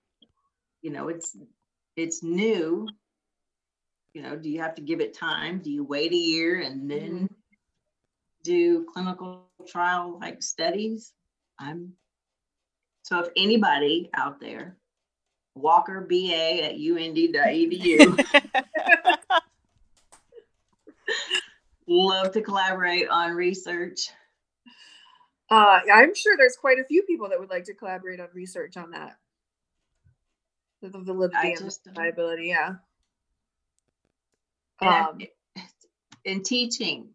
you 0.81 0.91
know, 0.91 1.09
it's, 1.09 1.35
it's 1.97 2.23
new. 2.23 2.88
You 4.18 4.24
know, 4.24 4.36
do 4.36 4.49
you 4.49 4.61
have 4.61 4.74
to 4.74 4.82
give 4.82 4.99
it 4.99 5.13
time? 5.13 5.59
Do 5.59 5.70
you 5.70 5.84
wait 5.84 6.11
a 6.11 6.15
year 6.15 6.61
and 6.61 6.89
then 6.89 7.30
do 8.41 8.84
clinical 8.91 9.43
trial 9.68 10.18
like 10.20 10.41
studies? 10.41 11.13
I'm, 11.59 11.93
so 13.03 13.20
if 13.20 13.28
anybody 13.38 14.09
out 14.15 14.39
there 14.39 14.76
Walker 15.53 16.01
BA 16.01 16.63
at 16.63 16.72
und.edu. 16.72 18.26
Love 21.88 22.32
to 22.32 22.41
collaborate 22.41 23.07
on 23.09 23.36
research. 23.36 24.09
uh 25.51 25.80
i'm 25.93 26.15
sure 26.15 26.36
there's 26.38 26.57
quite 26.59 26.80
a 26.80 26.86
few 26.86 27.03
people 27.03 27.30
that 27.30 27.39
would 27.39 27.51
like 27.51 27.65
to 27.65 27.76
collaborate 27.76 28.20
on 28.20 28.30
research 28.34 28.78
on 28.78 28.89
that 28.89 29.15
the 30.82 30.89
the 30.89 30.99
validity 30.99 31.53
and 31.53 31.59
just, 31.59 31.84
the 31.84 31.91
reliability 31.91 32.47
yeah 32.47 32.74
um 34.82 35.19
in 36.25 36.43
teaching, 36.43 37.09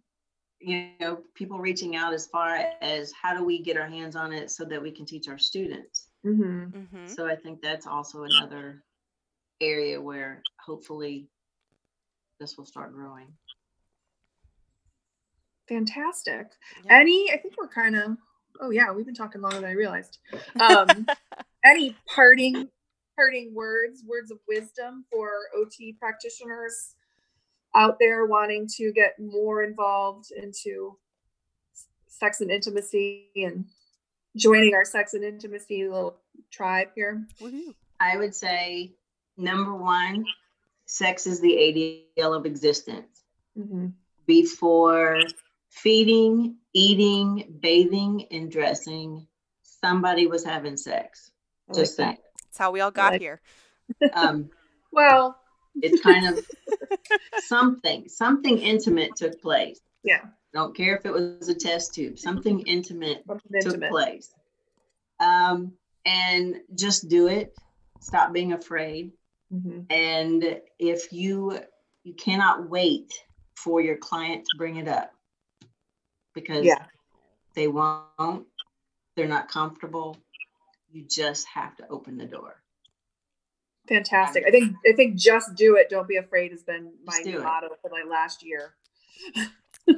you 0.61 0.91
know, 1.01 1.21
people 1.35 1.59
reaching 1.59 1.97
out 1.97 2.15
as 2.15 2.27
far 2.27 2.57
as 2.81 3.13
how 3.13 3.37
do 3.37 3.45
we 3.45 3.63
get 3.63 3.77
our 3.77 3.89
hands 3.89 4.17
on 4.17 4.33
it 4.33 4.51
so 4.51 4.65
that 4.65 4.83
we 4.83 4.91
can 4.91 5.07
teach 5.07 5.29
our 5.29 5.39
students. 5.39 6.09
mhm. 6.25 6.73
hmm 6.73 7.07
So 7.07 7.27
I 7.27 7.37
think 7.37 7.61
that's 7.61 7.87
also 7.87 8.25
another 8.25 8.83
area 9.61 10.01
where 10.01 10.43
hopefully 10.65 11.29
this 12.41 12.57
will 12.57 12.67
start 12.67 12.93
growing. 12.95 13.33
fantastic 15.69 16.49
Yeah. 16.85 16.99
any 16.99 17.31
i 17.33 17.37
think 17.37 17.55
we're 17.57 17.69
kind 17.69 17.97
of 17.97 18.17
oh 18.61 18.71
yeah 18.71 18.91
we've 18.91 19.07
been 19.07 19.15
talking 19.15 19.41
longer 19.41 19.61
than 19.61 19.71
i 19.71 19.73
realized 19.73 20.19
um 20.61 21.07
any 21.65 21.97
parting 22.15 22.69
parting 23.17 23.55
words 23.55 24.03
words 24.07 24.31
of 24.31 24.39
wisdom 24.49 25.05
for 25.11 25.31
ot 25.57 25.99
practitioners 25.99 26.95
out 27.75 27.97
there 27.99 28.27
wanting 28.27 28.69
to 28.77 28.93
get 28.93 29.19
more 29.19 29.63
involved 29.63 30.31
into 30.31 30.97
sex 32.07 32.41
and 32.41 32.51
intimacy 32.51 33.29
and 33.37 33.65
joining 34.37 34.75
our 34.75 34.85
sex 34.85 35.15
and 35.15 35.25
intimacy 35.25 35.85
little 35.85 36.17
tribe 36.51 36.89
here 36.95 37.27
I 38.01 38.17
would 38.17 38.35
say 38.35 38.95
number 39.37 39.75
one, 39.75 40.25
sex 40.87 41.27
is 41.27 41.41
the 41.41 42.05
ADL 42.19 42.37
of 42.37 42.47
existence. 42.47 43.23
mm-hmm. 43.59 43.89
before 44.27 45.21
feeding, 45.69 46.57
eating, 46.75 47.57
bathing, 47.61 48.27
and 48.31 48.51
dressing, 48.51 49.27
somebody 49.63 50.27
was 50.27 50.45
having 50.45 50.77
sex. 50.77 51.31
Just 51.75 51.97
saying. 51.97 52.19
That's 52.45 52.59
how 52.59 52.71
we 52.73 52.81
all 52.81 52.91
got 52.91 53.13
Like- 53.13 53.21
here. 53.21 53.41
Um, 54.13 54.51
well 54.93 55.39
it's 55.81 56.01
kind 56.03 56.27
of 56.29 56.47
something, 57.45 58.09
something 58.09 58.59
intimate 58.59 59.17
took 59.17 59.41
place. 59.41 59.81
yeah 60.05 60.21
Don't 60.53 60.77
care 60.77 60.97
if 60.97 61.07
it 61.07 61.13
was 61.13 61.49
a 61.49 61.55
test 61.55 61.95
tube, 61.95 62.19
something 62.19 62.61
intimate 62.61 63.23
something 63.27 63.61
took 63.61 63.73
intimate 63.75 63.91
place. 63.91 64.33
Um, 65.21 65.73
and 66.05 66.57
just 66.75 67.09
do 67.09 67.29
it. 67.29 67.57
Stop 68.01 68.33
being 68.33 68.53
afraid. 68.53 69.13
Mhm. 69.53 69.87
And 69.91 70.61
if 70.79 71.13
you 71.13 71.59
you 72.03 72.15
cannot 72.15 72.69
wait 72.69 73.13
for 73.55 73.81
your 73.81 73.97
client 73.97 74.45
to 74.45 74.57
bring 74.57 74.77
it 74.77 74.89
up 74.89 75.13
because 76.35 76.65
yeah 76.65 76.87
they 77.55 77.69
won't, 77.69 78.47
they're 79.15 79.29
not 79.29 79.49
comfortable. 79.49 80.17
You 80.91 81.05
just 81.09 81.47
have 81.49 81.77
to 81.77 81.89
open 81.89 82.17
the 82.17 82.25
door. 82.25 82.57
Fantastic 83.89 84.45
i 84.47 84.51
think 84.51 84.75
i 84.91 84.93
think 84.95 85.17
just 85.17 85.55
do 85.55 85.77
it 85.77 85.89
don't 85.91 86.09
be 86.09 86.17
afraid 86.17 86.51
has 86.53 86.63
been 86.63 86.93
my 87.05 87.15
Just 87.15 87.27
new 87.27 87.39
it. 87.39 87.43
motto 87.43 87.69
for 87.81 87.91
like 87.91 88.05
last 88.09 88.45
year 88.45 88.75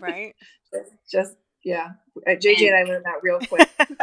Right? 0.00 0.34
just, 0.72 0.92
just 1.10 1.36
yeah 1.62 1.90
Uh, 2.26 2.30
jj 2.30 2.66
and 2.66 2.76
i 2.76 2.82
learned 2.82 3.04
that 3.04 3.22
real 3.22 3.40
quick 3.40 3.68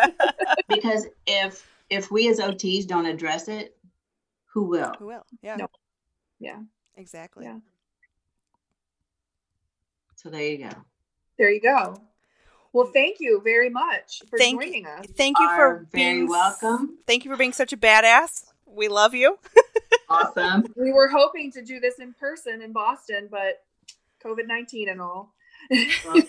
Because 0.68 1.08
if 1.28 1.68
if 1.90 2.12
we 2.12 2.30
as 2.30 2.40
OTs 2.40 2.86
don't 2.88 3.06
address 3.06 3.48
it, 3.48 3.76
who 4.54 4.64
will? 4.64 4.94
Who 5.00 5.08
will? 5.08 5.26
Yeah. 5.42 5.58
No. 5.58 5.68
Yeah. 6.40 6.60
Exactly. 6.96 7.46
Yeah. 7.46 7.60
So 10.16 10.30
there 10.30 10.42
you 10.44 10.58
go. 10.60 10.70
There 11.38 11.52
you 11.52 11.62
go. 11.62 12.02
Well, 12.74 12.90
thank 12.94 13.18
you 13.20 13.42
very 13.44 13.70
much 13.70 14.22
for 14.30 14.38
Thank 14.38 14.62
joining 14.62 14.86
us. 14.86 15.06
Thank 15.18 15.40
you 15.40 15.50
for 15.50 15.88
being 15.92 16.28
welcome. 16.28 16.98
Thank 17.06 17.26
you 17.26 17.32
for 17.32 17.38
being 17.38 17.54
such 17.54 17.74
a 17.74 17.78
badass. 17.78 18.46
We 18.66 18.88
love 18.88 19.14
you. 19.14 19.38
Awesome. 20.12 20.66
We 20.76 20.92
were 20.92 21.08
hoping 21.08 21.52
to 21.54 21.64
do 21.64 21.80
this 21.80 22.00
in 22.00 22.14
person 22.14 22.62
in 22.62 22.72
Boston, 22.72 23.28
but 23.30 23.64
COVID 24.24 24.48
19 24.48 24.90
and 24.90 25.02
all. 25.02 25.34
Well, 26.06 26.22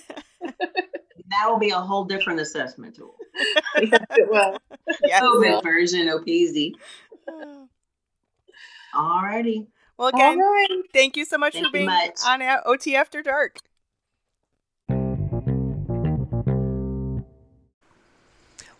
that 0.42 1.46
will 1.46 1.58
be 1.58 1.70
a 1.70 1.78
whole 1.78 2.04
different 2.04 2.40
assessment 2.40 2.96
tool. 2.96 3.16
yes, 3.80 4.04
it 4.10 4.30
will. 4.30 4.58
yes. 5.04 5.22
COVID 5.22 5.62
version 5.62 6.08
OPISI. 6.08 6.72
All 8.94 9.22
righty. 9.22 9.68
Well, 9.96 10.08
again, 10.08 10.38
right. 10.38 10.82
thank 10.92 11.16
you 11.16 11.24
so 11.24 11.38
much 11.38 11.54
Thank 11.54 11.66
for 11.66 11.72
being 11.72 11.86
much. 11.86 12.18
on 12.26 12.42
OT 12.64 12.96
After 12.96 13.22
Dark. 13.22 13.58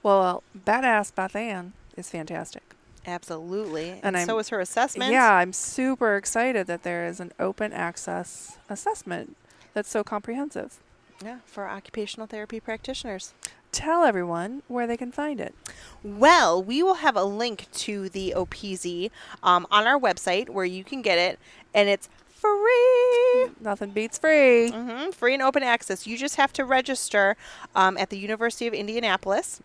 Well, 0.03 0.42
Badass 0.59 1.14
Beth 1.14 1.36
Ann 1.36 1.74
is 1.96 2.11
fantastic. 2.11 2.72
Absolutely. 3.07 4.00
And, 4.03 4.16
And 4.16 4.26
so 4.26 4.38
is 4.38 4.48
her 4.50 4.61
assessment. 4.61 5.12
Yeah, 5.12 5.32
I'm 5.32 5.53
super 5.53 6.16
excited 6.16 6.66
that 6.68 6.82
there 6.82 7.07
is 7.07 7.20
an 7.20 7.32
open 7.38 7.72
access 7.72 8.59
assessment 8.68 9.36
that's 9.74 9.88
so 9.90 10.05
comprehensive. 10.05 10.78
Yeah, 11.24 11.38
for 11.46 11.68
occupational 11.68 12.26
therapy 12.26 12.61
practitioners. 12.61 13.32
Tell 13.70 14.05
everyone 14.05 14.62
where 14.68 14.86
they 14.86 14.96
can 14.96 15.12
find 15.12 15.40
it. 15.40 15.55
Well, 16.03 16.62
we 16.62 16.82
will 16.82 16.94
have 16.94 17.16
a 17.16 17.24
link 17.24 17.68
to 17.72 18.09
the 18.11 18.34
OPISI 18.36 19.11
um, 19.42 19.66
on 19.70 19.86
our 19.86 19.98
website 19.98 20.50
where 20.50 20.64
you 20.64 20.84
can 20.84 21.00
get 21.00 21.16
it, 21.18 21.38
and 21.72 21.88
it's 21.88 22.09
free. 22.28 23.50
Nothing 23.61 23.90
beats 23.90 24.18
free. 24.18 24.70
hmm 24.70 25.11
Free 25.11 25.34
and 25.34 25.42
open 25.42 25.62
access. 25.62 26.07
You 26.07 26.18
just 26.18 26.36
have 26.36 26.53
to 26.55 26.64
register 26.64 27.36
um, 27.74 27.96
at 27.96 28.11
the 28.11 28.18
University 28.18 28.66
of 28.66 28.74
Indianapolis 28.74 29.61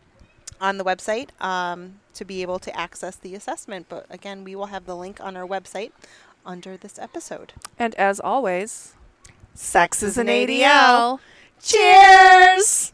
on 0.61 0.77
the 0.77 0.83
website 0.85 1.29
um, 1.41 1.95
to 2.17 2.25
be 2.25 2.41
able 2.41 2.59
to 2.59 2.77
access 2.77 3.15
the 3.15 3.33
assessment. 3.35 3.87
But 3.89 4.05
again, 4.09 4.43
we 4.43 4.55
will 4.55 4.67
have 4.67 4.85
the 4.85 4.95
link 4.95 5.21
on 5.21 5.37
our 5.37 5.47
website 5.47 5.91
under 6.45 6.77
this 6.77 6.99
episode. 6.99 7.53
And 7.79 7.95
as 7.95 8.19
always, 8.19 8.93
Sex 9.53 10.03
is 10.03 10.17
an 10.17 10.27
ADL. 10.27 11.19
Cheers! 11.61 12.93